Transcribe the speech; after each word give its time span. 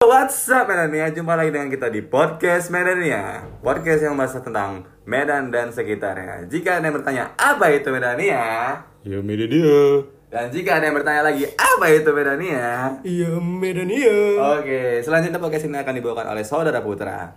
What's 0.00 0.48
up 0.48 0.64
Medania? 0.64 1.12
Jumpa 1.12 1.36
lagi 1.36 1.52
dengan 1.52 1.68
kita 1.68 1.92
di 1.92 2.00
podcast 2.00 2.72
Medania 2.72 3.44
Podcast 3.60 4.00
yang 4.00 4.16
membahas 4.16 4.40
tentang 4.40 4.88
Medan 5.04 5.52
dan 5.52 5.68
sekitarnya 5.68 6.48
Jika 6.48 6.80
ada 6.80 6.88
yang 6.88 6.96
bertanya 6.96 7.36
apa 7.36 7.68
itu 7.68 7.92
Medania? 7.92 8.80
Ya 9.04 9.20
media 9.20 9.44
dia. 9.44 10.00
Dan 10.32 10.48
jika 10.48 10.80
ada 10.80 10.88
yang 10.88 10.96
bertanya 10.96 11.20
lagi 11.20 11.44
apa 11.52 11.84
itu 11.92 12.16
Medania? 12.16 12.96
Iya, 13.04 13.44
Medan 13.44 13.92
iya. 13.92 14.40
Oke, 14.56 15.04
selanjutnya 15.04 15.36
podcast 15.36 15.68
ini 15.68 15.76
akan 15.76 15.92
dibawakan 15.92 16.32
oleh 16.32 16.48
Saudara 16.48 16.80
Putra 16.80 17.36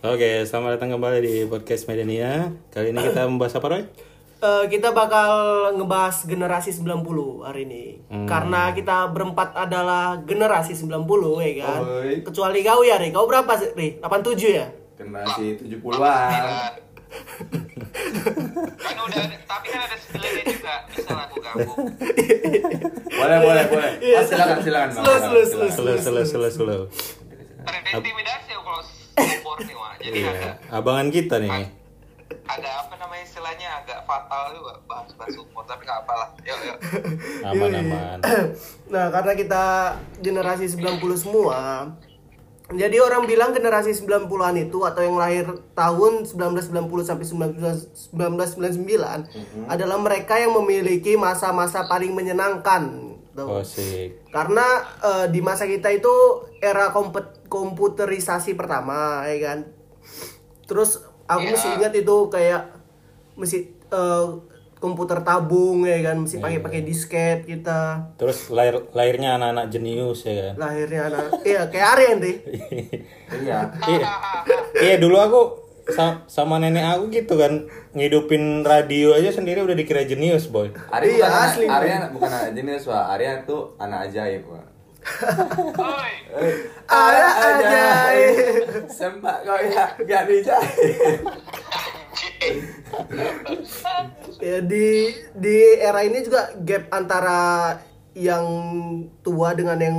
Oke, 0.00 0.48
selamat 0.48 0.80
datang 0.80 0.96
kembali 0.96 1.18
di 1.20 1.34
podcast 1.44 1.92
Medania. 1.92 2.48
Kali 2.72 2.88
ini 2.88 3.04
kita 3.04 3.26
membahas 3.28 3.60
apa, 3.60 3.68
Roy? 3.68 3.84
Eh, 4.38 4.64
kita 4.70 4.94
bakal 4.94 5.30
ngebahas 5.74 6.22
generasi 6.22 6.70
90 6.70 7.42
hari 7.42 7.66
ini. 7.66 7.84
Karena 8.22 8.70
kita 8.70 9.10
berempat 9.10 9.50
adalah 9.58 10.14
generasi 10.22 10.78
90 10.78 11.42
ya 11.42 11.66
kan. 11.66 11.82
Oi. 11.82 12.22
Kecuali 12.22 12.62
kau 12.62 12.86
ya, 12.86 13.02
Ri. 13.02 13.10
Kau 13.10 13.26
berapa 13.26 13.50
sih, 13.58 13.74
Ri? 13.74 13.98
87 13.98 14.46
ya? 14.54 14.66
Generasi 14.94 15.58
70-an 15.58 16.78
kan 18.84 18.96
udah 19.00 19.20
ada, 19.24 19.36
tapi 19.48 19.66
kan 19.72 19.80
ada 19.80 19.96
sembilannya 19.96 20.44
juga 20.44 20.72
bisa 20.92 21.12
aku 21.16 21.40
gabung 21.40 21.88
Boleh, 23.08 23.38
boleh, 23.40 23.64
boleh 23.64 23.90
oh, 23.96 24.24
Silakan, 24.28 24.58
silakan 24.60 24.88
Bang. 24.92 25.04
Slow, 25.08 25.16
Silakan, 25.16 25.32
slow, 25.48 25.68
silakan. 25.72 25.72
Slow, 25.72 25.96
slow, 25.96 26.24
slow, 26.28 26.50
slow. 26.52 26.82
terintimidasi 27.64 28.52
kalau 28.52 28.82
support 29.16 29.58
nih 29.64 29.72
wah 29.72 29.92
jadi 29.96 30.16
Iya, 30.20 30.28
ada 30.28 30.50
abangan 30.68 31.08
kita 31.08 31.34
nih. 31.40 31.77
Ada 32.48 32.80
apa 32.80 32.96
namanya 32.96 33.22
istilahnya 33.22 33.68
agak 33.78 34.02
fatal 34.02 34.50
juga 34.50 34.72
bahas 34.84 35.08
bahas 35.14 35.30
support 35.30 35.64
tapi 35.64 35.84
nggak 35.84 36.00
apalah 36.00 36.28
yuk 36.40 36.58
yuk 36.64 36.76
Aman, 37.44 37.70
aman. 37.70 38.18
Nah, 38.88 39.12
karena 39.12 39.32
kita 39.32 39.62
generasi 40.18 40.66
90 40.66 40.98
semua, 41.14 41.86
jadi 42.68 42.98
orang 42.98 43.24
bilang 43.24 43.52
generasi 43.52 43.94
90-an 43.94 44.54
itu 44.58 44.76
atau 44.80 45.00
yang 45.00 45.16
lahir 45.16 45.44
tahun 45.72 46.24
1990 46.24 47.02
sampai 47.02 47.24
1999 47.24 48.16
adalah 49.66 49.96
mereka 49.96 50.36
yang 50.36 50.52
memiliki 50.54 51.14
masa-masa 51.14 51.84
paling 51.84 52.12
menyenangkan. 52.12 52.82
Tuh. 53.32 53.46
Oh, 53.46 53.62
sih. 53.62 54.12
Karena 54.28 54.64
eh, 55.00 55.24
di 55.28 55.38
masa 55.38 55.64
kita 55.64 55.88
itu 55.88 56.10
era 56.58 56.90
kompet- 56.90 57.46
komputerisasi 57.46 58.52
pertama, 58.52 59.22
ya 59.24 59.36
kan. 59.46 59.58
Terus 60.64 61.00
aku 61.28 61.40
Iya. 61.40 61.52
masih 61.52 61.70
ingat 61.76 61.92
itu 61.94 62.16
kayak 62.28 62.62
mesti 63.34 63.58
eh, 63.88 64.26
komputer 64.76 65.20
tabung 65.20 65.82
ya 65.82 65.98
kan, 66.02 66.16
mesti 66.18 66.38
pakai-pakai 66.38 66.82
disket 66.82 67.42
kita. 67.42 68.14
Terus 68.14 68.46
lahir 68.48 68.86
lahirnya 68.92 69.34
anak-anak 69.34 69.66
jenius 69.68 70.22
ya 70.22 70.34
kan. 70.44 70.54
Lahirnya 70.56 71.02
anak 71.08 71.22
iya 71.42 71.66
kayak 71.66 71.88
Aryan 71.92 72.18
deh. 72.18 72.36
Iya 73.38 73.58
iya. 73.86 74.06
Iya, 74.74 74.94
dulu 74.96 75.16
aku 75.16 75.40
sa- 75.88 76.20
sama 76.26 76.56
nenek 76.56 76.84
aku 76.86 77.08
gitu 77.10 77.34
kan 77.34 77.64
ngidupin 77.92 78.60
radio 78.62 79.12
aja 79.12 79.28
sendiri 79.30 79.60
udah 79.60 79.72
dikira 79.72 80.00
jenius, 80.02 80.46
boy. 80.46 80.68
Arya 80.88 81.08
Iya, 81.10 81.26
bukan 81.26 81.42
asli, 81.42 81.64
Arya 81.66 81.96
bukan 82.08 82.28
anak 82.30 82.52
jenis 82.52 82.82
wah 82.84 83.08
Arya 83.10 83.40
tuh 83.42 83.72
anak 83.76 84.08
ajaib 84.08 84.44
wah 84.46 84.64
Ada 86.88 87.26
ajaib. 87.36 88.34
Sembah 88.88 89.36
kau 89.44 89.58
ya 89.60 89.84
Gak 90.02 90.22
dijahit 90.30 91.20
Ya 94.38 94.58
di 94.62 95.12
di 95.34 95.56
era 95.78 96.00
ini 96.06 96.24
juga 96.24 96.54
gap 96.62 96.88
antara 96.94 97.74
yang 98.14 98.46
tua 99.22 99.54
dengan 99.54 99.78
yang 99.78 99.98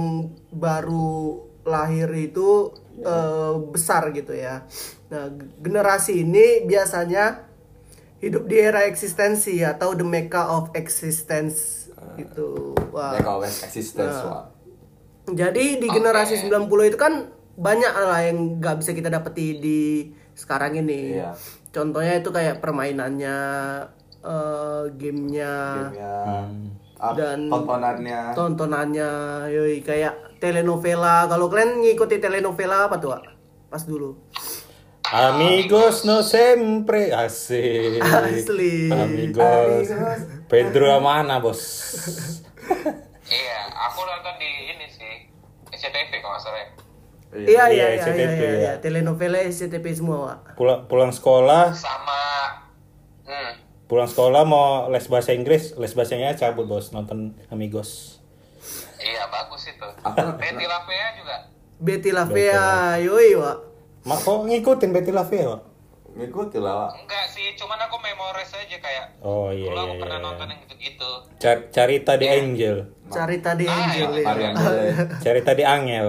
baru 0.51 1.43
lahir 1.63 2.09
itu 2.15 2.73
eh, 2.99 3.53
besar 3.71 4.11
gitu 4.11 4.33
ya. 4.35 4.65
Nah, 5.11 5.31
generasi 5.61 6.23
ini 6.27 6.63
biasanya 6.67 7.47
hidup 8.19 8.47
di 8.51 8.57
era 8.59 8.83
eksistensi 8.83 9.63
atau 9.63 9.95
the 9.95 10.03
mecca 10.03 10.51
of 10.51 10.71
existence 10.75 11.87
gitu. 12.19 12.75
Wah. 12.91 13.15
Ya 13.15 13.21
kau 13.23 13.39
wes 13.39 13.63
existence 13.63 14.15
Nah. 14.19 14.27
wah 14.27 14.58
Jadi 15.33 15.77
di 15.77 15.87
generasi 15.87 16.39
90 16.39 16.89
itu 16.89 16.97
kan 16.97 17.29
banyak 17.59 17.91
lah 17.91 18.21
yang 18.23 18.57
nggak 18.57 18.79
bisa 18.79 18.95
kita 18.95 19.11
dapeti 19.11 19.59
di 19.59 19.79
sekarang 20.31 20.79
ini. 20.79 21.19
Iya. 21.19 21.35
Contohnya 21.69 22.17
itu 22.17 22.29
kayak 22.31 22.63
permainannya, 22.63 23.37
eh, 24.23 24.83
gamenya, 24.95 25.53
Gamenya 25.93 26.13
ah, 26.99 27.13
Dan- 27.15 27.47
Tontonannya 27.47 28.21
tontonannya, 28.35 29.11
yoi 29.51 29.79
kayak 29.79 30.39
telenovela. 30.39 31.27
Kalau 31.27 31.47
kalian 31.47 31.83
ngikuti 31.83 32.19
telenovela 32.19 32.87
apa 32.87 32.95
tuh? 32.97 33.11
Wak? 33.11 33.23
Pas 33.69 33.83
dulu. 33.83 34.15
Amigos 35.09 36.05
no 36.05 36.21
sempre 36.21 37.09
asik. 37.09 37.97
Asli. 37.97 38.93
Amigos. 38.93 39.89
Pedro 40.45 41.01
mana, 41.01 41.41
Bos? 41.41 41.61
iya 43.29 43.57
aku 43.69 43.99
nonton 44.05 44.33
di 44.37 44.49
ini 44.69 44.85
sih 44.85 45.13
SCTV 45.79 46.11
kalau 46.19 46.35
nggak 46.35 46.43
salah 46.43 46.59
ya 46.59 46.69
Iya 47.29 47.45
iya 47.45 47.63
Iya, 47.69 47.85
iya 47.87 48.01
SCTV, 48.01 48.19
iya, 48.33 48.49
iya, 48.49 48.57
ya. 48.59 48.73
Telenovela 48.79 49.37
SCTV 49.39 49.85
semua, 49.93 50.17
Wak. 50.19 50.39
Pulang 50.55 50.79
pulang 50.85 51.11
sekolah, 51.11 51.69
sama 51.71 52.21
hmm, 53.23 53.51
pulang 53.85 54.05
sekolah 54.05 54.41
mau 54.43 54.89
les 54.89 55.05
bahasa 55.05 55.31
Inggris, 55.31 55.73
les 55.73 55.93
bahasanya 55.93 56.33
cabut, 56.33 56.65
Bos, 56.65 56.89
nonton 56.89 57.37
Amigos. 57.47 58.17
iya 58.97 59.23
bagus 59.25 59.63
itu 59.63 59.85
Aku- 60.01 60.35
Betty 60.35 60.65
Lavea 60.65 61.07
juga 61.15 61.35
Betty 61.77 62.09
La 62.09 62.25
Fea, 62.25 62.65
yoi, 62.99 63.37
Wak. 63.37 63.57
Mak 64.03 64.19
kok 64.19 64.39
ngikutin 64.43 64.89
Betty 64.89 65.11
La 65.11 65.23
Fea, 65.23 65.45
Wak? 65.47 65.61
Ngikuti 66.19 66.57
lah 66.57 66.73
wak 66.77 66.89
enggak 66.97 67.25
sih 67.27 67.55
cuman 67.55 67.79
aku 67.79 67.95
memorize 67.97 68.51
aja 68.53 68.77
kayak 68.77 69.05
Oh 69.19 69.49
iya 69.49 69.65
dulu 69.65 69.73
iya 69.73 69.81
aku 69.81 69.93
iya. 69.93 70.01
pernah 70.01 70.17
iya. 70.17 70.25
nonton 70.25 70.45
yang 70.45 70.59
gitu-gitu 70.61 71.09
Car- 71.37 71.65
Carita 71.69 72.13
di 72.13 72.27
Angel. 72.27 72.75
Carita 73.07 73.51
di 73.53 73.65
Ah, 73.65 73.73
Angel. 73.79 74.09
iya. 74.11 74.19
ya. 74.19 74.27
Mariam 74.27 74.53
Belen 74.53 74.95
Carita 75.17 75.51
di 75.51 75.63
Angel. 75.63 76.07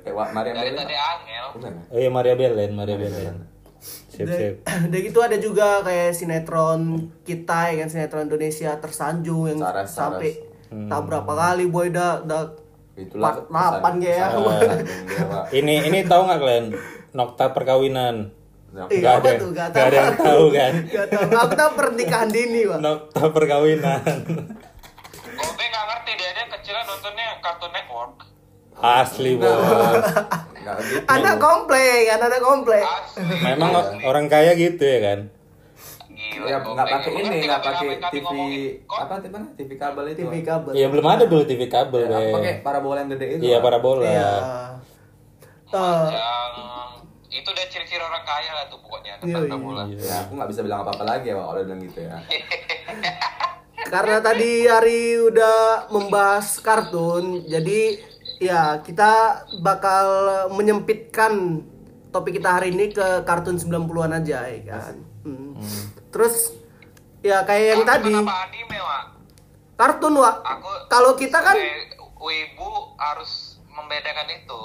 Eh 0.00 0.12
dari 0.14 0.50
Belen 0.54 0.74
tadi 0.76 0.94
Angel 0.96 1.42
ya? 1.58 1.72
Oh 1.84 1.98
iya 1.98 2.08
Maria 2.08 2.34
Belen, 2.34 2.70
Maria 2.72 2.96
Belen. 2.96 3.34
Sip 4.08 4.24
Dan, 4.24 4.34
sip. 4.34 4.54
dan 4.90 4.98
gitu 5.00 5.18
ada 5.20 5.36
juga 5.36 5.82
kayak 5.82 6.10
sinetron 6.12 6.80
kita 7.22 7.68
ya 7.68 7.74
kan 7.76 7.88
sinetron 7.88 8.24
Indonesia 8.24 8.70
tersanjung 8.76 9.46
yang 9.46 9.60
Saras, 9.60 9.90
sampai 9.90 10.30
Hmm. 10.68 10.84
tak 10.84 11.00
berapa 11.02 11.32
kali 11.32 11.64
boy 11.66 11.88
dah 11.88 12.20
dah 12.22 12.44
Itulah 12.94 13.40
part 13.48 13.80
8 13.80 13.80
pesan- 13.80 13.98
kayak 13.98 14.20
pesan- 14.20 14.44
pesan 14.44 14.78
dia, 15.08 15.22
Wak. 15.24 15.44
Ini 15.50 15.74
ini 15.82 15.98
tahu 16.04 16.20
nggak 16.22 16.38
kalian? 16.38 16.66
Nokta 17.10 17.44
perkawinan. 17.50 18.16
Nah, 18.68 18.84
Eh, 18.86 19.00
ada- 19.00 19.32
tuh? 19.34 19.50
Gak 19.50 19.66
nggak 19.70 19.80
ada 19.82 19.96
yang 19.98 20.12
tahu 20.14 20.44
kan? 20.50 20.72
Gak 20.86 21.06
tahu. 21.08 21.24
Aku 21.34 21.54
tahu 21.54 21.70
pernikahan 21.74 22.28
dini, 22.28 22.60
Pak. 22.64 22.78
Nokta 22.78 23.22
perkawinan. 23.30 24.00
Gobe 25.30 25.64
nggak 25.64 25.84
ngerti 25.86 26.12
dia 26.14 26.30
dia 26.30 26.44
kecilnya 26.48 26.82
nontonnya 26.84 27.26
Cartoon 27.38 27.70
Network 27.70 28.14
Asli 28.76 29.32
bos. 29.34 29.50
Nggak 30.58 30.76
gitu 30.80 31.00
Anak 31.08 31.36
komplek, 31.38 31.82
anak-anak 32.08 32.40
komplek. 32.40 32.84
asli 32.84 33.22
Memang 33.40 33.70
orang 34.02 34.26
kaya 34.26 34.52
gitu 34.54 34.78
ya 34.80 35.00
kan? 35.00 35.20
gila 36.10 36.44
Ya, 36.44 36.58
nggak 36.58 36.86
pakai 36.88 37.10
ini, 37.16 37.36
nggak 37.40 37.60
pakai 37.60 37.86
TV 38.10 38.26
apa 38.88 39.14
TV 39.16 39.28
mana? 39.28 39.46
TV 39.54 39.70
kabel 39.76 40.04
itu. 40.08 40.18
TV 40.20 40.34
kabel. 40.42 40.72
Iya 40.74 40.86
belum 40.88 41.06
ada 41.06 41.24
dulu 41.24 41.42
TV 41.42 41.62
kabel, 41.66 42.02
Ya, 42.04 42.18
pakai 42.28 42.52
parabola 42.60 42.98
yang 43.00 43.10
gede 43.10 43.26
itu. 43.32 43.42
Iya 43.44 43.58
parabola. 43.58 44.02
Iya. 44.04 44.30
Yang 45.68 46.97
itu 47.28 47.44
udah 47.44 47.66
ciri-ciri 47.68 48.00
orang 48.00 48.24
kaya 48.24 48.50
lah 48.52 48.64
tuh 48.66 48.80
pokoknya 48.80 49.20
Iya, 49.20 49.36
tentang 49.44 49.60
iya. 49.60 49.66
bola 49.66 49.82
Ya, 49.86 50.14
aku 50.24 50.32
nggak 50.34 50.48
bisa 50.48 50.60
bilang 50.62 50.80
apa-apa 50.82 51.04
lagi 51.04 51.26
ya, 51.28 51.36
kalau 51.36 51.60
bilang 51.60 51.80
gitu 51.80 52.00
ya. 52.00 52.16
karena 53.92 54.18
tadi 54.18 54.50
hari 54.64 55.00
udah 55.22 55.88
membahas 55.88 56.60
kartun, 56.60 57.44
jadi 57.44 58.00
ya 58.38 58.80
kita 58.80 59.12
bakal 59.60 60.06
menyempitkan 60.52 61.64
topik 62.08 62.36
kita 62.36 62.60
hari 62.60 62.72
ini 62.72 62.88
ke 62.88 63.24
kartun 63.24 63.56
90-an 63.56 64.12
aja 64.14 64.44
ya 64.44 64.60
kan. 64.64 64.94
Hmm. 65.24 65.56
Terus 66.08 66.56
ya 67.20 67.44
kayak 67.44 67.66
yang 67.66 67.82
Aku 67.82 67.90
tadi 67.90 68.12
kenapa 68.14 68.34
anime 68.46 68.78
Wak? 68.78 69.04
kartun 69.74 70.14
Wak. 70.16 70.36
aku 70.42 70.70
Kalau 70.88 71.12
kita 71.14 71.38
kan 71.38 71.56
wibu 72.18 72.68
harus 72.96 73.60
membedakan 73.68 74.26
itu 74.32 74.60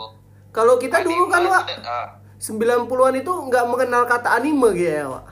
kalau 0.49 0.77
kita 0.77 1.01
dulu 1.01 1.29
kan 1.29 1.41
Anime 1.41 1.53
Wak 1.53 1.65
ah, 1.85 2.07
90-an 2.43 3.15
itu 3.15 3.31
nggak 3.31 3.65
mengenal 3.65 4.03
kata 4.03 4.35
anime 4.35 4.75
gitu 4.75 4.91
ya, 4.91 5.07
Wak. 5.07 5.25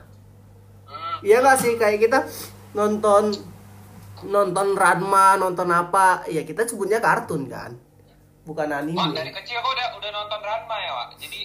hmm, 0.88 1.16
Iya 1.20 1.36
nggak 1.38 1.58
sih 1.60 1.72
kayak 1.76 2.00
kita 2.00 2.18
nonton 2.72 3.36
nonton 4.24 4.72
Ranma, 4.72 5.36
nonton 5.36 5.68
apa, 5.68 6.24
ya 6.26 6.40
kita 6.40 6.64
sebutnya 6.64 6.98
kartun 6.98 7.46
kan. 7.46 7.76
Bukan 8.42 8.64
Wak, 8.66 8.80
dari 9.12 9.28
anime. 9.28 9.30
kecil 9.30 9.60
kau 9.60 9.70
udah 9.70 9.92
udah 9.92 10.10
nonton 10.10 10.40
Ranma 10.40 10.76
ya, 10.78 10.92
Wak? 10.94 11.08
Jadi 11.20 11.40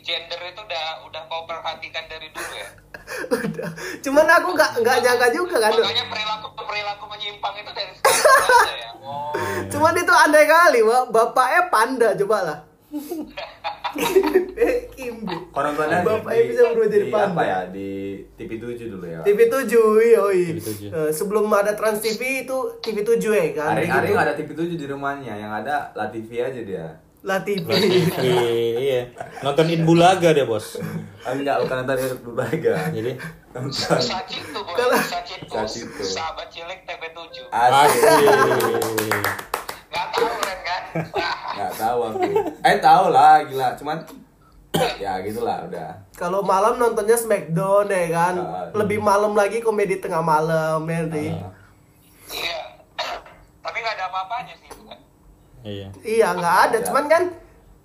gender 0.00 0.40
itu 0.40 0.60
udah 0.62 0.86
udah 1.04 1.22
kau 1.26 1.42
perhatikan 1.44 2.06
dari 2.06 2.30
dulu 2.30 2.54
ya? 2.54 2.70
Udah. 3.26 3.68
Cuman 4.00 4.22
aku 4.22 4.54
nggak 4.54 4.70
nggak 4.80 4.96
nyangka 5.02 5.28
juga 5.34 5.58
kan. 5.58 5.74
Makanya 5.74 6.06
perilaku 6.06 6.46
perilaku 6.54 7.04
menyimpang 7.10 7.54
itu 7.58 7.70
dari 7.74 7.92
sekarang 7.92 8.78
ya. 8.78 8.90
Oh, 9.00 9.34
Cuman 9.66 9.96
itu 9.96 10.12
andai 10.14 10.46
kali, 10.46 10.80
Wak. 10.80 11.10
Bapaknya 11.10 11.62
panda 11.66 12.08
coba 12.14 12.38
lah. 12.46 12.58
Kimbe. 14.92 15.32
Kau 15.50 15.60
nontonnya 15.60 16.00
Bapaknya 16.00 16.42
bisa 16.44 16.62
berubah 16.68 16.88
jadi 16.88 17.02
di 17.02 17.10
panda. 17.10 17.32
apa 17.32 17.42
ya? 17.42 17.58
Di 17.66 17.88
TV 18.34 18.50
7 18.56 18.92
dulu 18.92 19.06
ya. 19.06 19.20
TV 19.22 19.38
7 19.46 19.72
yoi. 20.12 20.40
TV7. 20.54 20.70
Eh, 20.86 21.10
sebelum 21.10 21.48
ada 21.48 21.72
Trans 21.72 21.98
TV 21.98 22.20
itu 22.44 22.56
TV 22.78 22.96
7 23.00 23.16
ya 23.30 23.46
kan. 23.54 23.74
Hari-hari 23.74 24.10
Gitu. 24.10 24.18
ada 24.18 24.32
TV 24.34 24.48
7 24.52 24.74
di 24.74 24.86
rumahnya, 24.86 25.34
yang 25.34 25.52
ada 25.54 25.90
La 25.94 26.08
TV 26.08 26.28
aja 26.38 26.60
dia. 26.60 26.86
Lah 27.20 27.36
TV. 27.38 27.68
iya 28.80 29.12
nonton 29.40 29.68
Bulaga 29.82 30.32
deh 30.32 30.40
bos 30.42 30.80
Ah, 31.20 31.32
enggak, 31.32 31.60
bukan 31.60 31.76
nonton 31.78 31.94
di 31.94 32.04
berbaga. 32.18 32.74
jadi 32.88 33.12
Nonton. 33.50 33.98
Sacitu 33.98 34.56
boy, 34.56 34.72
Kalau- 34.72 34.96
Sacitu. 34.96 35.44
Sacitu. 35.46 36.00
Sahabat 36.06 36.48
cilik 36.48 36.80
TP7. 36.82 37.44
Asik. 37.50 38.00
asik 38.00 38.16
Nggak 39.90 40.06
tahu? 40.12 40.49
Nggak 41.50 41.72
tahu 41.74 41.98
aku. 42.04 42.20
Eh 42.60 42.76
tahu 42.78 43.04
lah, 43.08 43.42
gila. 43.42 43.68
Cuman 43.74 43.98
ya 44.96 45.18
gitulah 45.20 45.64
udah. 45.64 45.90
Kalau 46.12 46.40
malam 46.42 46.76
nontonnya 46.76 47.14
Smackdown 47.14 47.86
ya 47.86 48.06
kan. 48.08 48.34
Ah, 48.36 48.66
Lebih 48.72 48.98
malam 49.00 49.32
lagi 49.32 49.58
komedi 49.58 49.96
tengah 49.96 50.20
malam 50.20 50.82
ya 50.84 51.00
nih. 51.04 51.30
Ah. 51.32 51.50
Iya. 52.28 52.58
Tapi 53.60 53.76
nggak 53.76 53.94
ada 53.94 54.04
apa-apanya 54.06 54.54
sih 54.54 54.68
itu 54.68 54.82
kan. 54.84 54.98
iya 55.62 55.88
Iya 56.00 56.28
nggak 56.32 56.56
ada, 56.64 56.76
Ya. 56.76 56.84
cuman 56.84 57.04
kan 57.06 57.22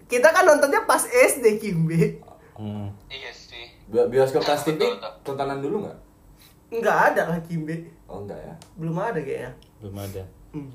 kita 0.05 0.29
kan 0.29 0.45
nontonnya 0.45 0.85
pas 0.85 1.03
SD 1.03 1.57
Kimbe. 1.57 2.21
Hmm. 2.53 2.93
Iya 3.07 3.31
sih. 3.31 3.73
Bi- 3.85 4.07
Bioskop 4.07 4.41
Trans 4.41 4.63
TV 4.63 4.79
tontonan 5.21 5.59
dulu 5.59 5.83
nggak? 5.83 5.97
Nggak 6.71 6.97
ada 7.11 7.21
lah 7.27 7.39
Kimbe. 7.41 7.89
Oh 8.05 8.21
enggak 8.21 8.37
ya. 8.39 8.53
Belum 8.75 8.95
ada 8.95 9.17
kayaknya. 9.17 9.51
belum 9.75 9.95
ada 9.97 10.23
Hmm. 10.49 10.71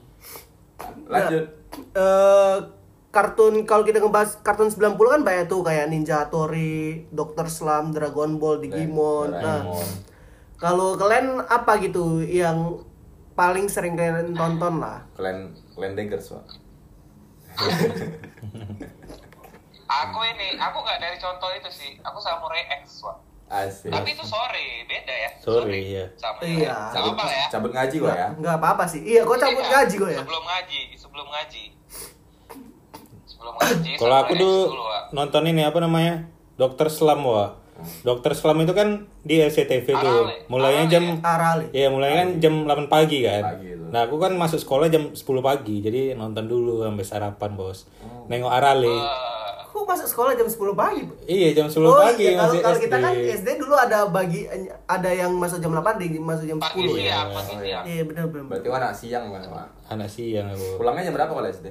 Lanjut. 1.10 1.44
eh 1.94 2.56
kartun 3.10 3.66
kalau 3.66 3.82
kita 3.82 3.98
ngebahas 3.98 4.38
kartun 4.46 4.70
90 4.70 4.94
kan 4.94 5.22
banyak 5.26 5.46
tuh 5.50 5.66
kayak 5.66 5.90
Ninja 5.90 6.30
Tori, 6.30 7.10
Dr. 7.10 7.50
Slump, 7.50 7.94
Dragon 7.94 8.38
Ball, 8.38 8.62
Digimon. 8.62 9.34
Nah, 9.34 9.66
Doraemon. 9.66 9.88
kalau 10.58 10.94
kalian 10.94 11.42
apa 11.42 11.82
gitu 11.82 12.22
yang 12.22 12.86
paling 13.34 13.66
sering 13.66 13.98
kalian 13.98 14.34
tonton 14.34 14.78
lah? 14.78 15.02
Klan 15.18 15.54
Klan 15.74 15.98
Daggers, 15.98 16.30
Pak. 16.30 16.44
Aku 19.90 20.22
ini, 20.22 20.54
aku 20.54 20.86
nggak 20.86 21.02
dari 21.02 21.18
contoh 21.18 21.50
itu 21.50 21.66
sih. 21.74 21.98
Aku 22.06 22.22
Samurai 22.22 22.62
X, 22.78 23.02
Wak. 23.02 23.18
Asik. 23.50 23.91
Tapi 23.91 24.14
itu 24.14 24.23
sore, 24.23 24.87
beda 24.87 25.11
ya. 25.11 25.31
Sore, 25.43 25.75
iya. 25.75 26.05
Sama 26.14 26.38
Iya. 26.47 26.70
Sama 26.94 26.94
Cabut, 26.94 27.14
apa 27.19 27.25
ya? 27.26 27.47
cabut 27.50 27.70
ngaji 27.75 27.97
gua 27.99 28.12
ya. 28.14 28.29
Nggak 28.38 28.55
apa-apa 28.62 28.85
sih. 28.87 29.00
Iya, 29.02 29.26
gue 29.26 29.37
cabut 29.37 29.64
Iya, 29.67 29.73
gaji 29.75 29.94
gue 29.99 30.11
ya. 30.14 30.20
Sebelum 30.23 30.44
ngaji, 30.47 30.81
sebelum 30.94 31.26
ngaji. 31.26 31.64
Sebelum 33.26 33.55
ngaji. 33.58 33.91
Kalau 34.00 34.17
aku 34.23 34.32
dulu 34.38 34.61
nonton 35.11 35.43
ini 35.50 35.67
apa 35.67 35.82
namanya? 35.82 36.31
Dokter 36.55 36.87
Slam 36.87 37.26
wa. 37.26 37.58
Dokter 38.06 38.37
Slam 38.37 38.61
itu 38.62 38.70
kan 38.70 39.11
di 39.25 39.41
RCTV 39.41 39.87
tuh. 39.88 40.31
Mulainya 40.47 40.85
Arale 40.87 40.93
jam 40.93 41.05
Arali. 41.25 41.67
Iya, 41.73 41.88
mulainya 41.91 42.17
kan 42.23 42.31
jam 42.38 42.55
8 42.69 42.87
pagi 42.87 43.19
kan. 43.25 43.43
Pagi 43.56 43.67
itu. 43.73 43.85
Nah, 43.91 44.06
aku 44.06 44.17
kan 44.20 44.32
masuk 44.37 44.61
sekolah 44.62 44.87
jam 44.87 45.11
10 45.11 45.25
pagi. 45.43 45.82
Jadi 45.82 46.14
nonton 46.14 46.47
dulu 46.47 46.85
sampai 46.87 47.02
sarapan, 47.02 47.50
Bos. 47.56 47.88
Oh. 48.05 48.29
Nengok 48.29 48.52
Arale. 48.52 48.87
Eh, 48.87 49.39
Aku 49.80 49.88
masuk 49.88 50.12
sekolah 50.12 50.36
jam 50.36 50.44
10 50.44 50.76
pagi. 50.76 51.08
Iya, 51.24 51.56
jam 51.56 51.64
10 51.64 51.80
oh 51.88 51.96
pagi 52.04 52.28
iya, 52.28 52.36
kalau 52.36 52.52
kalau 52.60 52.76
SD. 52.76 52.84
kita 52.84 52.96
kan 53.00 53.12
SD 53.16 53.48
dulu 53.56 53.72
ada 53.80 54.04
bagi 54.12 54.44
ada 54.84 55.08
yang 55.08 55.32
masuk 55.40 55.56
jam 55.56 55.72
8, 55.72 55.96
ada 55.96 56.04
yang 56.04 56.20
masuk 56.20 56.44
jam 56.44 56.58
pagi 56.60 56.84
10 56.84 56.84
ya. 56.84 56.92
siang, 57.00 57.28
pagi 57.32 57.54
siang. 57.64 57.84
Iya, 57.88 58.02
benar 58.04 58.24
benar. 58.28 58.44
Berarti 58.52 58.68
anak 58.68 58.92
siang 58.92 59.24
kan, 59.32 59.40
Pak. 59.48 59.68
Anak 59.88 60.08
siang 60.12 60.46
aku. 60.52 60.66
Pulangnya 60.76 61.08
jam 61.08 61.14
berapa 61.16 61.32
kalau 61.32 61.48
SD? 61.48 61.66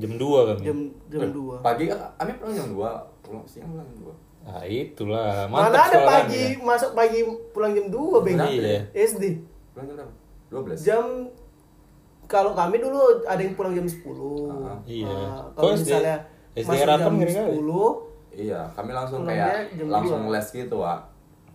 Jam 0.00 0.12
2 0.16 0.48
kami. 0.48 0.60
Jam 0.64 0.78
jam 1.12 1.28
2. 1.28 1.60
Pagi 1.60 1.84
Ami 1.92 2.32
pulang 2.40 2.54
jam 2.56 2.66
2, 2.72 3.20
pulang 3.20 3.44
siang 3.44 3.68
pulang 3.68 3.84
jam 3.84 3.98
2. 4.00 4.48
Ah, 4.48 4.62
itulah. 4.64 5.44
Mana 5.44 5.68
Mantap 5.68 5.76
ada 5.76 5.88
sekolah 5.92 6.08
pagi 6.08 6.44
kami, 6.56 6.64
masuk 6.64 6.90
pagi 6.96 7.18
pulang 7.52 7.72
jam 7.76 7.86
2, 7.92 8.24
Bang. 8.24 8.48
Iya. 8.48 8.76
SD. 8.96 9.24
Pulang 9.76 9.86
jam 9.92 9.94
berapa? 10.00 10.12
12. 10.72 10.88
Jam 10.88 11.04
kalau 12.24 12.56
kami 12.56 12.80
dulu 12.80 13.20
ada 13.28 13.44
yang 13.44 13.52
pulang 13.52 13.76
jam 13.76 13.84
10. 13.84 14.00
Ah, 14.48 14.80
iya. 14.88 15.04
Ah, 15.04 15.52
Kok 15.52 15.60
kalau 15.60 15.76
SD 15.76 15.92
misalnya 15.92 16.16
SD 16.52 16.68
masuk 16.68 16.84
harapan 16.84 17.12
jam? 17.22 17.46
10, 17.48 17.64
Iya, 18.32 18.60
kami 18.72 18.90
langsung 18.90 19.20
kayak 19.24 19.76
langsung 19.82 20.24
dua. 20.24 20.32
les 20.32 20.46
gitu, 20.48 20.76
Pak. 20.78 21.00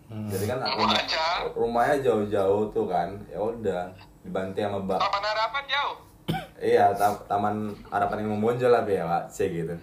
Hmm. 0.07 0.29
Jadi 0.29 0.45
kan 0.45 0.57
rumah, 0.63 0.93
aja. 0.95 1.25
rumahnya 1.51 1.95
jauh-jauh 1.99 2.69
tuh 2.69 2.85
kan. 2.85 3.09
Ya 3.27 3.37
udah, 3.37 3.89
dibantu 4.21 4.57
sama 4.57 4.77
Mbak. 4.79 4.99
Taman 4.99 5.23
harapan 5.23 5.63
jauh. 5.67 5.95
Iya, 6.59 6.89
ta- 6.91 7.21
Taman 7.25 7.55
Harapan 7.87 8.17
yang 8.19 8.31
membonjol 8.33 8.69
lah 8.69 8.81
ya, 8.83 9.05
Pak. 9.05 9.23
C 9.27 9.37
gitu. 9.51 9.73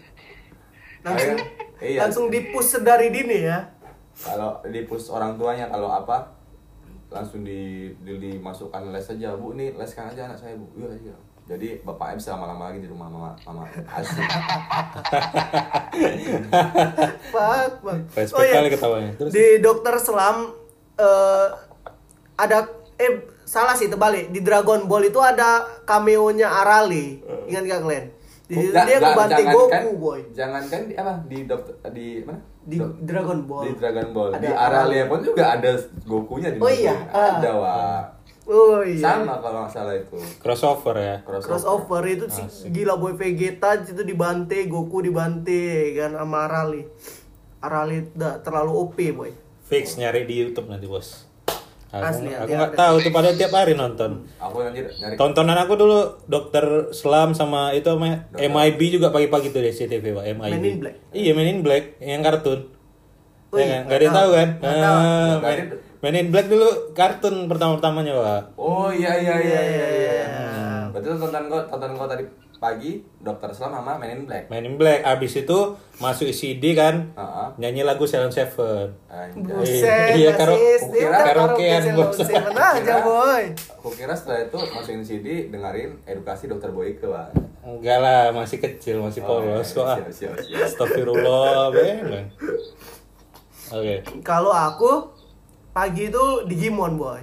langsung 1.02 1.36
Iya. 1.78 1.98
langsung 2.00 2.26
dipus 2.28 2.66
sedari 2.72 3.10
dini 3.10 3.44
ya. 3.44 3.60
Kalau 4.14 4.62
di 4.64 4.82
push 4.82 5.10
orang 5.10 5.34
tuanya 5.34 5.66
kalau 5.66 5.90
apa 5.90 6.22
langsung 7.10 7.42
di, 7.42 7.92
di 8.00 8.16
dimasukkan 8.16 8.88
les 8.88 9.04
aja 9.04 9.34
bu 9.34 9.52
ini 9.52 9.74
leskan 9.74 10.08
aja 10.08 10.26
anak 10.26 10.38
saya 10.38 10.54
bu 10.54 10.66
iya 10.74 10.90
iya 10.96 11.16
jadi 11.44 11.76
bapaknya 11.80 12.16
bisa 12.16 12.28
lama-lama 12.32 12.62
lagi 12.66 12.80
di 12.80 12.88
rumah 12.88 13.04
mama 13.06 13.30
mama 13.44 13.62
asik 13.92 14.24
Fuck, 17.26 17.70
fuck. 17.80 17.98
Respect 18.10 18.32
Oh, 18.32 18.42
iya. 18.42 18.54
kali 18.54 18.68
ketawanya. 18.70 19.10
Terus 19.14 19.30
Di 19.30 19.46
Dokter 19.60 19.94
Selam 19.98 20.36
eh, 20.96 21.46
ada 22.34 22.58
eh 22.96 23.12
salah 23.44 23.74
sih 23.74 23.86
terbalik. 23.86 24.30
Di 24.30 24.40
Dragon 24.40 24.86
Ball 24.86 25.04
itu 25.06 25.20
ada 25.20 25.62
cameo-nya 25.84 26.48
Arale. 26.50 27.20
Ingat 27.44 27.62
gak 27.62 27.80
kalian? 27.82 28.06
Di 28.44 28.54
situ 28.58 28.72
dia 28.72 28.98
ngebanting 28.98 29.48
Goku, 29.50 29.90
boy. 29.96 30.20
jangankan 30.30 30.80
di 30.84 30.92
apa 30.92 31.16
di 31.24 31.38
dokter 31.44 31.74
di 31.90 32.20
mana 32.20 32.36
Di 32.60 32.76
Dragon 32.98 33.40
Ball. 33.42 33.64
di 33.64 33.72
Dragon 33.74 34.08
Ball 34.12 34.30
Ada 34.32 34.40
di 34.40 34.48
Aralia 34.52 35.04
pun 35.04 35.20
juga 35.20 35.44
ada 35.56 35.70
Gokunya 36.04 36.48
di 36.52 36.58
Oh 36.60 36.68
iya, 36.68 36.92
ah. 37.08 37.40
ada 37.40 37.50
wah 37.56 38.00
Oh 38.44 38.84
iya. 38.84 39.16
sama 39.20 39.40
kalau 39.40 39.64
nggak 39.64 39.72
salah 39.72 39.94
itu 39.96 40.20
crossover 40.36 40.96
ya. 41.00 41.16
crossover 41.24 42.04
itu 42.04 42.28
sih 42.28 42.68
gila 42.68 43.00
boy 43.00 43.16
Vegeta 43.16 43.80
itu 43.80 44.04
dibante 44.04 44.68
Goku 44.68 45.00
dibante 45.00 45.96
kan 45.96 46.12
sama 46.12 46.44
Arale 46.44 46.92
Arale 47.64 48.12
udah 48.12 48.44
terlalu 48.44 48.72
OP 48.76 48.98
boy 49.16 49.32
Fix 49.64 49.96
nyari 49.96 50.28
di 50.28 50.44
YouTube 50.44 50.68
nanti, 50.68 50.84
Bos. 50.84 51.24
Aku, 51.94 52.02
Asli, 52.10 52.34
aku 52.34 52.50
nggak 52.50 52.74
tahu 52.74 52.94
tuh 53.06 53.12
pada 53.14 53.30
tiap 53.38 53.54
hari 53.54 53.78
nonton. 53.78 54.26
aku 54.42 54.66
nanti 54.66 54.82
nyari 54.82 55.14
Tontonan 55.14 55.54
aku 55.62 55.78
dulu 55.78 56.26
Dokter 56.26 56.90
Slam 56.90 57.38
sama 57.38 57.70
itu 57.70 57.86
sama 57.86 58.26
MIB 58.34 58.98
juga 58.98 59.14
pagi-pagi 59.14 59.54
tuh 59.54 59.62
di 59.62 59.70
CTV 59.70 60.04
Pak, 60.10 60.24
MIB. 60.26 60.52
Men 60.58 60.64
in 60.66 60.76
Black. 60.82 60.96
Iya, 61.14 61.32
Men 61.38 61.46
in 61.46 61.58
Black 61.62 62.02
yang 62.02 62.26
kartun. 62.26 62.66
Oh 63.54 63.56
ya 63.56 63.62
iya, 63.62 63.66
kan? 63.70 63.82
Nggak 63.86 63.94
ada 63.94 64.04
yang 64.04 64.16
tahu 64.18 64.30
kan? 64.34 64.48
tahu. 64.58 64.66
Nggak 64.66 65.54
tahu. 65.54 65.83
Men, 66.04 66.12
in 66.14 66.28
Black 66.28 66.46
dulu 66.46 66.68
kartun 66.92 67.48
pertama-pertamanya, 67.48 68.12
Pak. 68.14 68.42
oh 68.54 68.92
iya 68.92 69.16
iya 69.16 69.34
iya 69.34 69.60
iya 69.62 69.86
iya 69.88 70.14
Iya. 70.20 70.92
berarti 70.92 71.08
lu 71.08 71.16
tonton 71.18 71.44
kau 71.48 71.60
tonton 71.64 71.92
kau 71.94 72.04
tadi 72.04 72.24
pagi 72.56 72.92
dokter 73.18 73.48
Slam 73.50 73.72
sama 73.72 73.96
Men 73.96 74.10
in 74.10 74.22
Black 74.22 74.46
Men 74.46 74.62
in 74.62 74.74
Black 74.74 75.00
abis 75.02 75.38
itu 75.38 75.58
masuk 75.96 76.28
CD 76.30 76.72
kan 76.72 77.08
Heeh. 77.10 77.48
nyanyi 77.58 77.82
lagu 77.82 78.04
Seven 78.04 78.28
Seven. 78.28 78.92
Buset, 79.34 80.14
Iya, 80.14 80.32
karo- 80.34 80.56
karaokean, 80.56 81.82
karaoke 81.82 81.92
bos. 81.94 82.16
Seven 82.18 82.52
aja 82.52 82.94
boy 83.00 83.42
Aku 83.74 83.88
kira 83.90 84.12
setelah 84.12 84.44
itu 84.44 84.58
masukin 84.70 85.00
CD 85.00 85.26
dengerin 85.46 86.04
edukasi 86.04 86.46
dokter 86.46 86.68
Boyke 86.68 87.04
pak. 87.04 87.32
Enggak 87.62 87.96
lah, 87.98 88.28
masih 88.30 88.56
kecil, 88.58 88.96
masih 88.98 89.20
polos 89.20 89.68
kok. 89.70 89.82
ah. 89.82 89.96
Siap 89.98 90.08
siap 90.10 90.36
siap. 90.38 90.64
Astagfirullah, 90.64 91.68
bang. 91.70 92.28
Oke. 93.66 94.04
kalau 94.20 94.52
aku 94.52 95.08
pagi 95.74 96.06
itu 96.06 96.24
Digimon 96.46 96.94
boy 96.94 97.20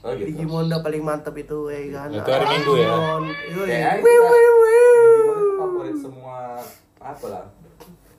Oh 0.00 0.14
gitu. 0.14 0.32
Digimon 0.32 0.64
udah 0.64 0.80
paling 0.80 1.02
mantep 1.02 1.34
itu 1.36 1.68
ya 1.68 1.80
kan 1.92 2.08
Itu 2.08 2.24
hari 2.24 2.46
Minggu 2.48 2.72
ya? 2.72 2.88
Digimon, 2.88 3.22
yoi. 3.50 3.66
Kayaknya 3.68 4.00
Wih, 4.00 4.14
kita- 4.14 4.30
wih, 4.30 4.50
wih. 4.56 4.94
Digimon 4.96 5.36
itu 5.36 5.50
favorit 5.58 5.96
semua 5.98 6.36
apa 6.98 7.26
lah 7.28 7.44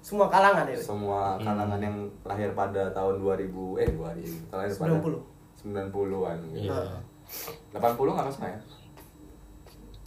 semua 0.01 0.25
kalangan 0.27 0.65
ya 0.65 0.75
semua 0.75 1.19
kalangan 1.37 1.79
yang 1.79 1.95
lahir 2.21 2.49
pada 2.51 2.89
tahun 2.91 3.15
2000 3.17 3.47
eh 3.77 3.87
2000 3.87 4.51
lahir 4.51 4.69
pada 4.73 4.91
90. 4.97 5.23
90-an 5.55 6.37
gitu. 6.51 6.67
Iya. 6.67 6.99
80 7.71 7.79
nggak 8.11 8.27
masalah 8.27 8.49
ya? 8.49 8.59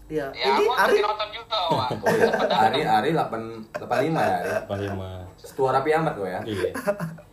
ya, 0.05 0.27
Ya 0.35 0.45
ini 0.53 0.67
aku 0.67 0.73
Ari 0.75 0.93
masih 0.93 1.01
nonton 1.01 1.29
juga, 1.33 1.59
Wak. 1.71 1.89
Oh 2.05 2.11
iya, 2.11 2.27
Ari 2.61 2.81
Ari 2.85 3.11
8 3.15 3.81
85 3.81 4.13
ya. 4.13 4.37
Ari. 4.37 4.51
45. 4.93 5.41
Setua 5.41 5.69
rapi 5.73 5.91
amat 5.95 6.13
kok 6.13 6.29
ya. 6.29 6.41
Iya. 6.45 6.71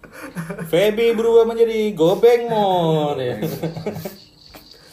Feby 0.67 1.13
berubah 1.13 1.43
menjadi 1.45 1.91
gobeng 1.91 2.45
mon 2.45 3.15
ya. 3.15 3.39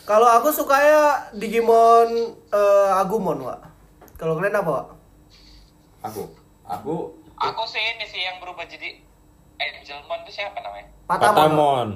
Kalau 0.04 0.24
aku 0.26 0.48
sukanya 0.48 1.28
Digimon 1.32 2.08
eh, 2.48 2.90
Agumon, 2.94 3.42
Wak. 3.42 3.60
Kalau 4.14 4.34
kalian 4.34 4.56
apa, 4.56 4.70
Wak? 4.72 4.86
Aku 6.04 6.22
aku 6.62 6.94
Aku 7.36 7.62
sih 7.64 7.78
ini 7.78 8.02
sih 8.04 8.18
yang 8.20 8.38
berubah 8.38 8.64
jadi 8.64 8.98
Angelmon 9.56 10.22
itu 10.22 10.32
siapa 10.34 10.58
namanya? 10.58 10.86
Patamon. 11.04 11.34
Patamon. 11.34 11.88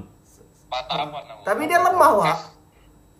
Patamon 0.68 1.22
namanya. 1.24 1.46
Tapi 1.46 1.62
dia 1.64 1.78
lemah, 1.80 2.10
Wak. 2.16 2.26
Has- 2.28 2.50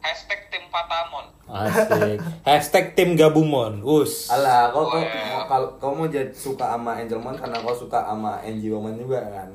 Hashtag 0.03 0.51
tim 0.51 0.67
Patamon. 0.67 1.27
Asik. 1.47 2.19
Hashtag 2.49 2.87
tim 2.93 3.15
gabumon. 3.15 3.83
Us. 3.83 4.27
Alah, 4.29 4.71
kau 4.71 4.83
kau 4.85 4.99
Oh, 4.99 5.01
iya. 5.01 5.31
mau- 5.33 5.47
kalau 5.47 5.69
kau 5.79 5.93
mau 5.93 6.07
jadi 6.07 6.31
suka 6.31 6.67
sama 6.69 6.95
Angelmon 6.97 7.35
karena 7.35 7.59
kau 7.59 7.71
suka 7.73 8.03
sama 8.03 8.43
NG 8.43 8.67
Woman 8.69 8.95
juga 8.95 9.23
kan. 9.25 9.51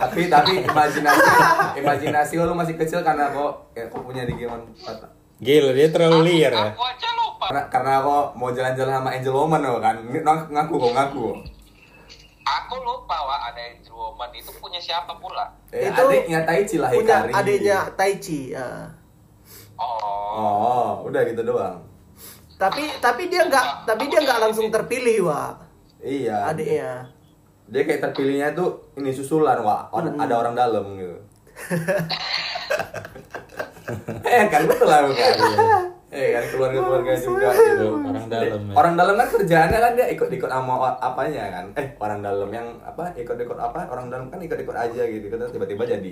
Tapi 0.00 0.26
tapi 0.26 0.52
imajinasi 0.62 1.28
imajinasi 1.76 2.32
lu 2.36 2.52
masih 2.52 2.74
kecil 2.76 3.00
karena 3.00 3.30
kau 3.30 3.70
ya, 3.72 3.86
kau 3.86 4.02
punya 4.02 4.24
Digimon 4.24 4.66
kata. 4.76 5.06
Gila 5.38 5.72
dia 5.72 5.88
terlalu 5.88 6.18
liar 6.26 6.52
ya. 6.52 6.66
Aku 6.68 6.82
aja 6.82 7.08
lupa. 7.14 7.44
Karena 7.48 7.62
karena 7.68 7.92
kau 8.00 8.20
mau 8.34 8.50
jalan-jalan 8.50 8.92
sama 8.94 9.10
Angel 9.10 9.32
Woman 9.32 9.60
lo 9.62 9.78
kan. 9.78 9.96
Ngaku 10.46 10.74
kau 10.76 10.90
ngaku. 10.90 11.26
Aku 12.42 12.74
lupa 12.76 13.16
wah 13.20 13.40
ada 13.46 13.60
Angel 13.62 13.94
Woman 13.94 14.28
itu 14.32 14.50
punya 14.54 14.76
siapa 14.76 15.14
pula? 15.14 15.48
Eh, 15.70 15.86
Itu 15.86 16.02
adiknya 16.02 16.42
Taichi 16.42 16.76
lah 16.76 16.90
punya 16.90 17.22
Hikari. 17.22 17.32
adiknya 17.32 17.78
Taichi 17.94 18.40
ya. 18.50 18.68
Oh. 19.78 20.36
Oh, 20.36 20.90
udah 21.06 21.24
gitu 21.24 21.40
doang. 21.42 21.86
tapi 22.54 22.92
tapi 23.00 23.24
dia 23.26 23.40
nggak 23.42 23.88
tapi 23.88 24.04
dia 24.04 24.20
nggak 24.20 24.36
langsung 24.38 24.68
terpilih 24.68 25.24
wa 25.24 25.56
Iya. 25.96 26.52
adiknya 26.52 27.08
Dia 27.70 27.82
kayak 27.86 28.02
terpilihnya 28.02 28.48
tuh 28.52 28.92
ini 28.98 29.10
susulan, 29.10 29.62
wah 29.62 29.88
ada, 29.88 30.10
ada 30.18 30.34
orang 30.36 30.54
dalam 30.58 30.84
gitu. 30.98 31.16
eh 34.26 34.42
kan 34.50 34.62
betul 34.66 34.86
lah 34.86 35.06
bukan? 35.06 35.32
Eh 36.10 36.34
kan 36.34 36.44
keluarga-keluarga 36.50 37.12
juga 37.14 37.48
gitu. 37.54 37.86
Orang 38.02 38.26
dalam, 38.26 38.60
ya. 38.66 38.74
Orang 38.74 38.94
dalam 38.98 39.14
kan 39.14 39.28
kerjaannya 39.30 39.78
kan 39.78 39.92
dia 39.94 40.06
ikut-ikut 40.10 40.50
sama 40.50 40.74
o- 40.74 40.98
apanya 40.98 41.44
kan? 41.54 41.64
Eh 41.78 41.86
orang 41.98 42.20
dalam 42.20 42.50
yang 42.50 42.66
apa 42.82 43.14
ikut-ikut 43.14 43.54
apa? 43.54 43.86
Orang 43.86 44.10
dalam 44.10 44.26
kan 44.26 44.42
ikut-ikut 44.42 44.74
aja 44.74 45.02
gitu. 45.06 45.30
Terus 45.30 45.54
tiba-tiba 45.54 45.86
jadi 45.86 46.10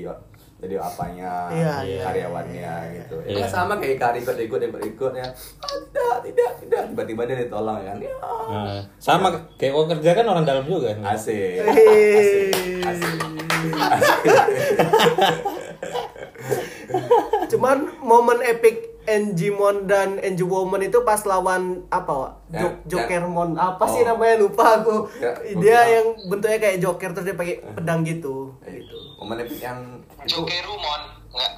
jadi 0.59 0.75
apanya 0.77 1.49
Iya, 1.49 1.75
iya, 1.83 2.03
karyawannya 2.03 2.73
gitu. 2.93 3.17
Iya. 3.23 3.39
Ya, 3.39 3.47
sama 3.47 3.79
kayak 3.79 3.95
Ikari 3.95 4.19
ikut-ikut 4.21 4.61
ikut-ikut 4.61 5.13
ya. 5.15 5.27
Ah, 5.63 5.77
tidak, 5.87 6.17
tidak, 6.27 6.51
tidak. 6.59 6.83
Tiba-tiba 6.91 7.23
dia 7.25 7.37
ditolong 7.39 7.79
ya 7.79 7.89
kan. 7.89 7.97
Ya. 8.01 8.15
Nah, 8.51 8.81
sama 8.99 9.27
kayak 9.55 9.71
gua 9.71 9.85
kerja 9.89 10.11
kan 10.13 10.27
orang 10.27 10.43
dalam 10.43 10.67
juga. 10.67 10.91
Asik. 11.01 11.63
Hei. 11.63 12.51
Asik. 12.83 13.17
cuman 17.49 17.77
momen 18.01 18.39
epic 18.43 19.01
Engimon 19.05 19.89
dan 19.89 20.21
Enji 20.21 20.45
Woman 20.45 20.85
itu 20.85 21.01
pas 21.01 21.25
lawan 21.25 21.81
apa 21.89 22.13
wa 22.13 22.29
Ya, 22.49 22.61
Jok 22.61 22.73
ya. 23.09 23.09
Jokermon 23.09 23.57
apa 23.57 23.83
sih 23.87 23.99
Oh. 23.99 24.07
namanya 24.07 24.35
lupa 24.37 24.79
aku 24.79 25.09
Ya, 25.17 25.33
dia 25.55 25.81
yang 25.91 26.07
bentuknya 26.29 26.59
kayak 26.59 26.79
Joker 26.79 27.11
terus 27.13 27.25
dia 27.25 27.35
pakai 27.35 27.61
pedang 27.73 28.05
gitu 28.05 28.53
gitu. 28.63 28.99
Momen 29.19 29.43
epic 29.43 29.59
yang 29.59 29.79
itu 30.23 30.39
Jokerumon 30.39 31.03
enggak? 31.29 31.53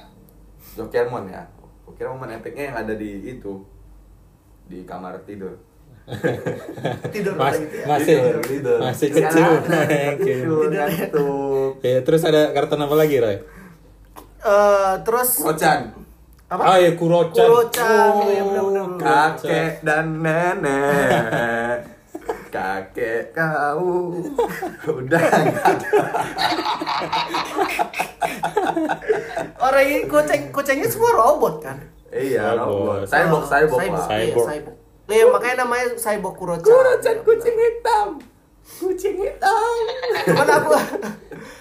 Jokermon 0.73 1.23
ya. 1.29 1.43
Kira 1.91 2.09
momen 2.09 2.33
epicnya 2.33 2.73
yang 2.73 2.77
ada 2.81 2.93
di 2.97 3.21
itu 3.29 3.61
di 4.65 4.81
kamar 4.83 5.21
tidur. 5.21 5.53
tidur 7.13 7.37
Mas, 7.37 7.61
gitu 7.61 7.75
ya. 7.77 7.85
masih 7.85 8.17
Tidur, 8.17 8.41
tidur. 8.41 8.77
masih 8.81 9.07
Tidur, 9.07 9.21
kecil. 9.21 9.45
tidur, 9.45 9.61
tidur, 10.17 10.17
Tidur. 10.17 10.65
ngantuk. 10.73 11.71
Ya, 11.85 11.97
terus 12.01 12.21
ada 12.25 12.41
kartun 12.51 12.81
apa 12.81 12.95
lagi, 12.97 13.15
Roy? 13.21 13.37
Eh, 14.41 14.93
terus 15.05 15.29
Kocan. 15.37 15.93
apa 16.49 16.61
Ah, 16.65 16.77
ya 16.81 16.91
Kurochan. 16.97 17.45
Kurochan 17.45 18.13
ya 18.27 18.41
benar-benar 18.43 18.87
Kakek 18.97 19.73
dan 19.85 20.05
nenek. 20.17 21.77
Kakek 22.51 23.31
kau 23.31 24.11
udah 24.99 25.23
orang 29.57 29.85
ini 29.85 29.99
kucing 30.05 30.41
kucingnya 30.51 30.87
semua 30.87 31.11
robot 31.15 31.55
kan 31.61 31.77
Iya, 32.11 32.59
Robot. 32.59 32.67
robot. 32.67 33.07
Cyborg, 33.07 33.43
cyborg, 33.47 33.79
cyborg, 33.79 34.03
Pak. 34.03 34.09
iya, 34.11 34.27
Cyborg. 34.27 34.47
cyborg. 34.51 34.75
Iya, 35.07 35.23
makanya 35.31 35.55
namanya 35.63 35.85
cyborg 35.95 36.35
Kurochan. 36.35 36.67
Kurocan 36.67 37.17
kucing 37.23 37.55
hitam. 37.55 38.07
Kucing 38.61 39.15
hitam. 39.17 39.73
Cuman 40.25 40.47
aku 40.47 40.71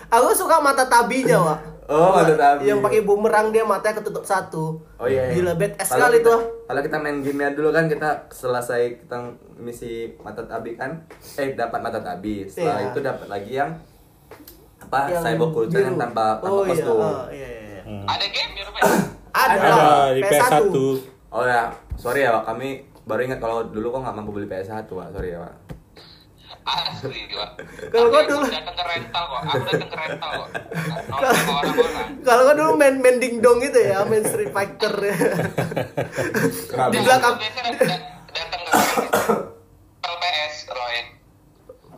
aku 0.08 0.28
suka 0.32 0.56
mata 0.58 0.84
tabinya, 0.84 1.36
Wak. 1.38 1.58
Oh, 1.84 2.14
mata 2.14 2.38
tabi. 2.38 2.70
Yang 2.70 2.80
pakai 2.80 3.02
bumerang 3.02 3.50
dia 3.50 3.66
matanya 3.66 3.98
ketutup 3.98 4.22
satu. 4.22 4.78
Oh 4.94 5.04
iya. 5.04 5.26
iya. 5.26 5.42
Gila 5.42 5.52
Kalau 5.58 5.82
sekali 5.82 6.16
kita- 6.18 6.28
tuh. 6.30 6.40
Kalau 6.64 6.80
kita 6.80 6.96
main 6.96 7.18
gamenya 7.18 7.50
dulu 7.50 7.68
kan 7.70 7.90
kita 7.90 8.10
selesai 8.30 9.02
kita 9.02 9.16
misi 9.58 10.14
mata 10.22 10.46
tabi 10.46 10.78
kan, 10.78 11.02
eh 11.34 11.52
dapat 11.52 11.82
mata 11.82 11.98
tabi. 11.98 12.46
Setelah 12.46 12.78
Iya. 12.78 12.88
itu 12.88 12.98
dapat 13.02 13.26
lagi 13.26 13.52
yang 13.52 13.70
apa? 14.80 15.00
Yang 15.08 15.22
Cyborg 15.24 15.50
Kurocan 15.50 15.82
yang 15.84 15.98
tanpa 15.98 16.38
tanpa 16.38 16.46
oh, 16.48 16.62
iya, 16.62 16.70
kostum. 16.70 16.94
oh, 16.96 17.26
iya, 17.28 17.48
iya, 17.48 17.62
iya. 17.82 18.02
Ada 18.06 18.26
game 18.28 18.52
ya? 18.54 18.64
Ada, 19.30 19.54
Ada 19.58 19.74
di 20.14 20.20
PS1. 20.22 20.54
PS1. 20.62 20.76
Oh 21.30 21.42
ya, 21.42 21.62
sorry 21.94 22.20
ya, 22.22 22.30
Pak. 22.32 22.44
Kami 22.48 22.68
baru 23.02 23.20
ingat 23.24 23.38
kalau 23.38 23.66
dulu 23.66 23.90
kok 23.90 24.00
nggak 24.00 24.14
mampu 24.14 24.30
beli 24.32 24.46
PS1, 24.46 24.86
Pak. 24.86 25.08
Sorry 25.10 25.34
ya, 25.34 25.42
Pak. 25.42 25.54
Asli, 26.70 27.20
Pak. 27.28 27.50
Kalau 27.90 28.08
gua 28.08 28.22
dulu- 28.22 28.46
datang 28.46 28.72
ke 28.72 28.84
rental 28.84 29.24
kok. 29.24 29.40
Aku 29.42 29.64
datang 29.66 29.88
ke 29.88 29.96
rental 29.96 30.30
kok. 30.30 30.48
Kalau 32.26 32.42
kan 32.44 32.54
dulu 32.54 32.72
main 32.74 32.94
main 32.98 33.16
dingdong 33.16 33.58
itu 33.60 33.80
ya, 33.80 34.04
main 34.04 34.22
Street 34.22 34.50
Fighter. 34.50 34.94
Di 36.92 36.98
belakang. 36.98 37.34
Datang 38.30 38.60
ke 38.62 38.74
LPS, 40.00 40.54
Roy. 40.68 40.96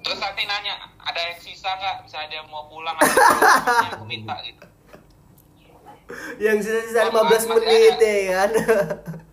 Terus 0.01 0.19
nanti 0.19 0.43
nanya, 0.43 0.75
ada 0.99 1.21
yang 1.23 1.39
sisa 1.39 1.71
nggak? 1.71 1.97
Bisa 2.03 2.17
ada 2.19 2.35
yang 2.35 2.49
mau 2.49 2.67
pulang, 2.67 2.97
yang 2.99 3.93
aku 3.93 4.05
minta 4.05 4.35
gitu. 4.43 4.67
yang 6.37 6.61
sisa-sisa 6.61 7.09
15 7.09 7.49
menit 7.51 7.97
ya 7.97 8.13
kan. 8.37 8.51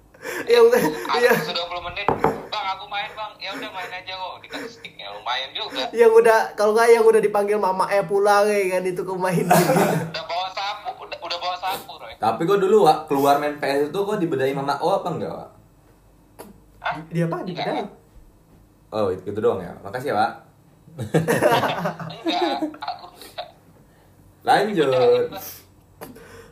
yang 0.50 0.65
Ada 0.69 1.21
yang, 1.21 1.38
sudah 1.45 1.63
20 1.67 1.88
menit, 1.91 2.07
bang 2.50 2.65
aku 2.77 2.86
main 2.89 3.09
bang, 3.13 3.31
ya 3.39 3.50
udah 3.55 3.71
main 3.74 3.91
aja 3.91 4.13
kok, 4.13 4.33
dikasih 4.41 4.71
sticknya 4.71 5.07
lumayan 5.13 5.50
juga. 5.53 5.81
yang 5.93 6.12
udah 6.12 6.39
kalau 6.57 6.71
nggak 6.74 6.88
yang 6.89 7.05
udah 7.05 7.21
dipanggil 7.21 7.57
mama 7.62 7.86
eh 7.89 8.03
pulang 8.03 8.45
ya 8.50 8.79
kan 8.79 8.83
itu 8.86 9.01
ke 9.01 9.13
main 9.13 9.45
Udah 10.13 10.24
bawa 10.25 10.48
sapu, 10.51 10.89
udah, 11.05 11.17
udah 11.21 11.38
bawa 11.38 11.55
sapu, 11.57 11.91
Roy. 12.01 12.13
Tapi 12.17 12.41
kok 12.43 12.59
dulu, 12.59 12.77
Pak, 12.86 12.98
keluar 13.07 13.36
main 13.38 13.55
PS 13.57 13.93
itu 13.93 14.00
kok 14.00 14.17
dibedain 14.19 14.55
Mama 14.57 14.75
O 14.81 14.88
apa 14.95 15.07
enggak, 15.13 15.31
Pak? 15.33 15.50
Hah? 16.79 16.95
dia 17.12 17.27
apa 17.27 17.43
di 17.43 17.51
pedang 17.51 17.91
Oh, 18.89 19.13
itu, 19.13 19.21
itu 19.21 19.38
doang 19.38 19.62
ya. 19.62 19.77
Makasih 19.86 20.12
ya, 20.12 20.15
Pak. 20.17 20.31
Enggak, 22.09 22.57
aku 22.81 23.05
enggak. 23.13 23.48
Lanjut. 24.41 25.29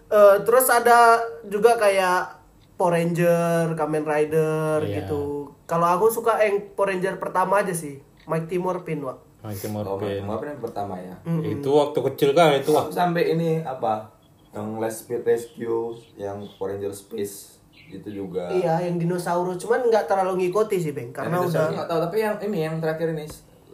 Eh, 0.07 0.35
terus 0.47 0.67
ada 0.71 1.19
juga 1.51 1.75
kayak 1.75 2.36
Power 2.77 2.93
Ranger, 2.93 3.73
Kamen 3.73 4.03
Rider 4.03 4.79
Iya. 4.79 5.01
gitu. 5.01 5.49
Kalau 5.65 5.87
aku 5.89 6.07
suka 6.07 6.37
yang 6.37 6.61
Power 6.71 6.89
Ranger 6.89 7.17
pertama 7.17 7.59
aja 7.59 7.73
sih, 7.73 7.97
Mighty 8.23 8.55
Morphin, 8.55 9.01
Wak. 9.01 9.17
Mighty 9.39 9.67
Oh, 9.67 9.73
Morphin. 9.75 10.21
maaf 10.21 10.41
yang 10.41 10.59
pertama 10.59 10.95
ya. 10.95 11.15
Itu 11.41 11.69
waktu 11.71 11.99
kecil 12.05 12.29
kan 12.31 12.53
itu 12.53 12.69
Aku 12.69 12.89
sampai 12.89 13.31
ini 13.31 13.59
apa? 13.59 14.13
Yang 14.49 14.67
Last 14.77 14.97
Speed 15.01 15.21
Rescue, 15.23 15.85
yang 16.15 16.37
Power 16.55 16.71
Ranger 16.71 16.91
Space 16.91 17.57
itu 17.87 18.09
juga. 18.11 18.47
Iya, 18.47 18.83
yang 18.83 18.97
dinosaurus, 18.97 19.57
cuman 19.57 19.85
nggak 19.85 20.05
terlalu 20.05 20.43
ngikuti 20.43 20.77
sih, 20.77 20.91
Bang, 20.91 21.09
karena 21.11 21.33
Yang 21.33 21.41
udah 21.41 21.47
dinosaurus 21.47 21.73
nggak 21.73 21.87
tahu, 21.87 21.99
tapi 22.01 22.17
yang 22.19 22.35
ini 22.41 22.59
yang 22.61 22.75
terakhir 22.77 23.07
ini 23.11 23.25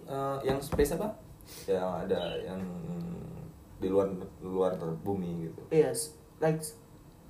eh, 0.05 0.37
yang 0.43 0.59
Space 0.59 0.91
apa? 0.93 1.07
Yang 1.65 1.89
ada 2.03 2.21
yang 2.41 2.59
di 3.77 3.87
luar 3.87 4.07
luar 4.39 4.73
bumi 4.97 5.43
gitu. 5.43 5.61
iya, 5.69 5.89
s- 5.89 6.13
like 6.37 6.59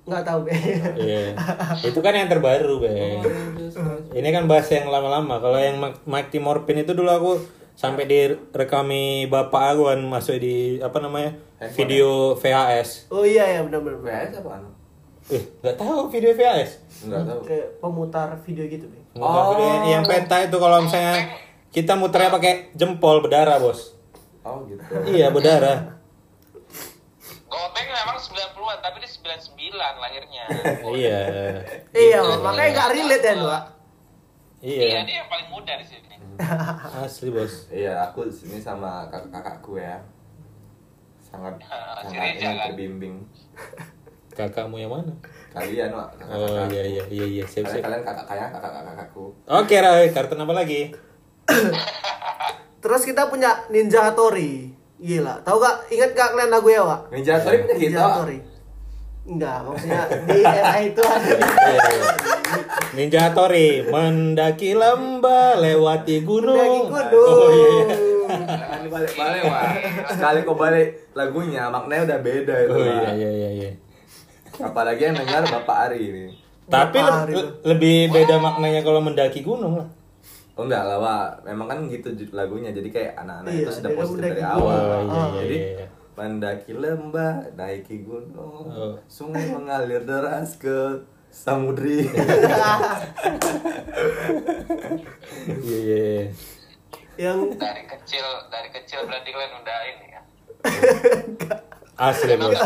nggak 0.04 0.22
tahu, 0.22 0.38
Bang. 0.44 0.60
Iya. 1.00 1.32
itu 1.80 1.98
kan 1.98 2.12
yang 2.12 2.28
terbaru, 2.28 2.76
Beng. 2.76 3.24
Ini 4.12 4.28
kan 4.30 4.44
bahas 4.44 4.68
yang 4.68 4.86
lama-lama. 4.86 5.40
Kalau 5.40 5.56
yang 5.56 5.80
Mighty 6.04 6.38
Morphin 6.38 6.80
itu 6.80 6.92
dulu 6.92 7.08
aku 7.08 7.32
sampai 7.74 8.06
direkami 8.06 9.26
bapak 9.26 9.74
aku 9.74 9.90
kan 9.90 10.00
masuk 10.04 10.38
di 10.38 10.78
apa 10.78 11.00
namanya? 11.00 11.34
Handphone 11.58 11.76
video 11.76 12.08
VHS. 12.36 13.08
Oh 13.08 13.24
iya 13.24 13.48
ya, 13.48 13.60
benar-benar. 13.64 14.28
PS 14.28 14.38
apa? 14.38 14.62
Eh, 15.24 15.42
nggak 15.64 15.76
tahu 15.80 16.12
video 16.12 16.30
VHS. 16.30 16.70
Enggak 17.08 17.22
tahu. 17.24 17.40
Kayak 17.42 17.66
pemutar 17.80 18.28
video 18.44 18.64
gitu, 18.68 18.86
Bang. 18.86 19.04
Muter 19.14 19.24
Oh. 19.24 19.44
video 19.56 19.68
yang 19.88 20.04
peta 20.04 20.36
itu 20.42 20.56
kalau 20.58 20.78
misalnya 20.84 21.32
kita 21.70 21.96
muternya 21.96 22.30
pakai 22.30 22.52
jempol 22.76 23.18
berdarah, 23.18 23.56
Bos. 23.56 23.96
Oh 24.44 24.60
gitu. 24.68 24.84
Iya, 25.08 25.32
berdarah. 25.32 25.96
Gopeng 27.46 27.86
memang 27.86 28.18
90-an, 28.18 28.78
tapi 28.82 28.98
dia 28.98 29.08
99 29.08 29.53
lahirnya. 29.74 30.44
iya. 30.96 31.18
Iya, 31.90 32.18
makanya 32.38 32.70
nggak 32.72 32.88
relate 32.92 33.24
ya, 33.24 33.34
Wak. 33.38 33.62
Iya, 34.60 34.80
Iya. 34.80 35.00
dia 35.04 35.16
yang 35.18 35.28
paling 35.28 35.48
muda 35.48 35.72
di 35.76 35.84
sini. 35.84 36.16
Asli, 37.04 37.28
Bos. 37.28 37.68
Iya, 37.68 37.92
aku 38.02 38.26
di 38.26 38.34
sini 38.34 38.56
sama 38.58 39.06
kakak-kakakku 39.06 39.76
ya. 39.76 40.00
Sangat 41.20 41.58
Ah, 41.64 42.00
sangat 42.00 42.32
ini 42.32 42.40
kan? 42.40 42.54
terbimbing. 42.68 43.16
Kakakmu 44.30 44.76
yang 44.76 44.90
mana? 44.90 45.14
Kalian, 45.50 45.90
Wak, 45.90 46.08
Oh 46.26 46.66
iya 46.66 46.82
iya 46.82 47.02
iya 47.06 47.26
iya 47.28 47.44
siap 47.44 47.64
Kalian, 47.64 47.70
siap. 47.72 47.84
kalian 47.86 48.02
kakak 48.02 48.26
kayak 48.26 48.48
kakak-kakakku. 48.50 49.24
Oke, 49.44 49.76
Roy, 49.76 50.06
kartun 50.10 50.40
apa 50.40 50.52
lagi? 50.52 50.80
Terus 52.82 53.02
kita 53.02 53.28
punya 53.28 53.64
Ninja 53.68 54.04
Hattori. 54.04 54.74
Gila, 54.96 55.38
tahu 55.40 55.56
gak? 55.58 55.76
Ingat 55.88 56.10
gak 56.12 56.28
kalian 56.32 56.50
lagu 56.50 56.68
ya, 56.68 56.82
Wak? 56.82 57.00
Ninja 57.10 57.38
Tori 57.38 57.56
punya 57.60 57.74
kita. 57.74 57.82
Ninja 57.84 57.98
Wak. 57.98 58.08
Hattori. 58.10 58.38
Enggak, 59.24 59.64
maksudnya 59.64 60.04
di 60.22 60.38
era 60.38 60.76
itu 60.78 61.00
ada 61.00 61.32
Iya, 61.32 61.80
iya. 61.96 62.08
Ninja 62.92 63.20
Hattori 63.24 63.82
mendaki 63.82 64.70
lembah 64.72 65.56
lewati 65.56 66.20
gunung. 66.20 66.54
Mendaki 66.86 67.08
gunung. 67.08 67.24
Oh 67.32 67.48
iya. 67.48 67.68
iya. 67.72 67.96
Jangan 68.36 68.80
balik-balik 68.86 69.42
wah. 69.44 69.64
Sekali 70.08 70.38
kau 70.42 70.54
balik 70.54 70.88
lagunya 71.12 71.66
maknanya 71.66 72.02
udah 72.06 72.18
beda 72.20 72.54
itu. 72.58 72.70
Oh 72.70 72.84
iya 72.84 73.10
iya 73.12 73.30
iya 73.32 73.50
iya. 73.54 73.70
Apalagi 74.56 75.02
yang 75.02 75.16
dengar 75.16 75.42
Bapak 75.42 75.76
Ari 75.88 75.98
ini. 76.04 76.24
Tapi 76.64 76.96
Bapak 76.96 77.08
le- 77.08 77.16
Ari 77.18 77.32
le- 77.34 77.52
lebih 77.66 77.96
beda 78.10 78.36
maknanya 78.38 78.80
kalau 78.80 79.00
mendaki 79.00 79.40
gunung 79.40 79.76
lah. 79.76 79.88
Oh 80.54 80.62
enggak 80.62 80.84
lah, 80.84 81.00
Wak. 81.00 81.42
Memang 81.44 81.66
kan 81.66 81.78
gitu 81.88 82.12
lagunya. 82.30 82.70
Jadi 82.70 82.86
kayak 82.86 83.18
anak-anak 83.18 83.50
Iya, 83.50 83.62
itu 83.62 83.72
sudah 83.74 83.90
positif 83.90 84.20
dari 84.22 84.38
gunung. 84.38 84.54
awal. 84.62 84.78
Oh, 84.78 85.00
iya, 85.00 85.02
iya, 85.02 85.40
Jadi 85.40 85.56
iya, 85.56 85.70
iya. 85.74 85.86
Mendaki 86.14 86.72
lembah, 86.72 87.42
naiki 87.52 88.02
gunung, 88.02 88.66
Oh. 88.66 88.94
sungai 89.06 89.50
mengalir 89.50 90.02
deras 90.02 90.54
ke 90.54 91.02
samudri. 91.28 92.06
Iya 95.44 95.76
iya. 95.78 95.96
iya. 96.00 96.22
yang 97.16 97.38
dari 97.54 97.82
kecil 97.84 98.22
dari 98.48 98.68
kecil 98.70 99.06
berarti 99.06 99.30
kalian 99.30 99.52
udah 99.56 99.78
ini 99.86 100.06
ya 100.08 100.20
Asli 101.94 102.34
bos. 102.34 102.58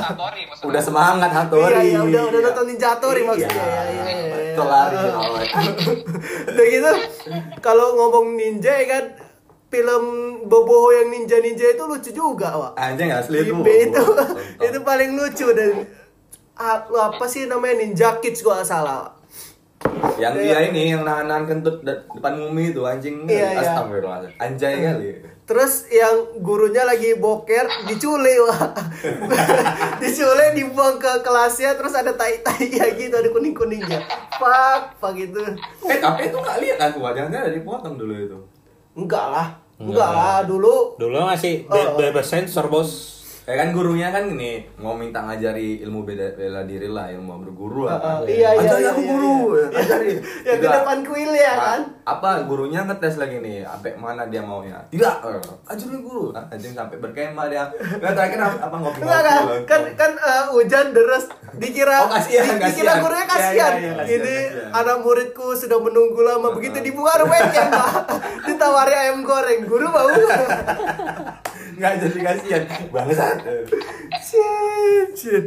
udah 0.63 0.81
semangat 0.81 1.29
Iya, 1.29 1.37
Hattori. 1.39 1.75
iya, 1.85 2.01
udah 2.01 2.23
udah 2.25 2.41
nonton 2.43 2.65
Ninja 2.67 2.89
Hattori 2.91 3.21
Iya. 3.21 3.29
maksudnya. 3.29 3.61
Iya, 3.61 3.83
iya, 3.85 4.05
iya. 4.09 4.37
Betul. 4.57 4.67
Udah 6.49 6.67
gitu, 6.67 6.93
kalau 7.61 7.95
ngomong 7.95 8.35
ninja 8.35 8.73
ya 8.73 8.87
kan, 8.89 9.05
film 9.69 10.05
Boboho 10.49 10.89
yang 10.97 11.09
ninja-ninja 11.13 11.77
itu 11.77 11.85
lucu 11.85 12.11
juga, 12.13 12.49
Wak. 12.57 12.73
Anjing 12.81 13.13
asli 13.13 13.45
itu. 13.45 13.53
Itu, 13.53 14.05
itu 14.65 14.79
paling 14.81 15.13
lucu 15.13 15.47
dan 15.53 15.85
ah, 16.57 16.83
apa 16.85 17.25
sih 17.29 17.45
namanya 17.45 17.85
Ninja 17.85 18.19
Kids 18.19 18.41
gua 18.41 18.61
nggak 18.61 18.69
salah. 18.69 19.15
Yang 20.19 20.35
dia 20.43 20.59
ini 20.67 20.91
yang 20.91 21.07
nahan-nahan 21.07 21.47
kentut 21.47 21.87
de- 21.87 22.03
depan 22.03 22.35
mumi 22.35 22.75
itu 22.75 22.83
anjing. 22.83 23.29
Iya, 23.31 23.55
iya. 23.55 23.61
Astagfirullahaladzim. 23.63 24.43
Anjay 24.43 24.75
kali. 24.83 25.09
Terus 25.49 25.89
yang 25.89 26.45
gurunya 26.45 26.85
lagi 26.85 27.17
boker 27.17 27.89
diculik 27.89 28.37
wah. 28.45 28.75
diculik 30.03 30.51
dibuang 30.59 31.01
ke 31.01 31.25
kelasnya 31.25 31.73
terus 31.79 31.95
ada 31.97 32.13
tai-tai 32.13 32.69
ya 32.69 32.85
gitu 32.93 33.15
ada 33.17 33.31
kuning-kuningnya. 33.31 34.03
Fuck, 34.37 34.99
fuck 34.99 35.17
itu. 35.17 35.41
Eh 35.89 35.99
tapi 36.03 36.29
itu 36.29 36.37
gak 36.37 36.59
lihat 36.59 36.79
aku, 36.91 37.01
jangan-jangan 37.01 37.49
ada 37.49 37.55
dipotong 37.55 37.95
dulu 37.97 38.15
itu. 38.19 38.39
Enggak 38.99 39.27
lah. 39.31 39.49
Enggak 39.79 40.11
lah 40.11 40.43
dulu. 40.43 40.99
Dulu 40.99 41.23
masih 41.23 41.63
be- 41.65 41.95
bebas 41.95 42.27
sensor 42.27 42.67
bos. 42.67 43.18
Ya 43.49 43.57
kan 43.57 43.73
gurunya 43.73 44.13
kan 44.13 44.29
ini 44.29 44.61
mau 44.77 44.93
minta 44.93 45.25
ngajari 45.25 45.81
ilmu 45.81 46.05
beda 46.05 46.37
bela 46.37 46.69
diri 46.69 46.85
lah, 46.85 47.09
ilmu 47.09 47.33
berguru 47.41 47.89
apa. 47.89 48.21
Uh, 48.21 48.29
iya, 48.29 48.53
iya, 48.53 48.61
Ajari 48.61 48.83
iya, 48.85 48.91
aku 48.93 49.01
iya, 49.01 49.09
guru. 49.09 49.37
iya. 49.57 49.67
Ajari. 49.81 50.13
Ya, 50.45 50.53
di 50.53 50.67
depan 50.69 50.99
kuil 51.01 51.33
ya 51.33 51.53
kan? 51.57 51.81
Apa 52.05 52.45
gurunya 52.45 52.85
ngetes 52.85 53.17
lagi 53.17 53.41
nih, 53.41 53.65
sampai 53.65 53.97
mana 53.97 54.29
dia 54.29 54.45
maunya? 54.45 54.77
Tidak. 54.93 55.15
Eh, 55.25 55.41
Ajari 55.65 55.97
guru. 55.97 56.29
Ah, 56.37 56.45
Anjing 56.53 56.77
sampai 56.77 57.01
berkemah 57.01 57.49
dia. 57.49 57.65
Nah, 57.73 58.13
terakhir 58.13 58.37
apa, 58.37 58.57
apa 58.69 58.77
ngopi-ngopi. 58.77 59.09
Enggak 59.09 59.23
kan? 59.25 59.43
Kan 59.65 59.81
kan 59.97 60.13
eh, 60.13 60.45
hujan 60.53 60.87
deras 60.93 61.25
dikira 61.57 62.05
Oh, 62.05 62.13
kasihan, 62.13 62.53
di- 62.53 62.69
dikira 62.69 63.01
gurunya 63.01 63.25
kasihan. 63.25 63.73
kasihan, 63.73 64.05
Ini 64.05 64.35
kasihan. 64.45 64.77
anak 64.77 64.97
muridku 65.01 65.57
sudah 65.57 65.81
menunggu 65.81 66.21
lama 66.21 66.53
begitu 66.53 66.85
dibuka 66.85 67.17
Pak. 67.25 67.49
Ditawari 68.45 68.93
ayam 68.93 69.25
goreng. 69.25 69.65
Guru 69.65 69.89
mau. 69.89 70.05
Nggak 71.79 71.93
jadi 72.03 72.19
kasihan. 72.21 72.63
Bangsat. 72.91 73.37
shit, 74.19 75.09
shit. 75.15 75.45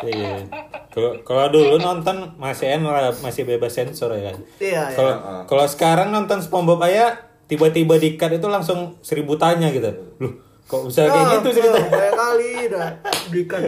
Iya. 0.00 0.46
Kalau 0.88 1.18
kalau 1.22 1.50
dulu 1.50 1.76
nonton 1.76 2.38
masih 2.38 2.78
enak 2.78 3.18
masih 3.18 3.42
bebas 3.42 3.74
sensor 3.74 4.14
ya 4.14 4.30
kan. 4.30 4.36
Iya, 4.56 4.82
iya. 4.88 4.94
Kalau 4.94 5.12
Iya. 5.12 5.42
kalau 5.44 5.64
sekarang 5.66 6.08
nonton 6.08 6.38
SpongeBob 6.38 6.78
ayah 6.86 7.18
tiba-tiba 7.44 7.98
di 7.98 8.14
cut 8.14 8.30
itu 8.30 8.46
langsung 8.46 8.96
seribu 9.02 9.34
tanya 9.34 9.68
gitu. 9.68 9.90
Loh, 10.22 10.32
kok 10.64 10.86
bisa 10.86 11.04
kayak 11.04 11.18
Ah, 11.18 11.32
gitu 11.36 11.48
ah, 11.48 11.52
ceritanya? 11.52 11.88
Banyak 11.90 12.14
kali 12.14 12.50
dah. 12.70 12.88
Berikan. 13.28 13.62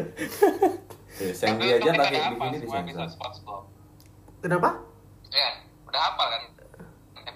Eh, 1.14 1.30
Sandy 1.30 1.66
aja 1.70 1.90
pakai 1.90 2.20
begini 2.32 2.56
di 2.58 2.66
sensor. 2.66 3.10
Kenapa? 4.38 4.70
ya 5.34 5.50
udah 5.82 5.98
hafal 6.00 6.26
kan 6.30 6.42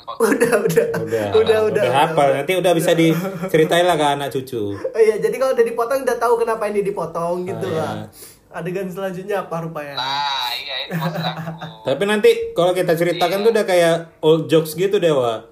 episode 0.18 0.24
Udah, 0.24 0.54
udah. 0.58 0.86
Udah, 0.98 1.24
udah, 1.34 1.58
udah. 1.68 1.84
hafal. 1.90 2.28
Nanti 2.34 2.52
udah 2.54 2.72
bisa 2.72 2.92
diceritain 2.92 3.84
lah 3.84 3.94
ke 3.94 4.06
anak 4.08 4.28
cucu. 4.30 4.72
Oh 4.72 4.98
iya, 4.98 5.16
jadi 5.16 5.34
kalau 5.34 5.52
udah 5.52 5.66
dipotong 5.66 6.00
udah 6.02 6.16
tahu 6.16 6.34
kenapa 6.38 6.64
ini 6.66 6.80
dipotong 6.80 7.44
gitu 7.44 7.66
Ah, 7.68 7.76
lah. 7.76 7.92
iya. 7.94 8.08
Adegan 8.50 8.88
selanjutnya 8.88 9.44
apa 9.44 9.60
rupanya? 9.60 9.92
nah 9.92 10.48
iya 10.54 10.74
itu 10.82 10.92
maksud 10.94 11.20
aku 11.20 11.52
Tapi 11.86 12.02
nanti 12.04 12.30
kalau 12.52 12.72
kita 12.72 12.92
ceritakan 12.94 13.42
tuh 13.42 13.52
udah 13.52 13.62
kayak 13.62 13.94
old 14.18 14.48
jokes 14.48 14.72
gitu 14.72 14.96
dewa. 14.96 15.44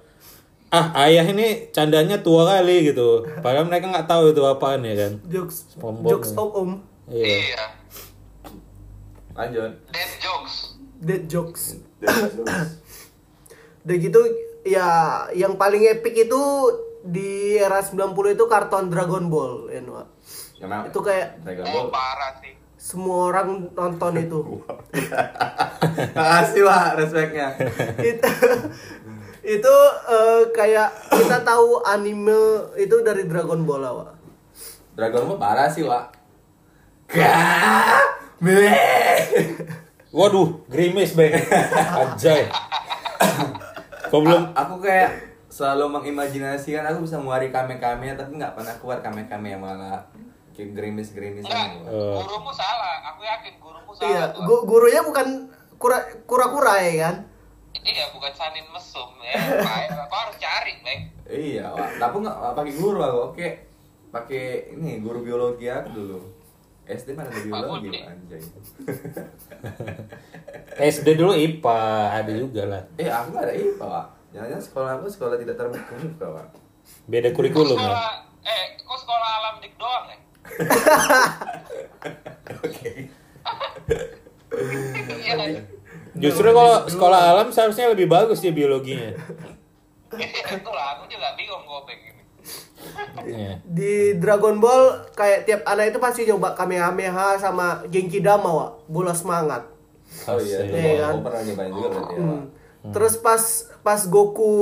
Ah 0.67 0.91
ayah 1.01 1.23
ini 1.23 1.69
candanya 1.69 2.17
tua 2.17 2.49
kali 2.49 2.89
gitu. 2.89 3.21
Padahal 3.37 3.63
mereka 3.63 3.87
nggak 3.87 4.03
tahu 4.05 4.31
itu 4.31 4.41
apaan 4.41 4.81
ya 4.81 4.97
kan. 4.97 5.11
Jokes, 5.23 5.71
SpongeBob 5.71 6.09
jokes 6.11 6.29
ya. 6.29 6.35
om 6.35 6.49
om, 6.51 6.69
Iya. 7.07 7.23
iya 7.23 7.63
Lanjut. 9.31 9.71
dead 9.87 10.11
jokes 10.17 10.53
dead 10.99 11.23
jokes. 11.23 11.63
Udah 13.79 13.95
gitu 13.95 14.19
ya 14.67 14.89
yang 15.31 15.55
paling 15.55 15.87
epic 15.87 16.27
itu 16.27 16.41
di 17.07 17.55
era 17.55 17.79
90 17.79 18.11
itu 18.35 18.43
karton 18.51 18.91
Dragon 18.91 19.31
Ball 19.31 19.71
ya 19.71 19.79
Noah. 19.79 20.07
Itu 20.91 20.99
kayak 20.99 21.39
Dragon 21.47 21.65
oh 21.65 21.73
Ball. 21.87 21.95
parah 21.95 22.35
sih 22.43 22.53
semua 22.77 23.33
orang 23.33 23.73
nonton 23.73 24.13
itu. 24.27 24.39
Makasih 26.13 26.63
Wak, 26.63 26.87
respeknya. 27.01 27.57
itu 27.99 28.29
itu 29.59 29.75
eh, 30.07 30.41
kayak 30.53 30.89
kita 31.11 31.41
tahu 31.41 31.81
anime 31.83 32.71
itu 32.77 32.95
dari 33.01 33.25
Dragon 33.25 33.65
Ball 33.65 33.81
lah, 33.81 33.93
Wak. 33.97 34.11
Dragon 34.95 35.23
Ball 35.27 35.39
parah 35.41 35.67
sih, 35.73 35.83
Wak. 35.83 36.15
Waduh, 40.13 40.63
grimis 40.71 41.11
bang. 41.11 41.35
Anjay. 42.01 42.47
Kok 44.07 44.19
belum? 44.19 44.43
A- 44.47 44.55
aku 44.57 44.75
kayak 44.79 45.11
selalu 45.47 45.85
mengimajinasikan 45.89 46.83
aku 46.83 47.03
bisa 47.03 47.15
mengeluarkan 47.15 47.51
kame-kame 47.69 48.11
tapi 48.13 48.31
nggak 48.35 48.53
pernah 48.53 48.73
keluar 48.75 48.99
kame-kame 48.99 49.47
yang 49.49 49.61
malah 49.61 50.03
kayak 50.51 50.73
gerimis-gerimis 50.73 51.43
enggak 51.43 51.65
ini. 51.71 51.77
Wak. 51.79 51.89
Oh. 51.89 52.19
gurumu 52.19 52.51
salah 52.51 52.99
aku 53.05 53.21
yakin 53.21 53.53
gurumu 53.57 53.91
salah 53.91 54.09
Iya, 54.09 54.23
gu- 54.35 54.65
gurunya 54.65 55.01
bukan 55.01 55.27
kura 55.75 55.97
kura-kura 56.23 56.73
ya 56.79 56.93
kan? 57.01 57.15
iya 57.79 58.09
bukan 58.09 58.33
sanin 58.33 58.65
mesum 58.67 59.07
ya 59.21 59.37
Pak. 59.61 59.79
kau 60.09 60.17
harus 60.19 60.37
cari 60.37 60.73
Bang 60.81 61.01
Iya, 61.27 61.65
Wak. 61.69 61.89
Tapi 61.97 62.15
nggak 62.17 62.37
pakai 62.53 62.73
guru 62.73 62.99
aku. 62.99 63.19
Oke. 63.31 63.47
Pakai 64.07 64.43
ini 64.73 64.97
guru 64.97 65.19
biologi 65.21 65.67
aku 65.67 65.91
dulu. 65.93 66.19
SD 66.87 67.07
mana 67.13 67.27
ada 67.27 67.39
biologi. 67.39 67.87
Wak, 67.91 68.07
anjay. 68.07 68.41
SD 70.87 71.07
dulu 71.13 71.33
IPA 71.33 71.77
ada 72.13 72.31
juga 72.31 72.61
lah. 72.63 72.81
eh, 72.95 73.07
aku 73.07 73.27
nggak 73.29 73.43
ada 73.43 73.53
IPA, 73.53 73.85
Wak. 73.85 74.05
Jangan-jangan 74.31 74.63
sekolah 74.63 74.89
aku 74.95 75.05
sekolah 75.07 75.35
tidak 75.35 75.55
terbuka, 75.55 76.25
Wak. 76.31 76.47
Beda 77.05 77.29
kurikulum 77.29 77.75
ya. 77.75 77.93
eh 78.41 78.63
kok 78.77 78.97
sekolah 78.97 79.29
alam 79.33 79.53
dik 79.59 79.73
doang 79.75 80.05
ya 80.07 80.17
Oke. 82.57 82.89
iya? 85.19 85.35
Justru 86.15 86.47
kalau 86.49 86.87
sekolah 86.87 87.19
alam 87.29 87.47
seharusnya 87.51 87.91
lebih 87.91 88.07
bagus 88.07 88.39
dia 88.39 88.49
biologinya. 88.49 89.11
itulah 90.55 90.85
aku 90.95 91.03
juga 91.05 91.35
bingung 91.35 91.61
gue 91.61 91.81
pengen 91.85 92.16
Iya. 93.19 93.51
Di 93.61 93.93
Dragon 94.15 94.57
Ball 94.57 94.83
kayak 95.11 95.43
tiap 95.43 95.61
anak 95.63 95.89
itu 95.89 95.99
pasti 95.99 96.21
coba 96.25 96.53
Kamehameha 96.53 97.35
sama 97.35 97.83
Genki 97.85 98.19
Dama, 98.19 98.47
Wak. 98.47 98.71
Bola 98.85 99.11
semangat. 99.11 99.67
Oh 100.23 100.37
iya, 100.37 100.63
itu 100.63 100.73
Iya, 100.73 101.03
aku 101.05 101.19
kan? 101.19 101.23
pernah 101.23 101.41
nyobain 101.43 101.71
juga 101.71 101.87
berarti 101.89 102.13
ya. 102.13 102.21
Hmm. 102.21 102.43
Terus 102.87 103.13
pas 103.17 103.43
pas 103.81 104.01
Goku 104.03 104.55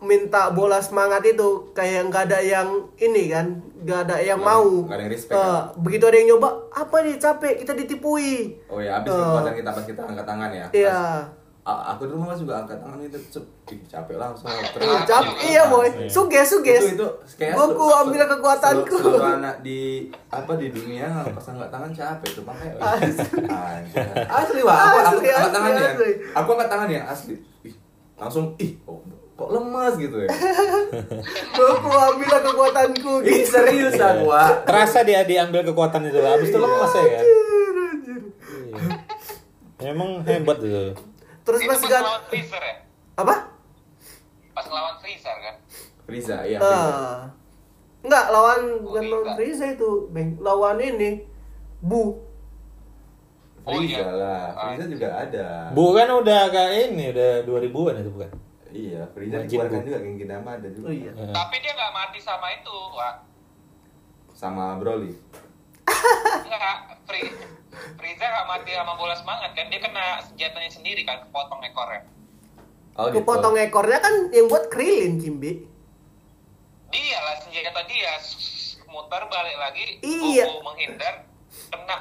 minta 0.00 0.50
bola 0.50 0.78
semangat 0.78 1.24
itu 1.24 1.48
kayak 1.72 2.12
nggak 2.12 2.24
ada 2.26 2.38
yang 2.38 2.68
ini 2.94 3.24
kan, 3.26 3.46
nggak 3.78 4.00
ada 4.04 4.16
yang 4.20 4.36
ada- 4.36 4.48
mau. 4.50 4.68
nggak 4.84 4.92
ada 4.92 5.02
yang 5.02 5.12
respect, 5.12 5.32
Eh, 5.32 5.40
kan? 5.40 5.80
begitu 5.80 6.04
ada 6.04 6.16
yang 6.18 6.28
nyoba, 6.30 6.48
apa 6.70 6.96
nih 7.00 7.16
capek 7.16 7.54
kita 7.58 7.72
ditipui. 7.74 8.60
Oh 8.68 8.78
iya, 8.78 9.00
habis 9.00 9.08
Eh. 9.08 9.16
kekuatan 9.16 9.54
kita 9.54 9.70
pas 9.70 9.84
kita 9.86 10.00
angkat 10.04 10.26
tangan 10.26 10.50
ya. 10.52 10.66
Iya. 10.70 11.00
A- 11.64 11.96
aku 11.96 12.04
dulu 12.04 12.28
mas 12.28 12.36
juga 12.36 12.60
angkat 12.60 12.76
tangan 12.76 13.00
itu 13.00 13.16
capek 13.88 14.20
langsung. 14.20 14.52
Iya, 14.52 15.00
capek 15.02 15.36
iya 15.42 15.62
boy, 15.64 15.88
suges 16.06 16.44
suges. 16.46 16.92
Itu 16.92 17.00
itu 17.00 17.08
kayak 17.34 17.56
Goku 17.56 17.88
ambil 17.88 18.28
kekuatanku. 18.28 18.84
Seluruh, 18.90 19.16
seluruh 19.16 19.40
anak 19.40 19.56
di 19.60 19.80
apa 20.28 20.52
di 20.54 20.68
dunia 20.68 21.24
pas 21.24 21.40
angkat 21.46 21.68
tangan 21.68 21.88
capek 21.90 22.30
tuh 22.36 22.44
makanya. 22.44 22.76
Anjir. 22.76 24.04
Asli 24.36 24.60
wah, 24.60 24.76
aku 24.76 24.84
aku 24.84 25.00
Asli, 25.16 25.26
angkat 25.26 25.40
asli, 25.40 25.54
tangan 25.56 25.72
ya. 25.72 25.88
asli. 25.88 26.10
Aku 26.36 26.48
angkat 26.52 26.68
tangan 26.68 26.88
ya 26.90 27.02
asli. 27.06 27.34
Ih, 27.64 27.74
langsung 28.14 28.44
ih 28.58 28.72
kok, 28.78 29.00
kok 29.34 29.48
lemas 29.50 29.94
gitu 29.96 30.16
ya. 30.20 30.28
Goku 31.56 31.90
ambil 31.90 32.28
kekuatanku 32.44 33.12
Ih 33.24 33.40
gitu. 33.40 33.48
serius 33.50 33.96
aku 33.96 34.28
Wak. 34.28 34.68
Terasa 34.68 35.00
dia 35.00 35.24
diambil 35.24 35.64
kekuatan 35.64 36.04
itu 36.04 36.20
lah. 36.20 36.36
Habis 36.36 36.52
itu 36.52 36.60
lemas 36.60 36.92
ya 36.92 37.04
kan. 37.10 37.24
Memang 39.80 40.20
hebat 40.22 40.60
itu. 40.60 40.92
Terus 41.44 41.60
Itu 41.60 41.68
pas 41.68 41.76
pas 41.76 41.90
gan 41.90 42.02
lawan 42.02 42.22
Freezer 42.26 42.58
ya? 42.58 42.74
apa? 43.14 43.34
Pas 44.50 44.66
lawan 44.66 44.94
Freezer 44.98 45.36
kan? 45.38 45.56
Friza 46.04 46.36
iya. 46.42 46.58
Ah. 46.58 47.28
Enggak, 48.00 48.24
lawan 48.28 48.60
Oh, 48.74 48.80
bukan 48.82 49.02
lawan 49.02 49.24
Riza. 49.30 49.36
Friza 49.38 49.66
itu, 49.74 49.90
Bang. 50.08 50.36
Lawan 50.38 50.76
ini 50.76 51.24
Bu. 51.78 52.20
Oh, 53.62 53.72
Friza 53.74 53.96
iya. 53.96 54.08
lah 54.10 54.44
Ah. 54.50 54.64
Friza 54.70 54.84
juga 54.86 55.08
ada 55.14 55.48
Bu 55.70 55.92
kan 55.92 56.08
udah 56.10 56.40
kayak 56.48 56.72
ini, 56.90 57.08
udah 57.10 57.30
2000-an 57.42 57.96
itu 57.98 58.10
bukan? 58.10 58.30
iya 58.70 59.06
Wajib, 59.06 59.46
dikeluarkan 59.46 59.82
juga 59.84 59.98
Genki 60.00 60.26
Dama 60.26 60.50
ada 60.52 60.68
juga 60.68 60.84
Oh 60.84 60.92
iya. 60.92 61.12
Eh, 61.12 61.30
Tapi 61.30 61.56
dia 61.58 61.72
nggak 61.72 61.92
mati 61.94 62.18
sama 62.18 62.46
itu, 62.50 62.74
Wak. 62.90 63.14
sama 64.34 64.76
Broly 64.76 65.14
Enggak, 66.36 66.76
Free, 67.04 67.30
Frieza 67.94 68.24
nggak 68.24 68.46
mati 68.46 68.70
sama 68.70 68.94
bola 68.94 69.14
semangat 69.14 69.50
kan? 69.52 69.66
Dia 69.66 69.80
kena 69.80 70.04
senjatanya 70.20 70.70
sendiri 70.70 71.02
kan, 71.02 71.22
kepotong 71.22 71.60
ekornya. 71.62 72.02
oh 72.94 73.06
gitu 73.06 73.20
Kepotong 73.20 73.54
ekornya 73.58 73.98
kan 73.98 74.14
yang 74.30 74.46
buat 74.46 74.68
Krilin, 74.68 75.18
Cimbi. 75.18 75.66
Dia 76.88 77.18
lah 77.18 77.34
senjata 77.36 77.82
dia, 77.84 78.14
muter 78.86 79.22
balik 79.26 79.56
lagi, 79.56 79.98
Iya. 80.00 80.46
Menghindar, 80.62 81.26
kena. 81.68 81.96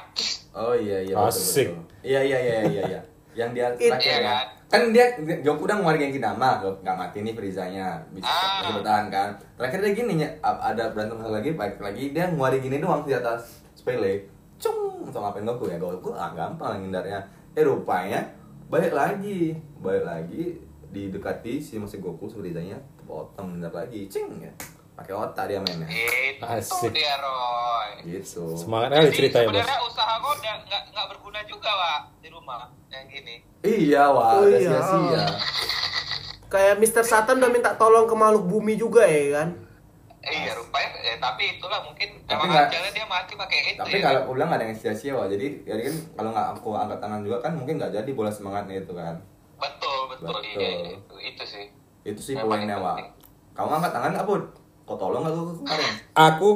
oh 0.53 0.73
iya 0.73 1.01
iya 1.01 1.15
Asik. 1.19 1.73
betul, 1.73 1.81
iya 2.03 2.21
iya 2.21 2.37
iya 2.39 2.57
iya 2.63 2.81
iya 2.87 3.01
yang 3.33 3.49
dia 3.51 3.73
It- 3.73 3.89
terakhir 3.89 4.05
Iya 4.05 4.17
ya. 4.19 4.29
kan? 4.29 4.45
kan 4.69 4.81
dia 4.89 5.05
Goku 5.41 5.65
udah 5.65 5.77
ngeluarin 5.77 6.13
Dama 6.15 6.49
nggak 6.61 6.93
mati 6.95 7.21
nih 7.21 7.33
Frizanya 7.33 8.01
bisa 8.09 8.25
Ah. 8.25 8.61
bisa 8.61 8.69
bertahan 8.75 9.05
kan 9.09 9.29
terakhir 9.55 9.79
dia 9.81 9.91
gini 9.95 10.13
ya 10.17 10.29
ada 10.41 10.89
berantem 10.89 11.17
lagi 11.19 11.53
balik 11.53 11.77
lagi 11.77 12.09
dia 12.09 12.29
ngeluarin 12.29 12.57
gini 12.59 12.77
doang 12.77 13.01
di 13.01 13.13
atas 13.13 13.61
sepele 13.73 14.29
cung 14.63 15.03
untuk 15.03 15.19
ngapain 15.19 15.43
Goku 15.43 15.65
ya 15.67 15.75
Goku 15.75 16.11
ah 16.11 16.31
gampang 16.31 16.79
ngindarnya 16.79 17.19
eh 17.51 17.61
rupanya 17.61 18.23
balik 18.65 18.91
lagi 18.91 19.53
balik 19.77 20.03
lagi 20.03 20.57
didekati 20.89 21.59
si 21.59 21.75
masih 21.75 21.99
Goku 21.99 22.25
Frizanya 22.25 22.79
potong 23.03 23.51
ngindar 23.51 23.75
lagi 23.75 24.07
cing 24.07 24.39
ya 24.39 24.53
pakai 24.93 25.11
otak 25.11 25.49
dia 25.49 25.57
mainnya 25.57 25.89
Itu 25.89 26.45
Asik. 26.45 26.93
dia, 26.93 27.17
Roy. 27.17 28.05
gitu 28.07 28.53
Semangat 28.53 28.93
kali 28.93 29.03
Jadi 29.03 29.17
ceritanya, 29.17 29.43
Bos. 29.43 29.53
sebenarnya 29.57 29.79
usaha 29.83 30.13
kau 30.15 30.31
udah 30.31 30.55
nggak 30.63 30.81
nggak 30.93 31.05
berguna 31.09 31.39
juga, 31.43 31.69
Wak, 31.73 32.01
di 32.21 32.29
rumah 32.29 32.55
yang 32.87 33.05
gini. 33.09 33.35
iya 33.65 34.03
wah 34.07 34.37
Oh 34.37 34.45
iya. 34.45 34.69
sia-sia 34.69 35.25
Kayak 36.45 36.77
Mr. 36.77 37.01
Satan 37.01 37.41
udah 37.41 37.49
minta 37.49 37.73
tolong 37.73 38.05
ke 38.05 38.13
makhluk 38.13 38.45
bumi 38.45 38.77
juga 38.77 39.01
ya 39.03 39.41
kan? 39.41 39.49
Eh, 40.21 40.29
iya, 40.39 40.53
rupanya, 40.53 40.89
eh, 41.03 41.17
tapi 41.17 41.57
itulah 41.57 41.81
mungkin 41.81 42.12
Tapi 42.35 42.45
nggak- 42.47 42.69
dia 42.91 43.05
mati 43.05 43.33
pakai 43.33 43.57
itu 43.67 43.79
tapi 43.79 43.95
ya. 43.95 44.03
kalau 44.03 44.19
aku 44.19 44.31
bilang 44.33 44.47
nggak 44.47 44.59
ada 44.59 44.65
yang 44.65 44.75
sia-sia 44.75 45.11
wah 45.11 45.25
jadi 45.25 45.45
jadi 45.61 45.81
kan 45.83 45.95
kalau 46.13 46.29
nggak 46.31 46.47
aku 46.51 46.69
angkat 46.73 46.99
tangan 46.99 47.19
juga 47.21 47.37
kan 47.39 47.51
mungkin 47.53 47.73
nggak 47.77 47.91
jadi 47.91 48.09
bola 48.11 48.29
semangatnya 48.29 48.75
itu 48.79 48.93
kan 48.93 49.15
Betul, 49.55 49.99
betul, 50.09 50.27
Betul. 50.29 50.41
iya, 50.53 50.69
iya, 50.69 50.89
itu, 50.93 51.15
itu 51.17 51.43
sih. 51.45 51.65
itu 52.03 52.21
sih 52.21 52.33
Yang 52.33 52.45
poinnya 52.45 52.75
paling 52.75 52.83
wah 52.83 52.97
kamu 53.53 53.69
angkat 53.71 53.91
tangan 53.91 54.11
nggak 54.11 54.25
bud 54.25 54.43
kau 54.83 54.95
tolong 54.95 55.21
nggak 55.21 55.33
aku 55.33 55.53
kemarin 55.57 55.91
Aku 56.13 56.49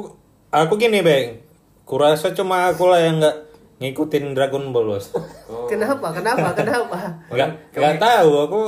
aku 0.48 0.72
gini, 0.76 1.00
Bang. 1.00 1.40
Kurasa 1.82 2.30
cuma 2.30 2.68
aku 2.68 2.84
lah 2.84 3.00
yang 3.00 3.16
nggak 3.18 3.36
ngikutin 3.78 4.32
Dragon 4.32 4.68
Ball, 4.68 4.92
Bos. 4.92 5.12
oh. 5.12 5.64
Kenapa? 5.66 6.10
Kenapa? 6.10 6.52
Kenapa? 6.52 6.98
Nggak 7.28 7.48
nggak 7.70 7.94
tahu, 7.96 8.30
aku 8.42 8.60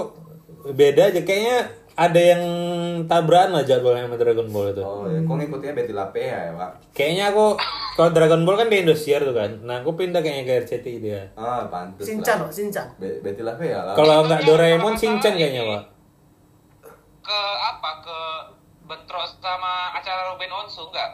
beda 0.71 1.09
aja 1.09 1.21
kayaknya 1.21 1.69
ada 2.01 2.17
yang 2.17 2.43
tabrakan 3.05 3.53
lah 3.53 3.63
jadwalnya 3.63 4.09
sama 4.09 4.17
Dragon 4.17 4.49
Ball 4.49 4.73
itu. 4.73 4.81
oh 4.81 5.05
ya 5.05 5.21
kau 5.21 5.37
ngikutnya 5.37 5.77
Betty 5.77 5.93
Lapea 5.93 6.39
ya 6.49 6.53
pak 6.55 6.71
Kayaknya 6.91 7.25
aku 7.29 7.45
kalau 7.93 8.11
Dragon 8.11 8.43
Ball 8.43 8.57
kan 8.57 8.67
di 8.67 8.81
Indosiar 8.81 9.21
tuh 9.21 9.33
kan. 9.33 9.61
Nah, 9.61 9.85
aku 9.85 9.93
pindah 9.93 10.19
kayaknya 10.19 10.45
ke 10.45 10.53
RCTI 10.65 10.97
dia. 10.99 11.21
ah 11.35 11.69
pantes 11.69 12.03
Sinchan, 12.03 12.41
lah. 12.41 12.49
Wak, 12.49 12.51
Sinchan. 12.51 12.87
Be- 12.97 13.21
Betty 13.21 13.43
Lapea 13.43 13.79
lah 13.83 13.93
Kalau 13.93 14.17
Itu 14.17 14.27
nggak 14.27 14.41
dia 14.41 14.49
Doraemon 14.49 14.95
Shinchan 14.97 15.35
kayaknya. 15.35 15.63
Pak. 15.67 15.83
Ke 17.21 17.39
apa? 17.61 17.91
Ke 18.01 18.19
bentrok 18.91 19.23
sama 19.39 19.95
acara 19.95 20.35
Ruben 20.35 20.51
Onsu 20.51 20.83
enggak? 20.91 21.09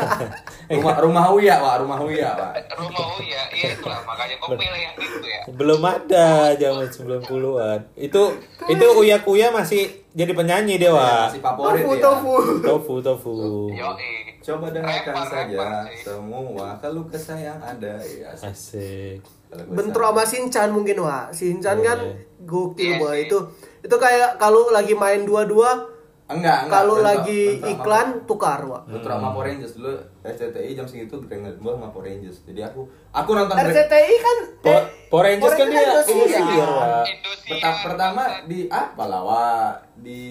rumah 0.70 0.94
rumah 1.02 1.24
Uya 1.34 1.58
pak 1.58 1.82
rumah 1.82 1.98
Uya 1.98 2.30
pak 2.32 2.52
Rumah 2.70 3.18
Uya, 3.18 3.42
iya 3.50 3.74
itulah 3.74 3.98
makanya 4.06 4.38
kau 4.38 4.54
pilih 4.54 4.78
yang 4.78 4.94
itu 4.94 5.18
ya. 5.20 5.42
Belum 5.50 5.82
ada 5.82 6.54
zaman 6.54 6.86
90-an. 6.86 7.78
Itu 7.98 8.22
itu 8.64 8.84
Uya 8.94 9.18
Kuya 9.20 9.50
masih 9.50 9.90
jadi 10.10 10.30
penyanyi 10.32 10.78
dia, 10.78 10.90
Wak. 10.90 11.34
si 11.34 11.38
favorit 11.38 11.82
Tofu, 11.82 11.90
ya 11.90 12.00
tofu. 12.00 12.34
Tofu, 12.62 12.94
tofu. 13.00 13.34
Yoi. 13.70 14.38
coba 14.40 14.72
dengarkan 14.72 15.12
Rapper, 15.12 15.26
saja 15.28 15.52
rapper 15.52 16.00
semua 16.00 16.66
kalau 16.80 17.04
kesah 17.06 17.36
yang 17.36 17.60
ada 17.60 18.00
ya 18.00 18.32
Asik. 18.32 19.20
Bentrok 19.68 20.10
sama 20.10 20.24
Sinchan 20.24 20.70
mungkin, 20.70 21.02
Wak. 21.02 21.34
Sinchan 21.34 21.78
kan 21.80 21.98
Iya. 22.00 22.14
gokil, 22.40 22.86
Iya 22.86 22.96
Boy. 22.96 23.10
sih. 23.12 23.22
Itu 23.26 23.38
itu 23.80 23.96
kayak 23.96 24.38
kalau 24.38 24.70
lagi 24.70 24.94
main 24.94 25.22
dua-dua, 25.22 25.90
enggak 26.32 26.58
enggak 26.62 26.72
kalau 26.72 26.96
lagi 27.00 27.42
sama- 27.54 27.70
iklan 27.72 28.08
tukar, 28.22 28.60
Wak. 28.62 28.82
Bentrok 28.86 29.12
sama 29.12 29.28
Power 29.30 29.44
Rangers 29.44 29.72
dulu 29.74 29.92
RCTI 30.20 30.70
jam 30.72 30.84
segitu 30.84 31.14
Dragon 31.18 31.56
Ball 31.56 31.74
sama 31.74 31.88
Power 31.88 32.04
Rangers. 32.04 32.38
Jadi 32.42 32.60
aku 32.60 32.80
aku 33.10 33.30
nonton 33.32 33.56
RCTI 33.56 34.14
kan 34.16 34.38
Po- 34.58 34.70
eh, 34.70 34.82
Power 35.06 35.24
Rangers 35.26 35.52
kan 35.52 35.66
dia 35.66 35.82
Indosiar. 35.82 36.12
Indosiar, 36.12 36.68
Wak. 36.68 37.04
Pertama, 37.42 37.78
pertama 37.82 38.22
di 38.44 38.58
apa 38.66 39.04
lah 39.04 39.22
Wak? 39.22 39.72
di 40.00 40.22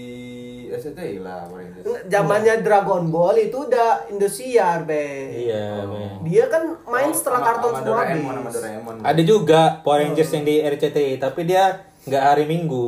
RCTI 0.67 1.19
lah 1.19 1.45
Power 1.45 1.59
Rangers. 1.59 1.85
zamannya 2.05 2.55
Dragon 2.59 3.03
Ball 3.07 3.38
itu 3.39 3.57
udah 3.59 3.89
Indosiar, 4.07 4.83
Be. 4.83 5.05
Iya, 5.45 5.85
Oh. 5.85 6.17
Dia 6.21 6.45
kan 6.45 6.63
main 6.83 7.07
Oh, 7.07 7.13
setelah 7.13 7.41
kartun 7.43 7.73
semua 7.73 8.01
Doraemon, 8.01 8.17
sama 8.31 8.41
habis. 8.41 8.55
Doraemon. 8.55 8.95
Ada 9.01 9.21
juga 9.21 9.62
Power 9.79 9.99
Rangers 10.01 10.31
yang 10.31 10.43
di 10.43 10.55
RCTI, 10.59 11.15
tapi 11.17 11.43
dia 11.43 11.63
nggak 12.01 12.23
hari 12.25 12.45
Minggu. 12.45 12.88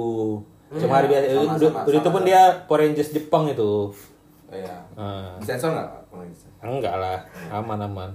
Cuma 0.71 0.93
hari 0.95 1.07
biasa. 1.07 1.25
Sama, 1.27 1.55
udah 1.83 1.91
itu 1.91 1.99
sama. 2.01 2.13
pun 2.13 2.23
dia 2.23 2.41
Power 2.63 2.79
Rangers 2.81 3.11
Jepang 3.11 3.43
itu. 3.45 3.91
Iya. 4.47 4.75
Ah. 4.93 5.35
Sensor 5.39 5.71
nggak 5.71 5.89
Power 6.07 6.23
Rangers? 6.23 6.43
Enggak 6.61 6.95
lah, 6.95 7.17
aman 7.49 7.79
aman. 7.81 8.09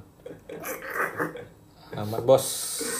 Aman 1.92 2.20
bos. 2.22 2.44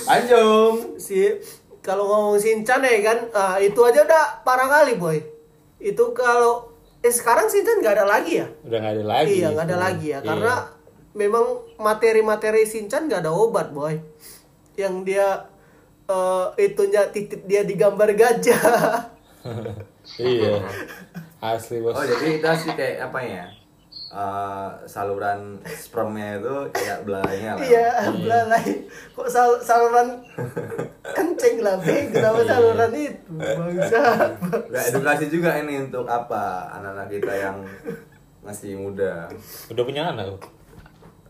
Anjung. 0.07 0.97
si 0.97 1.37
kalau 1.81 2.05
ngomong 2.05 2.37
Shinchan 2.37 2.81
ya 2.81 2.99
kan 3.01 3.19
ah, 3.31 3.57
itu 3.57 3.79
aja 3.81 4.03
udah 4.03 4.43
parah 4.43 4.67
kali 4.67 4.97
boy 4.97 5.23
itu 5.79 6.05
kalau 6.11 6.67
eh 6.99 7.09
sekarang 7.09 7.47
Shinchan 7.47 7.79
nggak 7.79 7.95
ada 7.95 8.07
lagi 8.09 8.43
ya 8.43 8.47
Udah 8.61 8.79
nggak 8.81 8.95
ada 8.97 9.05
lagi. 9.07 9.31
iya 9.33 9.47
nggak 9.49 9.67
ada 9.67 9.79
lagi 9.79 10.07
ya 10.09 10.19
Iya. 10.19 10.27
karena 10.27 10.55
memang 11.13 11.45
materi-materi 11.77 12.65
Shinchan 12.65 13.07
nggak 13.07 13.23
ada 13.23 13.31
obat 13.31 13.71
boy 13.71 13.95
yang 14.75 15.01
dia 15.01 15.47
eh, 16.07 16.47
itunya 16.61 17.07
titik 17.09 17.47
dia 17.47 17.63
digambar 17.63 18.11
gajah 18.13 18.59
iya. 20.19 20.55
Asli 21.47 21.79
bos. 21.79 21.93
Oh 21.93 22.03
jadi 22.03 22.27
itu 22.37 22.51
sih 22.59 22.73
kayak 22.73 23.07
apa 23.07 23.21
ya? 23.21 23.45
Eh, 24.07 24.69
saluran 24.87 25.57
spermnya 25.67 26.39
itu 26.39 26.55
kayak 26.71 27.03
belalainya 27.03 27.53
lah. 27.53 27.61
iya 27.61 27.89
belalai 28.09 28.87
kok 29.11 29.27
sal- 29.27 29.59
saluran 29.59 30.23
kencing 31.05 31.59
lah 31.59 31.75
be 31.77 32.07
kenapa 32.09 32.39
Iya. 32.39 32.49
saluran 32.49 32.93
itu 32.95 33.33
bangsa 33.35 34.01
Gak 34.71 34.85
edukasi 34.89 35.27
juga 35.27 35.59
ini 35.59 35.83
untuk 35.83 36.07
apa 36.07 36.43
anak-anak 36.73 37.09
kita 37.11 37.33
yang 37.35 37.57
masih 38.41 38.79
muda. 38.79 39.27
Udah 39.69 39.83
punya 39.83 40.03
anak. 40.09 40.39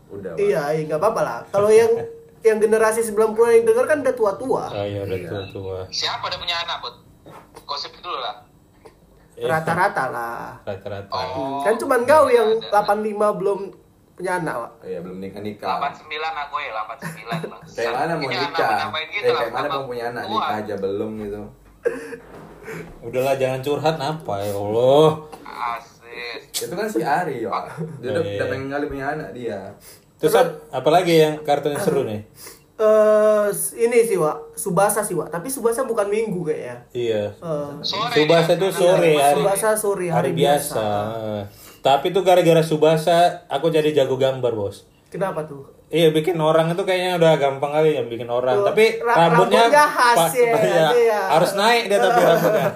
Udah. 0.07 0.31
Wak. 0.31 0.39
iya 0.39 0.63
iya, 0.71 0.81
nggak 0.85 1.01
apa-apa 1.01 1.21
lah 1.21 1.39
kalau 1.49 1.67
yang 1.67 1.91
yang 2.39 2.57
generasi 2.57 3.01
90 3.01 3.17
yang 3.51 3.65
denger 3.65 3.85
kan 3.85 3.97
udah 3.99 4.13
tua-tua 4.13 4.63
Oh 4.69 4.85
iya 4.85 5.01
udah 5.01 5.17
Iya. 5.17 5.27
tua 5.27 5.43
tua. 5.49 5.79
Siapa 5.89 6.23
udah 6.23 6.39
punya 6.39 6.55
anak, 6.57 6.77
Bud? 6.79 6.95
Gosip 7.67 7.91
dulu 7.99 8.17
lah. 8.17 8.35
rata-rata 9.37 10.09
lah 10.09 10.57
Rata-rata. 10.65 11.13
Oh. 11.13 11.61
kan 11.61 11.77
cuman 11.77 12.01
kau 12.03 12.25
yang 12.25 12.57
Ada, 12.57 12.81
ada. 12.81 12.97
85 12.97 13.37
belum 13.37 13.59
punya 14.17 14.31
anak 14.35 14.55
Wak. 14.57 14.71
Iya 14.81 14.99
belum 14.99 15.17
nikah 15.19 15.41
nikah. 15.41 15.77
89 15.77 16.09
aku 16.41 16.55
ya, 16.57 16.71
89 16.73 17.45
bang. 17.45 17.61
Kayak 17.69 17.91
mana 17.93 18.13
mau 18.15 18.25
nikah? 18.25 18.77
gitu 19.05 19.29
lah, 19.29 19.37
kayak 19.37 19.53
mana 19.53 19.67
mau 19.69 19.85
punya 19.85 20.05
anak 20.09 20.23
nikah 20.25 20.55
aja 20.57 20.75
belum 20.75 21.11
gitu. 21.21 21.41
Udahlah 23.05 23.35
jangan 23.37 23.59
curhat 23.61 23.95
apa 23.95 24.33
ya 24.41 24.53
Allah. 24.53 25.07
Asik. 25.45 26.39
Itu 26.49 26.73
kan 26.73 26.87
si 26.89 26.99
Ari 26.99 27.45
ya. 27.45 27.53
Dia 28.01 28.09
udah, 28.09 28.23
Iya. 28.25 28.43
pengen 28.43 28.67
kali 28.67 28.85
punya 28.87 29.05
anak 29.11 29.29
dia. 29.31 29.59
Terus 30.17 30.33
ap- 30.33 30.65
apalagi 30.73 31.13
yang 31.15 31.33
kartun 31.45 31.77
yang 31.77 31.83
seru 31.83 32.01
nih? 32.03 32.25
Eh, 32.77 33.47
ini 33.75 34.05
sih 34.05 34.15
Wak, 34.15 34.53
Subasa 34.53 35.01
sih 35.01 35.17
Wak, 35.17 35.33
tapi 35.33 35.49
Subasa 35.49 35.81
bukan 35.81 36.05
minggu 36.05 36.45
kayaknya. 36.45 36.77
Iya. 36.93 37.23
Eh, 37.33 37.71
Sore 37.81 38.13
Subasa 38.13 38.51
itu 38.53 38.67
sore 38.69 39.11
hari. 39.17 39.33
Subasa 39.35 39.69
sore 39.73 40.07
hari, 40.07 40.29
hari 40.29 40.31
biasa. 40.37 40.85
Tapi 41.81 42.13
tuh 42.13 42.21
gara-gara 42.21 42.61
Subasa 42.61 43.49
aku 43.49 43.73
jadi 43.73 43.89
jago 43.91 44.13
gambar, 44.15 44.53
Bos. 44.53 44.85
Kenapa 45.09 45.41
tuh? 45.43 45.65
Iya 45.87 46.11
bikin 46.11 46.35
orang 46.35 46.67
itu 46.69 46.83
kayaknya 46.83 47.15
udah 47.15 47.39
gampang 47.39 47.71
kali 47.71 47.95
ya 47.95 48.03
bikin 48.03 48.27
orang. 48.27 48.59
Oh, 48.59 48.67
tapi 48.67 48.99
ra- 48.99 49.31
rambutnya, 49.31 49.71
rambutnya 49.71 49.85
khas 49.87 50.35
ya, 50.35 50.51
iya, 50.51 50.87
iya. 50.91 51.21
harus 51.31 51.55
naik 51.55 51.87
dia 51.87 51.95
tapi 51.95 52.19
rambutnya. 52.27 52.67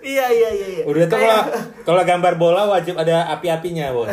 iya 0.00 0.26
iya 0.32 0.48
iya. 0.48 0.66
iya. 0.80 0.84
Udah 0.88 1.04
tuh 1.06 1.20
Kayak- 1.20 1.28
kalau 1.28 1.44
kalau 1.84 2.02
gambar 2.08 2.32
bola 2.40 2.62
wajib 2.66 2.96
ada 2.96 3.28
api-apinya, 3.36 3.92
Bos. 3.92 4.08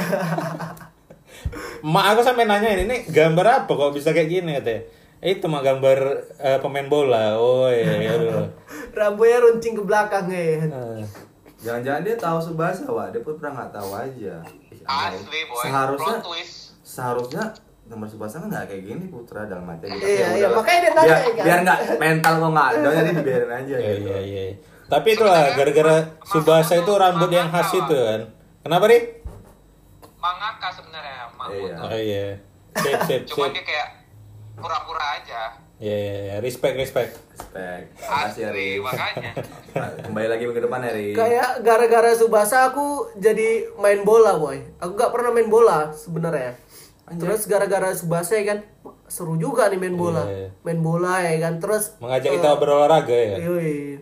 Mak 1.88 2.06
aku 2.12 2.22
sampai 2.22 2.44
nanya 2.44 2.76
ini 2.76 3.08
gambar 3.08 3.64
apa 3.64 3.72
kok 3.72 3.96
bisa 3.96 4.12
kayak 4.12 4.28
gini 4.28 4.52
katanya. 4.54 4.84
Itu 5.26 5.46
mah 5.46 5.60
gambar 5.60 5.98
eh, 6.38 6.60
pemain 6.62 6.86
bola. 6.86 7.34
Oh 7.36 7.66
iya, 7.66 7.98
iya. 7.98 8.14
Rambutnya 8.94 9.42
runcing 9.42 9.74
ke 9.74 9.82
belakang 9.82 10.30
ya. 10.30 10.62
Eh, 10.64 11.02
Jangan-jangan 11.58 12.02
dia 12.04 12.14
tahu 12.16 12.38
Subasa, 12.40 12.86
Wak. 12.86 13.10
Dia 13.10 13.20
pun 13.20 13.34
pernah 13.36 13.58
nggak 13.60 13.72
tahu 13.74 13.90
aja. 13.92 14.36
Asli 14.86 15.42
boy. 15.44 15.60
Seharusnya 15.60 16.16
Plot 16.16 16.22
twist. 16.24 16.54
seharusnya 16.80 17.44
nomor 17.86 18.06
Subasa 18.06 18.38
kan 18.38 18.48
nggak 18.48 18.66
kayak 18.68 18.84
gini 18.84 19.06
Putra 19.08 19.44
dalam 19.44 19.66
hati 19.66 19.90
gitu. 19.90 19.98
Iya, 20.00 20.22
Ya 20.22 20.28
iya, 20.36 20.48
makanya 20.48 20.80
dia 20.80 20.92
nanya, 20.92 21.02
biar, 21.02 21.18
kan? 21.26 21.44
biar 21.44 21.60
nggak 21.60 21.80
mental 21.98 22.34
kok 22.36 22.50
nggak 22.52 22.68
ada 22.68 22.88
jadi 22.92 23.12
dibiarin 23.12 23.52
aja 23.52 23.76
Iya 23.76 23.92
gitu. 23.92 24.06
iya 24.06 24.20
iya. 24.22 24.44
Tapi 24.86 25.08
itulah 25.12 25.42
gara-gara 25.52 25.96
Subasa 26.24 26.74
itu 26.76 26.92
rambut 26.94 27.30
yang 27.32 27.50
khas 27.50 27.74
itu 27.74 27.98
kan. 27.98 28.22
Kenapa 28.62 28.86
nih? 28.86 29.02
Mangaka 30.16 30.68
sebenarnya 30.70 31.18
Mahmud. 31.32 31.58
Iya. 31.58 31.76
Oh 31.80 31.94
iya. 31.96 32.26
Sip 32.76 33.00
sip 33.04 33.22
Cuman 33.26 33.50
sip. 33.50 33.56
dia 33.56 33.64
kayak 33.64 33.88
pura-pura 34.56 35.20
aja. 35.20 35.42
Iya 35.76 35.96
iya 35.96 36.16
iya. 36.16 36.36
Respect 36.40 36.76
respect. 36.80 37.12
Respect. 37.36 37.86
Makasih 38.00 38.32
Asli 38.32 38.44
Ari. 38.48 38.68
makanya. 38.80 39.32
Kembali 40.08 40.28
lagi 40.32 40.44
minggu 40.48 40.64
depan 40.64 40.82
Ari. 40.88 41.12
Kayak 41.12 41.62
gara-gara 41.62 42.16
Subasa 42.16 42.72
aku 42.72 43.12
jadi 43.20 43.68
main 43.76 44.08
bola, 44.08 44.40
boy. 44.40 44.64
Aku 44.80 44.96
gak 44.96 45.12
pernah 45.12 45.36
main 45.36 45.52
bola 45.52 45.92
sebenarnya. 45.92 46.56
Terus 47.20 47.46
gara-gara 47.46 47.92
Subasa 47.92 48.40
ya 48.40 48.56
kan 48.56 48.60
seru 49.06 49.36
juga 49.36 49.68
nih 49.68 49.78
main 49.78 50.00
bola. 50.00 50.24
Iya. 50.26 50.48
Main 50.64 50.80
bola 50.80 51.22
ya 51.22 51.36
kan. 51.44 51.54
Terus 51.60 52.00
Mengajak 52.00 52.32
eh, 52.32 52.36
kita 52.40 52.50
berolahraga 52.56 53.14
ya. 53.14 53.36
Yoi. 53.44 54.00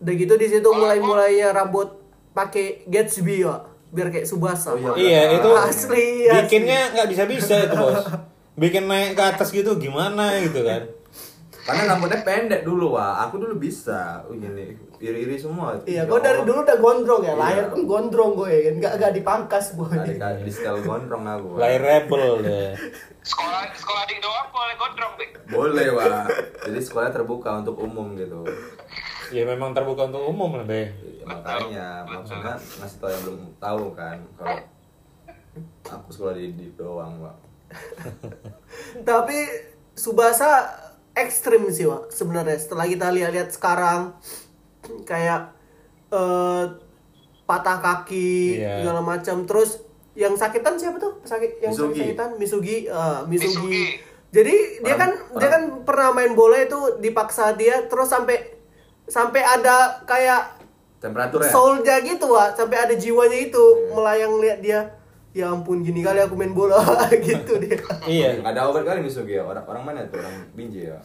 Udah 0.00 0.14
gitu 0.16 0.34
di 0.40 0.46
situ 0.48 0.68
mulai-mulainya 0.68 1.52
rambut 1.52 2.00
pakai 2.34 2.82
Gatsby 2.90 3.46
ya, 3.46 3.62
biar 3.94 4.10
kayak 4.10 4.26
Subasa. 4.26 4.74
Oh, 4.74 4.98
iya. 4.98 5.30
Iya 5.30 5.38
itu 5.38 5.50
Asli, 5.54 6.26
asli. 6.26 6.32
bikinnya 6.48 6.96
nggak 6.96 7.08
bisa-bisa 7.12 7.70
itu 7.70 7.76
bos. 7.78 8.02
Bikin 8.54 8.86
naik 8.86 9.18
ke 9.18 9.22
atas 9.22 9.50
gitu 9.50 9.74
gimana 9.76 10.38
gitu 10.38 10.62
kan? 10.62 10.86
Karena 11.64 11.96
rambutnya 11.96 12.20
pendek 12.20 12.60
dulu, 12.60 12.92
Wak. 12.92 13.24
Aku 13.26 13.40
dulu 13.40 13.56
bisa. 13.56 14.20
Oh, 14.28 14.36
gini, 14.36 14.76
iri-iri 15.00 15.40
semua. 15.40 15.72
Iya, 15.88 16.04
Ya 16.04 16.10
gue 16.12 16.20
dari 16.20 16.44
dulu 16.44 16.60
udah 16.60 16.76
gondrong 16.76 17.24
ya, 17.24 17.32
Iya. 17.32 17.40
lahir 17.40 17.64
kan 17.72 17.82
gondrong 17.88 18.30
gue 18.36 18.48
ya 18.52 18.60
kan, 18.68 18.74
gak, 18.84 18.92
gak 19.00 19.12
dipangkas 19.16 19.66
boy. 19.72 19.88
Ada 19.88 20.44
di 20.44 20.52
setel 20.52 20.84
gondrong 20.84 21.24
aku. 21.24 21.56
Lahir 21.56 21.80
rebel 21.80 22.44
deh. 22.44 22.76
Sekolah 23.24 23.64
sekolah 23.72 24.04
di 24.04 24.20
doang 24.20 24.48
boleh 24.52 24.74
gondrong, 24.76 25.12
Bik. 25.16 25.30
Boleh, 25.48 25.86
Wak. 25.96 26.24
Jadi 26.68 26.80
sekolah 26.84 27.08
terbuka 27.08 27.64
untuk 27.64 27.80
umum 27.80 28.12
gitu. 28.12 28.44
Ya 29.32 29.48
memang 29.48 29.72
terbuka 29.72 30.04
untuk 30.04 30.20
umum 30.20 30.60
lah 30.60 30.68
be. 30.68 30.92
Ya, 31.00 31.24
makanya 31.24 31.86
maksudnya 32.04 32.60
ngasih 32.60 32.98
tau 33.00 33.08
yang 33.08 33.22
belum 33.24 33.40
tahu 33.56 33.84
kan 33.96 34.20
kalau 34.36 34.60
aku 35.88 36.08
sekolah 36.12 36.36
di, 36.36 36.52
di 36.52 36.68
doang, 36.76 37.24
Wak. 37.24 37.53
Tapi 39.08 39.38
Subasa 39.94 40.66
ekstrim 41.14 41.68
sih 41.68 41.84
Wak 41.84 42.10
sebenarnya 42.10 42.56
setelah 42.56 42.84
kita 42.84 43.06
lihat-lihat 43.08 43.48
sekarang 43.48 44.18
kayak 45.02 45.54
eh, 46.08 46.64
patah 47.44 47.78
kaki 47.78 48.58
Iya. 48.58 48.82
segala 48.82 49.00
macam 49.00 49.44
terus 49.44 49.78
yang 50.14 50.34
sakitan 50.34 50.74
siapa 50.74 50.96
tuh 50.96 51.22
sakit 51.22 51.58
yang 51.60 51.70
Misugi. 51.70 52.00
sakitan 52.00 52.28
Misugi 52.34 52.76
eh, 52.84 53.20
Misugi. 53.24 53.54
Misugi. 53.54 53.86
jadi 54.30 54.54
dia 54.80 54.94
Orang- 54.96 54.98
kan 54.98 55.10
dia 55.36 55.48
kan 55.48 55.62
pernah 55.82 56.08
main 56.10 56.32
bola 56.32 56.58
itu 56.58 56.98
dipaksa 56.98 57.54
dia 57.54 57.86
terus 57.86 58.08
sampai 58.08 58.58
sampai 59.06 59.40
ada 59.40 60.02
kayak 60.02 60.58
Temperatur 60.98 61.38
ya? 61.38 61.52
soulnya 61.52 61.96
gitu 62.00 62.26
Wak 62.26 62.56
sampai 62.56 62.78
ada 62.80 62.94
jiwanya 62.94 63.38
itu 63.38 63.62
melayang 63.88 64.34
lihat 64.36 64.58
dia 64.58 64.80
ya 65.34 65.50
ampun 65.50 65.82
gini 65.82 66.00
kali 66.00 66.22
aku 66.22 66.38
main 66.38 66.54
bola 66.54 66.78
gitu 67.26 67.58
dia 67.58 67.74
Iya. 68.06 68.38
Nggak 68.38 68.54
ada 68.54 68.62
obat 68.70 68.82
kali 68.86 69.02
Misugi 69.02 69.34
ya? 69.34 69.42
Orang, 69.42 69.66
orang 69.66 69.82
mana 69.82 70.06
tuh? 70.06 70.22
Orang 70.22 70.46
Binjai 70.54 70.94
ya? 70.94 70.98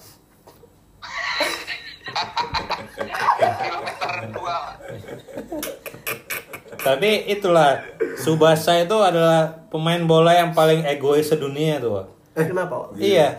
Tapi 6.80 7.28
itulah 7.28 7.84
Subasa 8.20 8.80
itu 8.80 8.96
adalah 8.96 9.68
pemain 9.68 10.00
bola 10.04 10.32
yang 10.36 10.52
paling 10.56 10.84
egois 10.88 11.28
sedunia 11.28 11.80
tuh. 11.80 12.08
Eh, 12.36 12.46
kenapa 12.48 12.88
Wak? 12.88 13.00
Iya. 13.00 13.36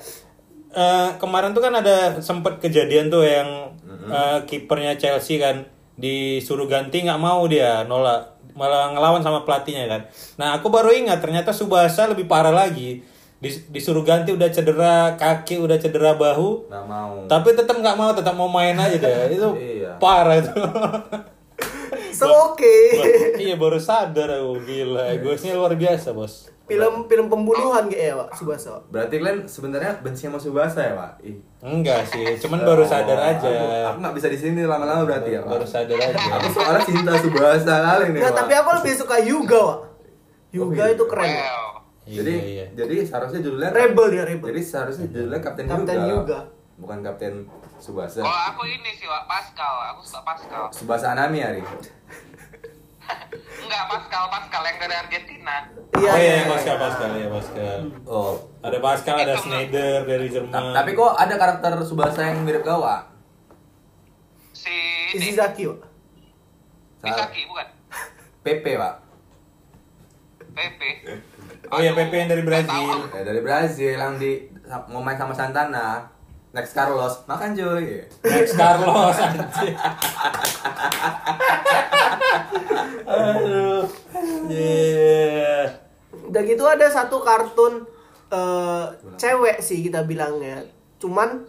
Eh, 0.70 1.08
kemarin 1.16 1.52
tuh 1.56 1.62
kan 1.64 1.74
ada 1.74 2.20
sempet 2.20 2.60
kejadian 2.60 3.08
tuh 3.08 3.24
yang 3.24 3.74
eh, 4.10 4.38
kipernya 4.44 4.96
Chelsea 5.00 5.40
kan 5.40 5.64
disuruh 6.00 6.64
ganti 6.64 7.04
nggak 7.04 7.20
mau 7.20 7.44
dia 7.44 7.84
nolak 7.84 8.39
malah 8.60 8.92
ngelawan 8.92 9.18
sama 9.18 9.40
pelatihnya 9.40 9.88
kan. 9.88 10.04
Nah 10.36 10.54
aku 10.54 10.68
baru 10.68 10.92
ingat 10.92 11.16
ternyata 11.18 11.48
Subasa 11.50 12.04
lebih 12.04 12.28
parah 12.28 12.52
lagi 12.52 13.00
Dis- 13.40 13.64
disuruh 13.66 14.04
ganti 14.04 14.30
udah 14.30 14.46
cedera 14.46 15.16
kaki 15.16 15.56
udah 15.56 15.74
cedera 15.74 16.12
bahu 16.12 16.68
Nggak 16.68 16.84
mau. 16.84 17.24
tapi 17.24 17.56
tetap 17.56 17.72
nggak 17.74 17.96
mau 17.96 18.12
tetap 18.12 18.36
mau 18.36 18.44
main 18.46 18.76
aja 18.76 18.92
deh 18.94 19.08
itu 19.32 19.48
Iya. 19.56 19.96
parah 19.96 20.36
itu 20.36 20.52
So 22.12 22.28
oke. 22.52 22.76
iya 23.38 23.56
baru 23.56 23.78
sadar 23.78 24.28
aku 24.34 24.60
gila 24.60 25.08
egoisnya 25.10 25.52
luar 25.52 25.72
biasa 25.72 26.12
bos 26.12 26.52
film 26.70 26.94
film 27.04 27.26
pembunuhan 27.26 27.84
kayak 27.84 28.06
ya, 28.06 28.14
Wak, 28.14 28.28
Subasa. 28.32 28.78
Berarti 28.86 29.14
kalian 29.16 29.38
sebenarnya 29.44 29.92
benci 29.98 30.24
sama 30.24 30.38
Subasa 30.38 30.80
ya, 30.80 30.94
Pak? 30.94 31.12
Ih. 31.22 31.36
enggak 31.60 32.06
sih 32.06 32.24
cuman 32.38 32.62
baru 32.62 32.80
sadar 32.82 33.12
Oh, 33.14 33.28
aja 33.28 33.44
Aku, 33.44 33.58
aku 33.84 33.98
nggak 34.00 34.14
bisa 34.14 34.26
di 34.26 34.38
sini 34.38 34.62
lama-lama 34.62 35.04
berarti 35.04 35.30
ya, 35.30 35.40
Pak. 35.40 35.50
baru 35.50 35.66
sadar 35.66 35.98
aja 35.98 36.16
Aku 36.38 36.48
soalnya 36.50 36.82
cinta 36.82 37.12
Subasa 37.16 37.74
kali 37.84 38.04
nih, 38.08 38.18
Nggak, 38.18 38.30
Pak. 38.30 38.40
tapi 38.40 38.52
aku 38.54 38.70
lebih 38.78 38.94
suka 38.94 39.16
Yuga, 39.20 39.60
Wak. 39.60 39.78
Yuga 40.50 40.82
Oh, 40.82 40.88
itu 40.88 41.04
iya. 41.04 41.10
keren. 41.10 41.28
Wak. 41.28 41.44
Well. 41.44 41.68
Jadi 42.10 42.32
iya, 42.32 42.42
iya. 42.42 42.64
jadi 42.74 42.94
seharusnya 43.04 43.40
judulnya 43.40 43.70
Rebel 43.70 44.06
dia, 44.08 44.22
rebel. 44.24 44.46
Jadi 44.48 44.60
seharusnya 44.64 45.06
judulnya 45.06 45.38
Kapten 45.38 45.66
Kapten 45.66 45.98
Yuga. 46.06 46.38
Bukan 46.74 46.98
Kapten 47.00 47.34
Subasa. 47.76 48.18
Kalau 48.18 48.42
aku 48.50 48.62
ini 48.64 48.90
sih, 48.92 49.04
Wak, 49.04 49.24
Pascal. 49.24 49.74
Aku 49.90 50.00
suka 50.00 50.20
Pascal. 50.22 50.64
Subasa 50.70 51.12
Anami 51.12 51.38
hari. 51.38 51.60
Enggak, 53.60 53.82
Pascal, 53.86 54.24
Pascal 54.30 54.62
yang 54.66 54.78
dari 54.80 54.94
Argentina. 54.94 55.56
Iya, 56.00 56.10
oh 56.10 56.16
iya, 56.16 56.22
iya, 56.22 56.34
iya. 56.42 56.44
Pascal, 56.48 56.76
Pascal 56.80 57.10
ya 57.14 57.28
Pascal. 57.28 57.78
Oh. 58.08 58.32
Ada 58.60 58.78
Pascal, 58.78 59.16
ada 59.20 59.34
Schneider 59.36 60.04
dari 60.04 60.26
Jerman. 60.28 60.52
Ta- 60.52 60.74
tapi 60.82 60.90
kok 60.92 61.12
ada 61.16 61.34
karakter 61.36 61.72
Subasa 61.84 62.20
yang 62.30 62.44
mirip 62.44 62.62
Gawa? 62.64 63.08
Si 64.52 64.74
ini, 65.16 65.32
Ishizaki, 65.32 65.64
Wak. 65.70 65.80
Misaki, 67.00 67.40
bukan? 67.48 67.68
Pepe, 68.44 68.76
Pak. 68.76 68.94
Pepe. 70.52 70.90
Oh 71.72 71.78
iya, 71.80 71.96
Pepe 71.96 72.16
yang 72.20 72.28
dari 72.28 72.44
Brazil. 72.44 73.08
Ya, 73.14 73.22
dari 73.24 73.40
Brazil 73.40 73.96
yang 73.96 74.20
di 74.20 74.50
mau 74.90 75.00
main 75.00 75.16
sama 75.16 75.32
Santana. 75.32 76.10
Next 76.50 76.74
Carlos, 76.74 77.22
makan 77.30 77.54
cuy. 77.54 78.02
Max 78.26 78.58
Carlos 78.58 79.14
anjir. 79.22 79.74
Aduh. 83.06 83.86
Yeah. 84.50 85.78
Udah 86.26 86.42
gitu 86.42 86.66
ada 86.66 86.90
satu 86.90 87.22
kartun 87.22 87.86
eh, 88.34 88.84
cewek 89.14 89.62
sih 89.62 89.78
kita 89.86 90.02
bilangnya. 90.02 90.66
Cuman 90.98 91.46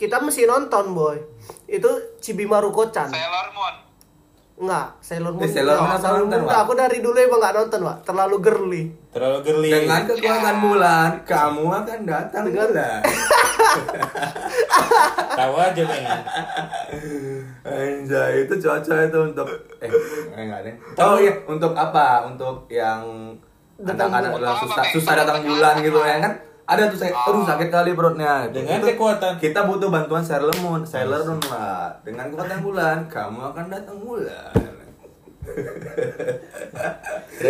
kita 0.00 0.24
mesti 0.24 0.48
nonton, 0.48 0.96
boy. 0.96 1.20
Itu 1.68 2.16
Chibimaru 2.24 2.72
Kocan. 2.72 3.12
Sailor 3.12 3.52
Moon. 3.52 3.85
Enggak, 4.56 4.88
Sailor 5.04 5.36
Moon. 5.36 5.44
Eh, 5.44 5.50
Sailor 5.52 5.76
Moon 5.76 5.92
enggak, 5.92 6.12
nonton, 6.16 6.38
enggak. 6.48 6.64
Aku 6.64 6.72
dari 6.72 6.98
dulu 7.04 7.18
emang 7.20 7.40
nggak 7.44 7.54
nonton, 7.60 7.80
Pak. 7.84 7.96
Terlalu 8.08 8.36
girly. 8.40 8.82
Terlalu 9.12 9.38
girly. 9.44 9.68
Dengan 9.68 10.02
kekuatan 10.08 10.56
bulan, 10.64 11.10
kamu 11.28 11.64
akan 11.68 11.98
datang 12.08 12.44
bulan. 12.48 13.00
Tahu 15.36 15.54
aja 15.60 15.82
pengen. 15.84 16.20
Anjay, 17.68 18.32
itu 18.48 18.54
cocok 18.56 18.98
itu 19.12 19.18
untuk 19.20 19.48
eh 19.84 19.90
enggak 20.32 20.60
deh. 20.64 20.74
Oh 21.04 21.20
iya, 21.20 21.36
untuk 21.44 21.76
apa? 21.76 22.24
Untuk 22.24 22.64
yang 22.72 23.04
Datang 23.76 24.08
anak-anak 24.08 24.56
susah 24.64 24.84
susah 24.88 25.12
datang 25.20 25.44
bulan 25.44 25.84
gitu 25.84 26.00
ya 26.00 26.16
kan? 26.16 26.32
Ada 26.66 26.90
tuh 26.90 26.98
saya, 26.98 27.14
aduh 27.14 27.46
sakit 27.46 27.70
kali 27.70 27.94
perutnya. 27.94 28.50
Dengan 28.50 28.82
Itu 28.82 28.90
kekuatan. 28.90 29.38
kita 29.38 29.70
butuh 29.70 29.86
bantuan 29.86 30.26
Sailor 30.26 30.50
Moon, 30.58 30.82
Sailor 30.82 31.22
Moon 31.22 31.38
lah. 31.46 31.94
Dengan 32.02 32.26
kekuatan 32.26 32.58
bulan, 32.58 33.06
kamu 33.06 33.54
akan 33.54 33.64
datang 33.70 33.96
bulan. 34.02 34.50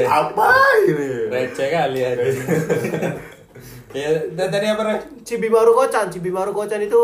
apa 0.05 0.50
ini? 0.85 1.33
Receh 1.33 1.68
kali 1.72 2.00
aja. 2.05 2.20
ya, 3.96 4.09
dan 4.37 4.48
tadi 4.52 4.66
apa 4.68 4.83
Re? 4.85 4.96
Chibimaru 5.24 5.72
Kocan, 5.72 6.12
Chibimaru 6.12 6.52
Kocan 6.52 6.85
itu 6.85 7.00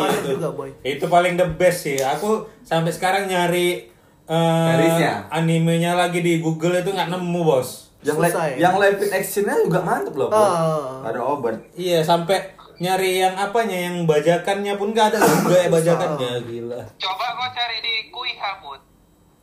mantap 0.00 0.24
juga, 0.24 0.48
boy. 0.56 0.72
Itu 0.80 1.12
paling 1.12 1.36
the 1.36 1.44
best 1.60 1.84
sih. 1.84 2.00
Aku 2.00 2.48
sampai 2.64 2.88
sekarang 2.88 3.28
nyari 3.28 3.92
Garisnya? 4.24 5.28
animenya 5.28 5.92
lagi 5.92 6.24
di 6.24 6.40
Google 6.40 6.80
itu 6.80 6.88
nggak 6.88 7.12
nemu 7.12 7.40
bos. 7.44 7.89
Yang 8.00 8.16
live, 8.16 8.34
ya? 8.34 8.56
yang 8.56 8.74
live 8.80 8.96
actionnya 9.12 9.54
juga 9.60 9.80
mantep 9.84 10.14
loh. 10.16 10.32
Ah. 10.32 11.04
Ada 11.04 11.20
obat. 11.20 11.60
Iya 11.76 12.00
sampai 12.00 12.56
nyari 12.80 13.20
yang 13.20 13.36
apanya 13.36 13.76
yang 13.76 14.08
bajakannya 14.08 14.72
pun 14.80 14.96
nggak 14.96 15.12
ada 15.12 15.18
juga 15.20 15.56
ya 15.60 15.68
bajakannya 15.68 16.30
gila. 16.48 16.80
Coba 16.96 17.26
kau 17.36 17.48
cari 17.52 17.78
di 17.84 17.94
Kuiha, 18.08 18.50
Put. 18.64 18.80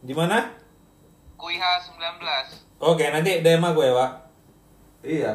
Di 0.02 0.14
mana? 0.18 0.50
Kuiha 1.38 1.72
19. 1.86 2.82
Oke 2.82 3.06
nanti 3.14 3.46
DM 3.46 3.62
aku 3.62 3.86
ya 3.86 3.94
pak. 3.94 4.12
Iya. 5.06 5.32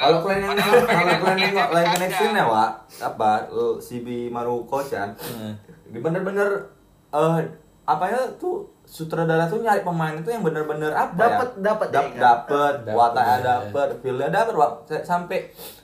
Kalau 0.00 0.24
kalian 0.24 0.50
yang 0.50 0.56
kalau 0.56 0.84
kalian 0.88 1.36
nengok 1.52 1.68
live 1.76 1.90
connection 1.94 2.32
ya, 2.34 2.44
Wak, 2.48 2.70
apa 2.98 3.30
lu 3.52 3.76
CB 3.78 4.32
Maruko 4.32 4.80
Chan, 4.82 5.12
Hmm. 5.14 5.52
di 5.86 6.00
bener-bener 6.00 6.72
eh 7.12 7.38
apa 7.82 8.04
ya 8.06 8.20
tuh 8.36 8.62
sutradara 8.84 9.44
tuh 9.44 9.58
nyari 9.58 9.82
pemain 9.82 10.14
itu 10.14 10.28
yang 10.28 10.40
bener-bener 10.40 10.90
apa 10.90 11.12
Dapet, 11.12 11.48
ya? 11.50 11.62
dapet 11.64 11.88
ya, 11.88 11.92
Dap- 11.92 12.04
kan? 12.04 12.20
dapet, 12.20 12.74
Dapet, 12.80 12.94
wataknya 12.94 13.32
ya. 13.32 13.42
dapet, 13.42 13.88
filmnya 13.98 14.28
dapet, 14.30 14.54
Wak. 14.54 14.70
S- 14.86 15.04
sampai 15.04 15.38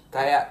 kayak 0.08 0.42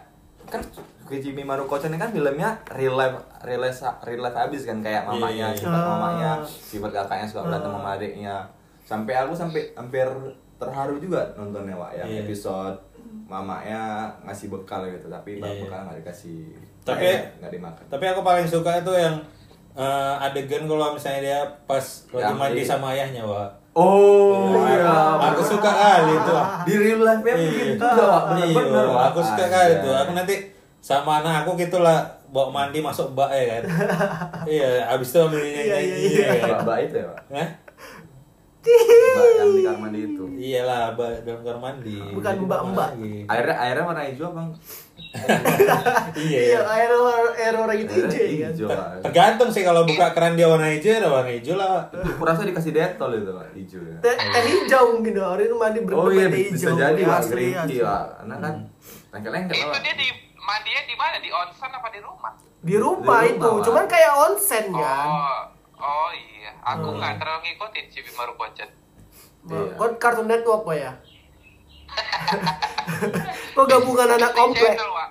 kan 0.45 0.61
Kijimi 1.05 1.39
Maruko 1.41 1.75
Chan 1.75 1.87
ini 1.87 1.95
kan 1.95 2.11
filmnya 2.11 2.51
real 2.69 2.93
life 2.93 3.15
real 3.41 3.61
life, 3.61 3.79
real 4.03 4.19
life 4.19 4.35
abis 4.37 4.63
kan 4.63 4.79
kayak 4.81 5.03
mamanya, 5.03 5.23
Iya, 5.23 5.31
iya, 5.31 5.47
iya. 5.49 5.59
sifat 5.61 5.75
Ah. 5.77 5.87
mamanya, 5.89 6.31
sifat 6.43 6.91
kakaknya 6.93 7.25
suka 7.25 7.41
berantem 7.43 7.71
sama 7.71 7.89
adiknya. 7.93 8.35
Sampai 8.83 9.13
aku 9.15 9.31
sampai 9.31 9.61
hampir 9.73 10.07
terharu 10.57 10.95
juga 10.97 11.31
nontonnya, 11.33 11.75
Wak, 11.75 11.91
yang 11.95 12.09
Iya. 12.09 12.19
episode 12.21 12.75
mamanya 13.25 13.79
ngasih 14.21 14.47
bekal 14.49 14.83
gitu, 14.85 15.07
tapi 15.07 15.37
Iya, 15.37 15.47
iya. 15.47 15.61
bekal 15.63 15.79
nggak 15.85 15.97
dikasih. 16.01 16.39
Tapi- 16.81 17.23
nggak 17.37 17.51
dimakan. 17.53 17.83
Tapi 17.87 18.05
aku 18.05 18.21
paling 18.21 18.45
suka 18.45 18.71
itu 18.77 18.91
yang 18.93 19.15
eh, 19.77 20.15
adegan 20.19 20.65
kalau 20.65 20.91
misalnya 20.91 21.21
dia 21.21 21.39
pas 21.63 21.85
lagi 22.09 22.33
mandi 22.33 22.59
di- 22.59 22.67
sama 22.67 22.91
ayahnya, 22.91 23.21
Wak. 23.21 23.49
Oh 23.71 24.57
Iya, 24.57 24.81
iya, 24.81 24.97
aku 25.23 25.41
suka 25.45 25.69
kali 25.69 26.11
itu. 26.11 26.33
Di 26.65 26.73
real 26.75 26.99
life 26.99 27.21
ya 27.21 27.29
Iya. 27.31 27.45
begitu 27.47 27.85
Wak. 27.85 28.23
Iya, 28.33 28.45
bener-bener. 28.49 28.85
Wak. 28.89 29.03
aku 29.07 29.19
suka 29.21 29.45
kali 29.47 29.71
itu. 29.75 29.89
Aku 29.93 30.11
nanti 30.11 30.35
sama 30.79 31.21
anak 31.21 31.45
aku 31.45 31.53
gitulah 31.55 32.01
bawa 32.27 32.49
mandi 32.49 32.79
masuk 32.79 33.13
bak 33.13 33.29
ya 33.29 33.43
kan. 33.51 33.63
iya, 34.49 34.81
abis 34.89 35.09
itu 35.09 35.19
ambil 35.19 35.39
nyanyi. 35.39 35.61
Iya, 35.61 35.77
iya, 35.77 35.95
iya. 36.01 36.25
kan. 36.41 36.65
Mbak 36.65 36.77
itu 36.83 36.95
ya, 36.97 37.05
Pak. 37.07 37.21
Mbak 38.67 39.27
yang 39.33 39.49
di 39.49 39.61
kamar 39.63 39.79
mandi 39.79 39.99
itu. 40.03 40.23
Iyalah, 40.37 40.81
dalam 41.23 41.41
kamar 41.41 41.59
mandi. 41.59 41.95
Bukan 42.11 42.33
Jadi 42.33 42.43
mbak-mbak. 42.43 42.89
lagi. 42.93 43.15
Airnya 43.25 43.55
airnya 43.57 43.83
warna 43.83 44.03
hijau, 44.03 44.29
Bang. 44.31 44.49
Iya. 46.17 46.37
Iya, 46.37 46.59
air 46.67 46.91
air 47.33 47.53
orang 47.55 47.77
itu 47.77 47.91
hijau 47.93 48.09
kan. 48.09 48.37
Hijau. 48.53 48.67
Tergantung 49.01 49.49
sih 49.49 49.63
kalau 49.63 49.81
buka 49.83 50.11
keran 50.11 50.35
dia 50.35 50.45
warna 50.45 50.67
hijau, 50.69 50.91
ya 50.91 51.07
warna 51.07 51.31
hijau 51.31 51.55
lah. 51.55 51.87
Itu 51.89 52.11
kurasa 52.15 52.41
dikasih 52.43 52.71
detol 52.71 53.11
itu, 53.15 53.31
Pak, 53.31 53.47
hijau 53.53 53.81
ya. 53.81 53.97
Teh 54.03 54.15
hijau 54.43 54.83
mungkin 54.93 55.13
orang 55.15 55.45
itu 55.45 55.55
mandi 55.55 55.79
Oh 55.89 56.09
iya, 56.09 56.27
teh 56.27 56.51
bisa 56.51 56.69
hijau. 56.69 56.77
jadi, 56.77 57.01
Pak. 57.01 57.17
Asli. 57.17 57.45
Pak. 57.53 58.03
Karena 58.19 58.35
kan 58.37 58.53
lengket-lengket, 59.09 59.55
Itu 59.55 59.67
Pak. 59.67 59.79
dia 59.81 59.93
di 59.95 60.07
mandinya 60.37 60.81
di 60.83 60.95
mana? 60.95 61.15
Di 61.17 61.29
onsen 61.31 61.71
apa 61.71 61.87
di 61.89 61.99
rumah? 61.99 62.33
Di 62.57 62.75
rumah 62.75 63.21
Di 63.23 63.31
rumah, 63.33 63.47
itu, 63.47 63.51
cuman 63.63 63.85
kayak 63.87 64.11
onsen 64.27 64.65
kan. 64.69 65.07
Oh, 65.07 65.39
oh 65.77 66.09
iya. 66.11 66.35
Aku 66.59 66.87
Hmm. 66.87 66.97
nggak 66.97 67.13
terlalu 67.17 67.41
ngikutin 67.45 67.85
Cibi 67.87 68.11
Maru 68.11 68.33
Pocet. 68.33 68.69
Iya. 69.43 69.73
Kon 69.73 69.93
Cartoon 69.95 70.25
Network 70.25 70.63
Pak 70.63 70.75
ya. 70.75 70.91
Kok 73.53 73.65
gabungan 73.65 74.09
anak 74.11 74.31
komplek? 74.31 74.71
Channel, 74.71 74.91
Wak. 74.91 75.09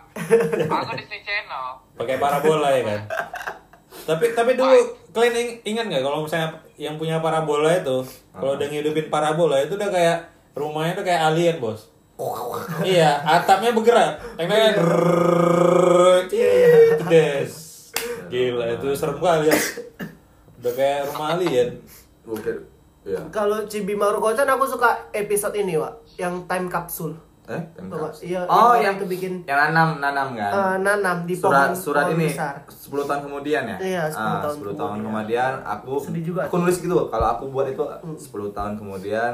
Aku 0.66 0.92
Disney 0.94 1.20
Channel. 1.20 1.66
pakai 1.94 2.16
parabola 2.16 2.68
ya 2.70 2.82
kan 2.84 3.00
tapi 4.08 4.30
tapi 4.30 4.52
dulu 4.52 4.76
kalian 5.10 5.32
ing- 5.34 5.58
ingat 5.66 5.88
nggak 5.88 6.04
kalau 6.04 6.20
misalnya 6.20 6.48
yang 6.76 6.94
punya 6.94 7.18
parabola 7.18 7.72
itu 7.72 8.04
kalau 8.30 8.52
udah 8.52 8.68
ngidupin 8.68 9.08
parabola 9.08 9.56
itu 9.58 9.74
udah 9.74 9.88
kayak 9.88 10.28
rumahnya 10.52 10.92
tuh 10.92 11.02
kayak 11.02 11.24
alien 11.24 11.56
bos 11.56 11.88
iya 12.84 13.16
atapnya 13.18 13.72
bergerak 13.72 14.20
yang 14.36 14.44
kayak 14.46 14.76
des 17.08 17.52
gila 18.28 18.66
itu 18.70 18.88
serem 18.92 19.16
kali 19.16 19.48
ya 19.48 19.56
udah 20.66 20.74
kayak 20.74 21.00
rumah 21.06 21.28
alien 21.32 21.68
Oke. 22.26 22.50
Iya. 23.06 23.22
Kalau 23.30 23.62
Cibi 23.64 23.94
Marukocan 23.94 24.50
aku 24.50 24.66
suka 24.66 24.90
episode 25.12 25.54
ini, 25.54 25.78
Wak, 25.78 25.94
yang 26.18 26.42
time 26.44 26.66
capsule. 26.66 27.14
Eh, 27.46 27.62
Tuh, 27.72 27.86
Pak. 27.86 28.18
Iya, 28.18 28.42
oh, 28.44 28.74
yang 28.74 28.82
yang 28.82 28.94
itu 28.98 29.06
bikin 29.06 29.32
yang 29.46 29.70
nanam 29.70 30.02
nanam 30.02 30.34
kan. 30.34 30.50
eh, 30.50 30.76
nanam 30.82 31.22
di 31.22 31.30
surat 31.32 31.70
pohon, 31.70 31.78
surat 31.78 32.04
pohon 32.04 32.18
ini 32.18 32.26
besar. 32.26 32.66
10 32.66 33.06
tahun 33.06 33.20
kemudian 33.22 33.62
ya 33.64 33.76
Iya, 33.78 34.02
10 34.08 34.18
Ah, 34.18 34.38
tahun 34.42 34.54
10 34.58 34.74
tahun 34.74 34.90
kemudian. 34.98 35.06
kemudian 35.06 35.52
aku 35.62 35.92
Sedih 36.02 36.24
juga 36.26 36.40
aku 36.42 36.50
tuh. 36.50 36.60
nulis 36.60 36.76
gitu 36.80 36.94
kalau 37.06 37.26
aku 37.30 37.44
buat 37.46 37.66
itu 37.68 37.82
10 38.18 38.50
tahun 38.50 38.72
kemudian 38.74 39.32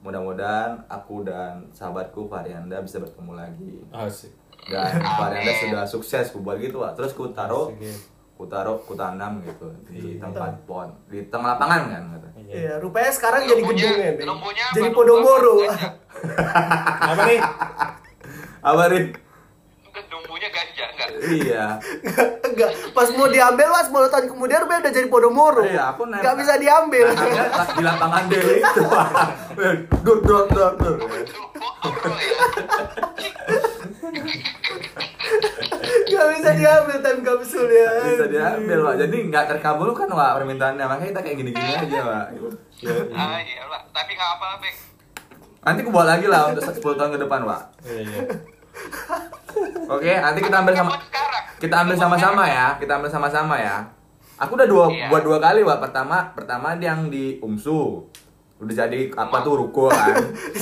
mudah-mudahan 0.00 0.82
aku 0.84 1.22
dan 1.22 1.70
sahabatku 1.70 2.26
Varianda 2.26 2.82
bisa 2.82 2.98
bertemu 2.98 3.32
lagi 3.32 3.72
asik 3.88 4.34
dan 4.66 4.90
Varianda 5.14 5.52
sudah 5.56 5.82
sukses 5.86 6.28
aku 6.28 6.42
buat 6.42 6.58
gitu 6.58 6.76
Pak. 6.78 6.92
terus 6.94 7.14
ku 7.14 7.30
taruh 7.30 7.70
Asik, 7.70 7.78
ya. 7.80 7.94
Ku 8.34 8.44
taruh 8.44 8.82
ku 8.82 8.92
tanam 8.92 9.38
gitu 9.40 9.70
di 9.86 10.18
tempat 10.18 10.58
pohon 10.64 10.90
di 11.06 11.22
tengah 11.26 11.54
lapangan 11.54 11.80
kan 11.86 12.02
gitu. 12.10 12.28
Iya, 12.44 12.76
rupanya 12.76 13.10
sekarang 13.10 13.42
jadi 13.44 13.62
Lumpunya- 13.62 13.88
gedung 13.88 14.20
ya, 14.20 14.26
lumpunya? 14.26 14.66
Jadi 14.68 14.80
Lumpunya 14.84 14.96
Podomoro. 15.16 15.54
apa 17.10 17.22
nih 17.24 17.40
apa 18.60 18.82
nih 18.88 19.04
Gedungnya 19.94 20.48
ganja 20.50 20.84
enggak? 20.88 21.08
iya 21.24 21.64
Enggak, 22.44 22.70
pas 22.90 23.08
mau 23.10 23.26
diambil 23.26 23.68
lah 23.68 23.82
10 23.84 23.94
tahun 24.08 24.24
kemudian 24.28 24.58
rupanya 24.60 24.80
udah 24.80 24.92
jadi 24.92 25.08
Podomoro. 25.08 25.62
Iya, 25.64 25.82
aku 25.90 26.02
nempel. 26.04 26.18
Enggak 26.20 26.34
bisa 26.36 26.54
diambil. 26.56 27.06
Akhirnya 27.08 27.46
pas 27.48 27.68
di 27.68 27.82
lapangan 27.82 28.22
dele 28.26 28.54
itu 28.56 28.82
dur 30.00 30.18
dur 30.20 30.42
dur 30.50 30.98
Enggak 36.04 36.26
bisa 36.32 36.50
diambil 36.52 36.96
time 37.00 37.20
capsule 37.22 37.68
ya. 37.68 37.88
bisa 38.04 38.26
diambil 38.26 38.78
Pak. 38.82 38.94
Jadi 39.00 39.16
nggak 39.28 39.44
terkabulkan 39.48 40.06
Pak 40.06 40.30
permintaannya. 40.36 40.84
Makanya 40.84 41.10
kita 41.10 41.20
kayak 41.22 41.36
gini-gini 41.38 41.70
aja 41.70 42.00
Pak. 42.02 42.26
Ah 43.14 43.40
iya 43.40 43.64
lah. 43.64 43.80
Tapi 43.88 44.12
nggak 44.12 44.30
apa-apa, 44.30 44.60
Bek. 44.60 44.74
nanti 45.64 45.80
aku 45.80 45.90
buat 45.90 46.04
lagi 46.04 46.26
lah 46.28 46.52
untuk 46.52 46.60
10 46.62 46.76
tahun 46.94 47.10
ke 47.10 47.20
depan 47.24 47.40
Pak. 47.42 47.60
Iya 47.82 48.00
iya. 48.02 48.20
Oke 49.86 50.12
nanti 50.12 50.40
kita 50.42 50.56
ambil 50.58 50.74
sama 50.74 50.90
kita 51.56 51.74
ambil 51.78 51.96
sama-sama 51.96 52.42
ya. 52.44 52.66
Kita 52.76 52.92
ambil 52.94 53.08
sama-sama 53.08 53.54
ya. 53.56 53.76
Aku 54.36 54.58
udah 54.58 54.66
dua 54.66 54.90
Iya. 54.90 55.08
buat 55.08 55.22
dua 55.22 55.38
kali 55.38 55.62
Pak. 55.62 55.78
Pertama 55.80 56.16
pertama 56.30 56.76
yang 56.76 57.08
di 57.08 57.38
Umsu 57.38 58.04
udah 58.54 58.74
jadi 58.86 59.10
apa 59.18 59.36
tuh 59.42 59.54
ruko 59.58 59.90
kan? 59.90 60.14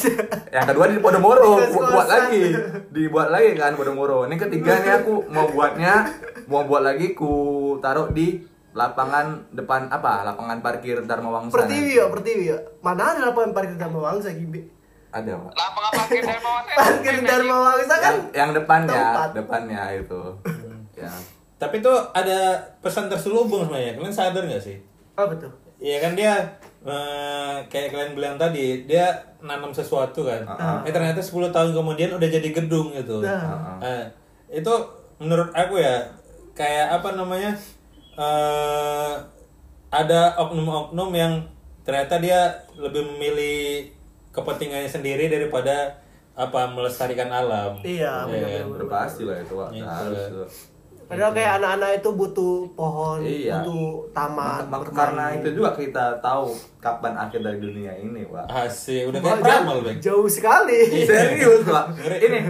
Yang 0.55 0.67
kedua 0.73 0.85
di 0.89 0.97
Podomoro 0.99 1.61
buat 1.71 2.09
lagi. 2.09 2.45
Dibuat 2.89 3.29
lagi 3.29 3.53
kan 3.55 3.77
Podomoro 3.77 4.25
ini 4.25 4.41
ketiga 4.41 4.81
nih 4.81 5.05
aku 5.05 5.29
mau 5.29 5.47
buatnya 5.53 6.09
mau 6.49 6.65
buat 6.65 6.83
lagi 6.83 7.13
ku 7.13 7.77
taruh 7.85 8.09
di 8.11 8.41
lapangan 8.73 9.53
depan 9.53 9.93
apa? 9.93 10.25
Lapangan 10.25 10.65
parkir 10.65 11.05
Dharma 11.05 11.29
Wangsa 11.29 11.53
Pertiwi 11.53 12.01
ya, 12.01 12.09
Pertiwi 12.09 12.45
ya. 12.49 12.59
Mana 12.81 13.13
ada 13.13 13.29
lapangan 13.29 13.53
parkir 13.53 13.77
Dharma 13.77 14.01
Wangsa 14.01 14.33
Gibi? 14.33 14.83
ada 15.13 15.33
pak. 15.37 15.53
Lapangan 15.53 15.91
parkir 15.93 16.23
Dharma 16.25 16.49
Wangsa. 16.57 16.73
Parkir 16.81 17.17
Dharma 17.21 17.57
Wangsa 17.61 17.95
kan? 18.01 18.15
Yang, 18.17 18.33
yang 18.33 18.51
depannya 18.57 18.97
tempat. 18.97 19.29
depannya 19.37 19.83
itu. 20.01 20.23
Ya. 20.97 21.13
Tapi 21.61 21.77
tuh 21.85 21.97
ada 22.17 22.39
pesan 22.81 23.13
terselubung 23.13 23.69
sebenarnya. 23.69 24.01
Kalian 24.01 24.15
sadar 24.17 24.43
nggak 24.49 24.65
sih? 24.65 24.81
Apa 25.15 25.37
tuh? 25.37 25.53
Iya 25.77 26.01
kan 26.01 26.17
dia 26.17 26.33
eh, 26.83 27.57
kayak 27.67 27.89
kalian 27.91 28.13
bilang 28.13 28.37
tadi 28.37 28.85
dia 28.85 29.07
nanam 29.39 29.71
sesuatu 29.71 30.27
kan. 30.27 30.43
Uh-uh. 30.43 30.83
Eh 30.83 30.91
ternyata 30.91 31.19
10 31.19 31.51
tahun 31.51 31.71
kemudian 31.73 32.11
udah 32.13 32.29
jadi 32.29 32.49
gedung 32.51 32.91
gitu. 32.93 33.23
Nah. 33.23 33.79
Eh, 33.79 34.05
itu 34.51 34.73
menurut 35.17 35.51
aku 35.53 35.79
ya 35.79 36.03
kayak 36.53 37.01
apa 37.01 37.15
namanya? 37.15 37.53
eh 38.13 39.13
ada 39.89 40.21
oknum-oknum 40.37 41.11
yang 41.13 41.33
ternyata 41.83 42.17
dia 42.17 42.49
lebih 42.77 43.05
memilih 43.17 43.89
kepentingannya 44.33 44.89
sendiri 44.89 45.29
daripada 45.29 45.97
apa 46.33 46.65
melestarikan 46.73 47.29
alam. 47.29 47.77
Iya, 47.85 48.25
Ya 48.25 48.65
kan? 48.65 48.73
udah 48.73 48.89
pasti 48.89 49.29
lah 49.29 49.37
itu 49.37 49.53
pak 49.53 49.69
Itu 49.69 49.85
harus. 49.85 50.55
Padahal 51.13 51.33
kayak 51.33 51.53
anak-anak 51.55 51.91
itu 51.95 52.09
butuh 52.11 52.55
pohon, 52.73 53.19
Iya. 53.21 53.61
butuh 53.61 53.85
taman. 54.11 54.65
Mak- 54.65 54.89
karena 54.91 55.25
itu 55.35 55.49
juga 55.53 55.71
kita 55.73 56.07
tahu 56.19 56.51
kapan 56.79 57.13
akhir 57.15 57.41
dari 57.41 57.59
dunia 57.59 57.93
ini 57.95 58.25
pak 58.25 58.49
Asik, 58.49 59.07
udah 59.07 59.21
kayak 59.21 59.41
Bang. 59.43 59.99
jauh 59.99 60.25
sekali. 60.27 60.81
serius 61.05 61.63
pak 61.63 61.85
ini 62.19 62.41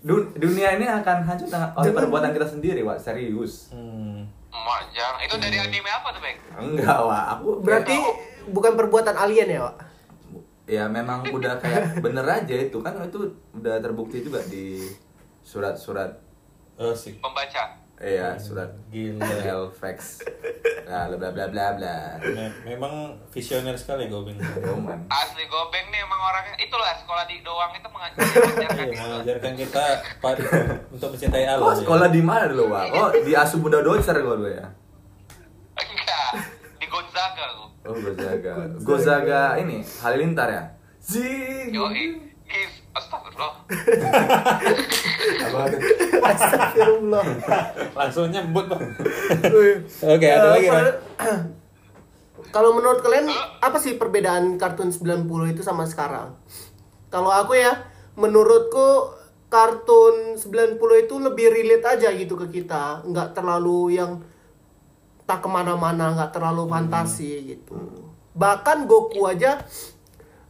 du- 0.00 0.30
dunia 0.32 0.74
ini 0.74 0.86
akan 0.86 1.18
hancur 1.24 1.46
oleh 1.50 1.90
perbuatan 1.90 2.30
kita 2.30 2.46
sendiri 2.48 2.80
pak 2.80 2.96
serius 2.96 3.68
Hmm. 3.68 4.22
Majang. 4.48 5.16
Itu 5.18 5.34
dari 5.36 5.56
anime 5.56 5.90
apa 5.90 6.08
tuh, 6.08 6.20
Bek? 6.20 6.36
enggak 6.54 6.98
pak 7.02 7.24
aku 7.32 7.48
Berarti 7.66 7.96
bukan 8.46 8.72
perbuatan 8.72 9.16
alien 9.16 9.48
ya, 9.48 9.60
Pak? 9.64 9.76
ya 10.62 10.86
memang 10.86 11.26
udah 11.26 11.58
kayak 11.58 11.98
bener 11.98 12.22
aja 12.22 12.54
itu 12.56 12.78
kan 12.78 12.94
itu 13.02 13.18
udah 13.52 13.82
terbukti 13.82 14.22
juga 14.22 14.38
di 14.44 14.78
surat-surat 15.42 16.22
Asik. 16.74 17.18
Pembaca. 17.18 17.81
Iya, 18.02 18.34
surat 18.34 18.66
Gila. 18.88 19.22
Halifax. 19.22 20.26
Nah, 20.82 21.06
bla 21.06 21.16
bla 21.16 21.30
bla 21.30 21.46
bla 21.46 21.66
bla. 21.72 21.96
Me- 22.20 22.50
memang 22.66 22.92
visioner 23.30 23.72
sekali 23.74 24.06
Gobeng. 24.06 24.34
Roman. 24.58 25.06
Asli 25.06 25.46
Gobeng 25.46 25.86
nih 25.88 26.02
emang 26.02 26.18
orangnya 26.20 26.58
itulah 26.58 26.90
sekolah 26.96 27.24
di 27.24 27.38
doang 27.40 27.70
itu 27.70 27.86
mengajar 27.86 28.18
mengajarkan 28.18 28.74
Iya, 28.76 28.82
itu. 28.84 28.98
mengajarkan 29.00 29.52
kita 29.56 29.84
pa- 30.18 30.34
untuk 30.90 31.08
mencintai 31.10 31.46
alam. 31.46 31.62
Kok 31.62 31.70
ya. 31.70 31.78
sekolah 31.78 32.08
di 32.10 32.20
mana 32.20 32.44
dulu, 32.46 32.64
Pak? 32.68 32.84
Oh, 32.92 33.08
di 33.14 33.32
Asu 33.32 33.56
Bunda 33.56 33.78
Docer 33.78 34.16
kok 34.16 34.34
dulu 34.36 34.50
ya. 34.50 34.66
Enggak. 35.72 36.30
Di 36.76 36.86
Gonzaga 36.86 37.42
aku. 37.48 37.64
Oh, 37.82 37.94
Gozaga. 37.96 38.52
Gozaga 38.80 39.42
ini 39.56 39.76
Halilintar 39.96 40.48
ya? 40.48 40.64
Zing. 40.98 41.70
Yoi. 41.70 42.31
Astagfirullah. 42.92 43.52
Astagfirullah. 46.22 47.24
Langsung 47.92 48.28
nyebut 48.28 48.64
bang. 48.68 48.82
Oke, 50.02 50.26
ada 50.28 50.48
Eh, 50.48 50.52
lagi 50.52 50.68
kan? 50.68 50.86
Kalau 52.54 52.76
menurut 52.76 53.00
kalian 53.00 53.32
apa 53.64 53.80
sih 53.80 53.96
perbedaan 53.96 54.60
kartun 54.60 54.92
90 54.92 55.24
itu 55.48 55.64
sama 55.64 55.88
sekarang? 55.88 56.36
Kalau 57.08 57.32
aku 57.32 57.56
ya, 57.56 57.80
menurutku 58.12 59.08
kartun 59.48 60.36
90 60.36 60.76
itu 60.76 61.14
lebih 61.16 61.48
relate 61.48 61.96
aja 61.96 62.08
gitu 62.12 62.36
ke 62.36 62.52
kita, 62.52 63.04
nggak 63.04 63.32
terlalu 63.32 63.96
yang 63.96 64.20
tak 65.24 65.40
ke 65.40 65.48
mana-mana, 65.48 66.12
nggak 66.12 66.32
terlalu 66.32 66.68
fantasi 66.68 67.56
gitu. 67.56 67.72
Bahkan 68.32 68.84
Goku 68.84 69.24
aja 69.24 69.60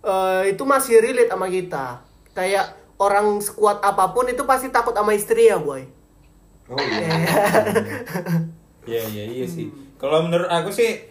eh, 0.02 0.50
itu 0.50 0.62
masih 0.66 0.98
relate 0.98 1.30
sama 1.30 1.46
kita. 1.46 2.02
Kayak 2.32 2.76
orang 2.96 3.40
sekuat 3.42 3.82
apa 3.82 4.12
pun 4.14 4.28
itu 4.30 4.42
pasti 4.46 4.70
takut 4.70 4.94
sama 4.94 5.12
istri 5.12 5.50
ya 5.50 5.58
boy. 5.58 5.84
Oh 6.70 6.78
iya. 6.78 7.08
Iya 8.82 8.98
iya 9.14 9.24
iya 9.30 9.46
sih. 9.46 9.70
Kalau 9.94 10.26
menurut 10.26 10.50
aku 10.50 10.66
sih 10.74 11.06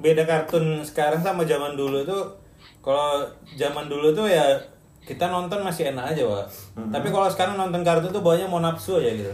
beda 0.00 0.24
kartun 0.24 0.80
sekarang 0.80 1.20
sama 1.20 1.44
zaman 1.44 1.76
dulu 1.76 2.00
tuh. 2.00 2.32
Kalau 2.80 3.28
zaman 3.60 3.92
dulu 3.92 4.08
tuh 4.16 4.24
ya 4.24 4.56
kita 5.04 5.28
nonton 5.28 5.60
masih 5.60 5.92
enak 5.92 6.16
aja, 6.16 6.24
Pak. 6.24 6.44
Tapi 6.88 7.12
kalau 7.12 7.28
sekarang 7.28 7.60
nonton 7.60 7.84
kartun 7.84 8.08
tuh 8.08 8.24
bawahnya 8.24 8.48
mau 8.48 8.64
nafsu 8.64 8.96
aja 8.96 9.12
gitu. 9.12 9.32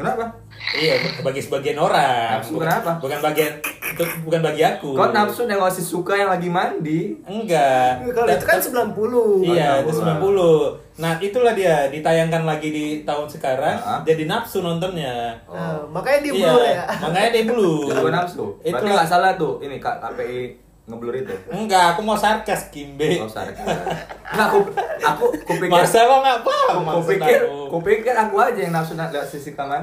Kenapa? 0.00 0.24
Iya, 0.72 0.94
bagi 1.20 1.40
sebagian 1.40 1.76
orang. 1.76 2.36
Nafsu 2.36 2.52
Bukan- 2.54 2.68
kenapa? 2.68 2.90
Bukan 2.98 3.18
bagian 3.20 3.52
itu 3.90 4.04
bukan 4.22 4.40
bagi 4.40 4.62
aku. 4.62 4.90
Kau 4.92 5.10
nafsu 5.10 5.44
nengok 5.44 5.68
si 5.68 5.82
suka 5.82 6.14
yang 6.14 6.28
lagi 6.28 6.46
mandi. 6.46 7.16
Enggak. 7.22 8.00
Kalau 8.06 8.28
itu 8.28 8.44
kan 8.44 8.58
90. 8.58 9.42
Iya, 9.42 9.82
itu 9.82 9.90
90. 9.90 10.20
90. 10.20 10.80
Nah, 10.96 11.16
itulah 11.18 11.52
dia 11.52 11.88
ditayangkan 11.88 12.44
lagi 12.44 12.68
di 12.68 12.84
tahun 13.02 13.24
sekarang 13.26 13.76
Ah. 13.76 14.00
jadi 14.00 14.24
nafsu 14.24 14.60
nontonnya. 14.60 15.32
Nah, 15.44 15.80
makanya 15.86 16.20
di 16.22 16.30
Iya, 16.34 16.46
blur 16.46 16.62
ya. 16.62 16.84
makanya 17.00 17.28
dia 17.30 17.44
blue. 17.44 17.78
Gua 17.86 18.10
nafsu. 18.10 18.44
Berarti 18.54 18.68
Itulah 18.70 18.92
nggak 18.94 19.08
salah 19.08 19.32
tuh. 19.34 19.54
Ini 19.58 19.76
Kak 19.76 19.96
KPI 19.98 20.40
ngeblur 20.90 21.14
itu. 21.14 21.34
Enggak, 21.48 21.94
aku 21.94 22.00
mau 22.02 22.18
sarkas 22.18 22.66
Kimbe. 22.74 23.22
Oh, 23.22 23.30
sorry. 23.30 23.54
Nah, 23.56 24.50
aku 24.50 24.68
aku 24.98 25.24
kupikir 25.46 25.70
Masa 25.70 26.04
lo 26.04 26.20
nggak 26.20 26.42
paham 26.42 26.82
aku 26.86 27.00
pikir 27.14 27.40
aku? 27.46 27.78
kupikir 27.78 28.14
aku 28.14 28.34
aja 28.42 28.60
yang 28.60 28.74
nafsu 28.74 28.98
lihat 28.98 29.26
sisi 29.26 29.54
kamar. 29.54 29.80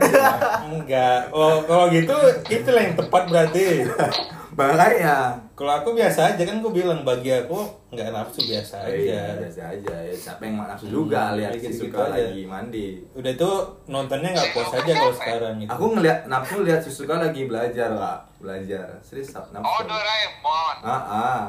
Enggak. 0.67 1.31
Oh, 1.31 1.63
kalau 1.63 1.87
gitu 1.89 2.15
itulah 2.51 2.83
yang 2.83 2.95
tepat 2.99 3.23
berarti. 3.31 3.65
Makanya. 4.57 5.37
Kalau 5.53 5.69
aku 5.71 5.93
biasa 5.93 6.33
aja 6.33 6.41
kan 6.41 6.57
aku 6.57 6.69
bilang 6.69 7.01
bagi 7.01 7.29
aku 7.29 7.61
nggak 7.87 8.09
nafsu 8.09 8.41
biasa 8.43 8.89
Iya, 8.89 9.37
aja. 9.37 9.37
biasa 9.39 9.61
aja. 9.69 9.95
Ya, 10.01 10.13
siapa 10.13 10.41
yang 10.43 10.57
nafsu 10.59 10.85
juga 10.87 11.29
Hmm, 11.29 11.37
lihat 11.37 11.51
si 11.53 11.57
gitu-gitu 11.61 11.81
suka 11.87 12.01
aja. 12.03 12.25
lagi 12.25 12.41
mandi. 12.43 12.87
Udah 13.13 13.31
itu 13.31 13.51
nontonnya 13.85 14.29
nggak 14.33 14.49
puas 14.51 14.71
aja 14.71 14.91
kalau 14.91 15.13
sekarang 15.13 15.53
gitu. 15.57 15.69
Aku 15.69 15.85
ngeliat 15.93 16.19
nafsu 16.25 16.55
lihat 16.61 16.81
si 16.81 16.89
suka 16.89 17.15
lagi 17.19 17.45
belajar 17.45 17.89
lah, 17.91 18.17
belajar. 18.37 18.97
Serius 18.99 19.29
nafsu. 19.29 19.61
Oh, 19.61 19.81
Doraemon. 19.83 20.75
Ah, 20.79 20.91
ah. 21.05 21.41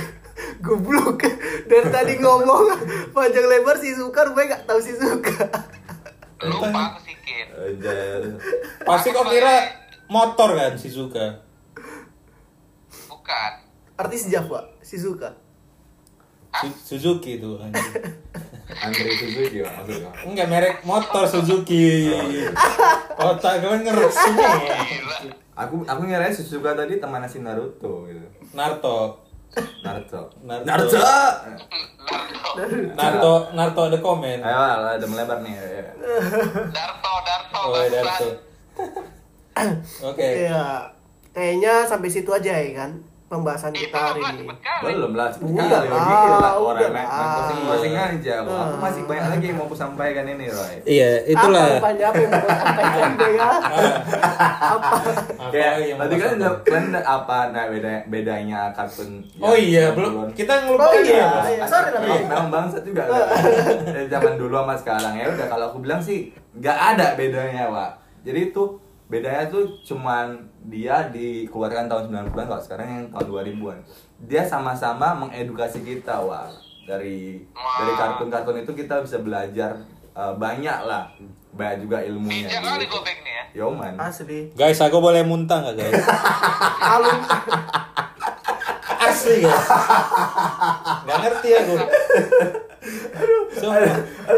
Goblok. 0.64 1.20
Dari 1.66 1.88
tadi 1.88 2.12
ngomong 2.16 2.64
panjang 3.10 3.44
lebar 3.44 3.76
si 3.76 3.92
Suka 3.92 4.24
rupanya 4.24 4.56
gak 4.56 4.64
tahu 4.66 4.80
si 4.80 4.92
Suka. 4.92 5.36
Lupa 6.40 6.68
aku 6.92 7.00
sikit. 7.02 7.46
Pasti 8.80 9.08
kok 9.10 9.26
kira 9.26 9.68
motor 10.06 10.54
kan 10.54 10.72
si 10.74 10.88
Suka. 10.88 11.47
Bukan. 13.28 13.52
Artis 13.98 14.32
Java, 14.32 14.64
si 14.80 14.96
Suka. 14.96 15.28
Su- 16.50 16.96
Suzuki 16.96 17.36
itu 17.36 17.60
anjing. 17.60 17.92
Andre 18.88 19.10
Suzuki 19.12 19.60
maksudnya. 19.60 20.08
Enggak 20.24 20.48
merek 20.48 20.74
motor 20.80 21.28
Suzuki. 21.28 22.08
Otak 23.14 23.60
gue. 23.60 23.84
Gila. 23.84 25.18
Aku 25.58 25.84
aku 25.84 26.00
ngira 26.02 26.30
si 26.30 26.40
suka 26.40 26.72
tadi 26.72 26.96
teman 26.96 27.20
si 27.26 27.44
Naruto 27.44 28.08
gitu. 28.08 28.24
Naruto. 28.56 29.20
Naruto. 29.84 30.32
Naruto. 30.40 30.64
Naruto. 30.64 31.04
Naruto 32.96 33.34
Naruto 33.52 33.82
ada 33.84 33.98
komen. 33.98 34.38
Ayo, 34.40 34.56
lah, 34.56 34.96
ada 34.96 35.04
melebar 35.04 35.44
nih. 35.44 35.52
ya. 35.52 35.92
Darto, 36.72 37.12
Darto, 37.20 37.58
Oh, 37.60 37.76
bangsat. 37.76 37.92
Naruto. 37.92 38.28
Oke. 40.06 40.28
Iya. 40.40 40.88
Kayaknya 41.28 41.74
sampai 41.84 42.08
situ 42.08 42.30
aja 42.32 42.56
ya 42.56 42.72
kan 42.74 42.90
pembahasan 43.28 43.70
Ih, 43.70 43.84
kita 43.84 43.98
hari 44.00 44.18
belum 44.18 44.24
lah, 44.24 44.32
ini. 44.34 44.44
Belum 44.80 45.12
lah, 45.12 45.28
cepet 45.28 45.46
Udah 45.46 45.80
lah, 45.84 46.52
udah 46.56 46.88
lah. 46.88 47.04
posting-posting 47.36 47.94
aja. 47.94 48.34
Aku 48.40 48.50
Ah. 48.50 48.66
masih 48.78 49.02
banyak 49.04 49.26
lagi 49.28 49.44
yang 49.46 49.56
mau 49.56 49.64
aku 49.64 49.76
sampaikan 49.76 50.24
ini, 50.26 50.44
Roy. 50.48 50.74
Iya, 50.82 51.08
Apa 51.30 51.44
rupanya 51.46 52.04
apa 52.08 52.18
yang 52.18 52.30
mau 52.32 52.48
sampaikan 52.48 53.10
ya? 53.12 53.28
Apa? 53.38 53.58
Apa 54.68 54.88
Kayak 55.48 55.72
yang 55.82 55.98
tadi 55.98 56.14
kan 56.16 56.30
udah 56.34 56.52
udah 56.58 57.04
apa 57.04 57.38
nah 57.50 57.64
beda 57.66 57.90
bedanya 58.06 58.60
kartun 58.70 59.10
Oh 59.38 59.54
iya, 59.54 59.92
belum 59.92 60.32
kita 60.32 60.52
ngelupain 60.62 60.88
Oh 60.90 61.02
iya, 61.02 61.16
ya, 61.18 61.28
iya. 61.50 61.64
Sorry 61.64 61.88
lah, 61.90 62.00
Iya, 62.00 62.12
Bang. 62.14 62.24
memang 62.26 62.48
bangsat 62.50 62.82
juga 62.82 63.02
kan. 63.08 63.20
Dari 63.86 64.08
zaman 64.08 64.34
dulu 64.34 64.54
sama 64.56 64.74
sekarang 64.74 65.14
ya 65.14 65.26
udah 65.28 65.46
kalau 65.46 65.64
aku 65.68 65.78
bilang 65.78 66.00
sih 66.00 66.28
nggak 66.54 66.78
ada 66.96 67.06
bedanya, 67.14 67.68
Pak. 67.68 67.90
Jadi 68.20 68.40
itu 68.46 68.64
bedanya 69.08 69.48
tuh 69.48 69.80
cuman 69.88 70.36
dia 70.68 71.08
dikeluarkan 71.08 71.88
tahun 71.88 72.28
90-an 72.28 72.46
kalau 72.46 72.62
sekarang 72.62 72.86
yang 72.86 73.04
tahun 73.08 73.26
2000-an. 73.56 73.78
Dia 74.28 74.44
sama-sama 74.44 75.16
mengedukasi 75.16 75.80
kita, 75.80 76.20
Wak. 76.20 76.52
Dari 76.84 77.40
dari 77.52 77.92
kartun-kartun 77.96 78.64
itu 78.64 78.72
kita 78.76 79.00
bisa 79.00 79.20
belajar 79.20 79.80
eh, 80.12 80.34
banyak 80.36 80.78
lah. 80.84 81.08
Banyak 81.56 81.88
juga 81.88 82.04
ilmunya. 82.04 82.48
Bijak 82.48 82.60
kali 82.60 82.84
gitu. 82.84 82.94
gobek 83.00 83.16
nih 83.24 83.32
ya. 83.32 83.44
Yoman. 83.64 83.94
Asli. 83.96 84.52
Guys, 84.52 84.80
aku 84.84 85.00
boleh 85.00 85.24
muntah 85.24 85.64
nggak 85.64 85.76
guys? 85.80 86.04
Alum 86.84 87.18
Asli 89.00 89.34
guys. 89.40 89.66
Gak 91.08 91.18
ngerti 91.24 91.48
aku. 91.56 91.74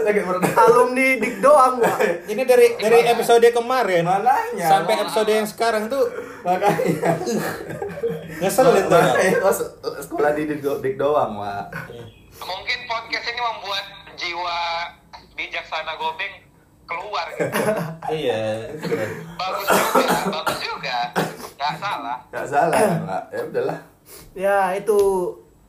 Sakit 0.00 0.22
perut. 0.24 0.42
alumni 0.56 1.08
dik 1.16 1.34
doang, 1.38 1.78
Pak. 1.78 2.26
Ini 2.26 2.42
dari 2.42 2.66
dari 2.74 3.00
episode 3.06 3.44
kemarin 3.46 4.02
Makanya, 4.02 4.66
sampai 4.66 4.94
Bang. 4.94 5.04
episode 5.04 5.30
yang 5.30 5.46
sekarang 5.46 5.84
tuh 5.86 6.04
Makanya. 6.40 7.12
ngeselin 8.38 8.84
tuh. 8.86 9.02
Se- 9.52 9.70
sekolah 10.02 10.32
di 10.32 10.42
dik, 10.46 10.60
dik 10.62 10.96
doang, 10.96 11.36
Wak. 11.36 11.66
Mungkin 12.40 12.78
podcast 12.84 13.26
ini 13.26 13.40
membuat 13.40 13.84
jiwa 14.16 14.58
bijaksana 15.34 15.92
gobeng 15.94 16.34
keluar 16.84 17.26
gitu. 17.30 17.48
Iya. 18.10 18.66
Bagus 19.36 19.66
juga, 19.68 20.16
bagus 20.32 20.58
juga. 20.58 20.96
Gak 21.54 21.74
salah. 21.76 22.18
Gak 22.28 22.46
salah, 22.48 22.80
Wak. 23.04 23.22
Ya 23.30 23.40
udahlah. 23.44 23.78
Ya, 24.32 24.58
itu 24.74 24.98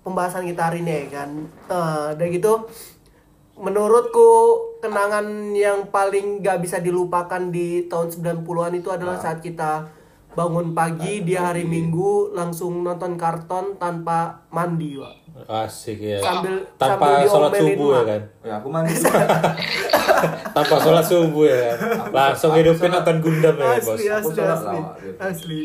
pembahasan 0.02 0.50
kita 0.50 0.70
hari 0.70 0.82
ini 0.86 1.08
ya 1.08 1.22
kan. 1.22 1.30
Eh, 1.70 2.08
udah 2.18 2.28
gitu 2.30 2.54
menurutku 3.62 4.30
kenangan 4.82 5.54
yang 5.54 5.86
paling 5.94 6.42
gak 6.42 6.66
bisa 6.66 6.82
dilupakan 6.82 7.54
di 7.54 7.86
tahun 7.86 8.10
90-an 8.10 8.74
itu 8.74 8.90
adalah 8.90 9.22
saat 9.22 9.38
kita 9.38 9.86
bangun 10.32 10.72
pagi 10.72 11.22
di 11.28 11.36
hari 11.36 11.68
Minggu 11.68 12.32
langsung 12.32 12.82
nonton 12.82 13.20
karton 13.20 13.76
tanpa 13.76 14.48
mandi, 14.50 14.96
Pak. 14.96 15.14
Asik 15.48 16.00
ya. 16.00 16.20
Sambil 16.24 16.64
Tanpa 16.76 17.24
sambil 17.24 17.28
sholat 17.28 17.52
subuh 17.56 17.90
ya 17.92 18.04
kan. 18.04 18.22
Ya 18.44 18.54
aku 18.60 18.68
mandi. 18.72 18.94
Tanpa 20.56 20.76
sholat 20.80 21.06
subuh 21.08 21.46
ya 21.48 21.58
kan. 21.76 21.78
Langsung 22.12 22.52
hidupin 22.56 22.90
nonton 22.92 23.18
Gundam 23.20 23.56
ya 23.60 23.80
bos. 23.80 23.96
Asli, 23.96 24.08
Aku 24.12 24.28
asli, 24.32 24.38
sholat 24.40 24.58
asli. 24.60 24.68
lah, 24.72 24.96
gitu. 25.00 25.18
Asli. 25.20 25.62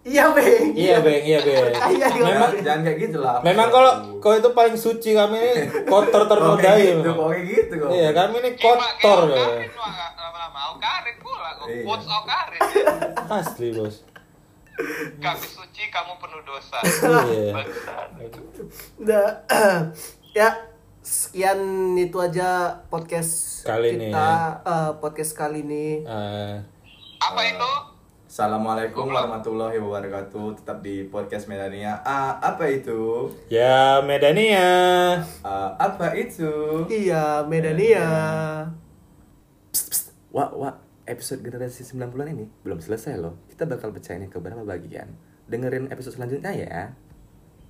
Iya, 0.00 0.32
Beng. 0.32 0.72
Iya 0.72 0.96
beng, 1.04 1.22
iya 1.22 1.38
beng. 1.44 1.76
Iya. 1.92 2.06
Memang 2.08 2.50
jangan 2.56 2.80
kayak 2.82 2.98
gitu 2.98 3.18
lah. 3.20 3.36
Memang 3.44 3.68
kalau 3.68 3.92
kau 4.16 4.32
itu 4.32 4.48
paling 4.50 4.72
suci 4.72 5.12
kami 5.12 5.36
ini 5.36 5.52
kotor 5.84 6.24
Kok 6.24 6.28
ternodai 6.30 6.64
kayak 6.64 6.96
gitu, 6.96 7.10
kok 7.12 7.28
kayak 7.28 7.44
gitu 7.44 7.74
kok. 7.76 7.90
Iya 7.92 8.08
kami 8.10 8.34
ini 8.40 8.50
kotor 8.56 9.20
lama-lama 9.28 10.60
Okarin 10.72 11.16
pula. 11.20 11.50
Iya. 11.68 11.84
Quotes 11.84 12.08
Okarin. 12.08 12.60
Asli 13.36 13.68
bos. 13.70 13.96
Kami 15.20 15.44
suci, 15.44 15.82
kamu 15.92 16.12
penuh 16.16 16.40
dosa. 16.42 16.80
Iya. 17.28 17.52
Udah 18.96 19.26
ya 20.38 20.48
sekian 21.00 21.60
itu 21.92 22.16
aja 22.16 22.76
podcast 22.88 23.64
Kali 23.64 23.96
ini 23.96 24.08
kita 24.08 24.16
ya. 24.16 24.64
eh, 24.64 24.90
podcast 24.96 25.32
kali 25.32 25.60
ini. 25.60 26.08
Ah, 26.08 26.60
Apa 27.20 27.40
itu? 27.44 27.70
Assalamualaikum 28.30 29.10
warahmatullahi 29.10 29.82
wabarakatuh. 29.82 30.62
Tetap 30.62 30.86
di 30.86 31.02
podcast 31.10 31.50
Medania. 31.50 31.98
Ah, 32.06 32.38
apa 32.38 32.70
itu? 32.70 33.26
ya 33.50 33.98
Medania. 34.06 35.18
Ah, 35.42 35.74
apa 35.74 36.14
itu? 36.14 36.46
Iya, 36.86 37.42
Medania. 37.50 38.06
Wah, 40.30 40.46
wah, 40.54 40.78
episode 41.10 41.42
generasi 41.42 41.82
90-an 41.82 42.30
ini 42.30 42.46
belum 42.62 42.78
selesai 42.78 43.18
loh. 43.18 43.34
Kita 43.50 43.66
bakal 43.66 43.90
pecahinnya 43.90 44.30
ke 44.30 44.38
beberapa 44.38 44.62
bagian. 44.62 45.10
Dengerin 45.50 45.90
episode 45.90 46.14
selanjutnya 46.14 46.54
ya. 46.54 46.94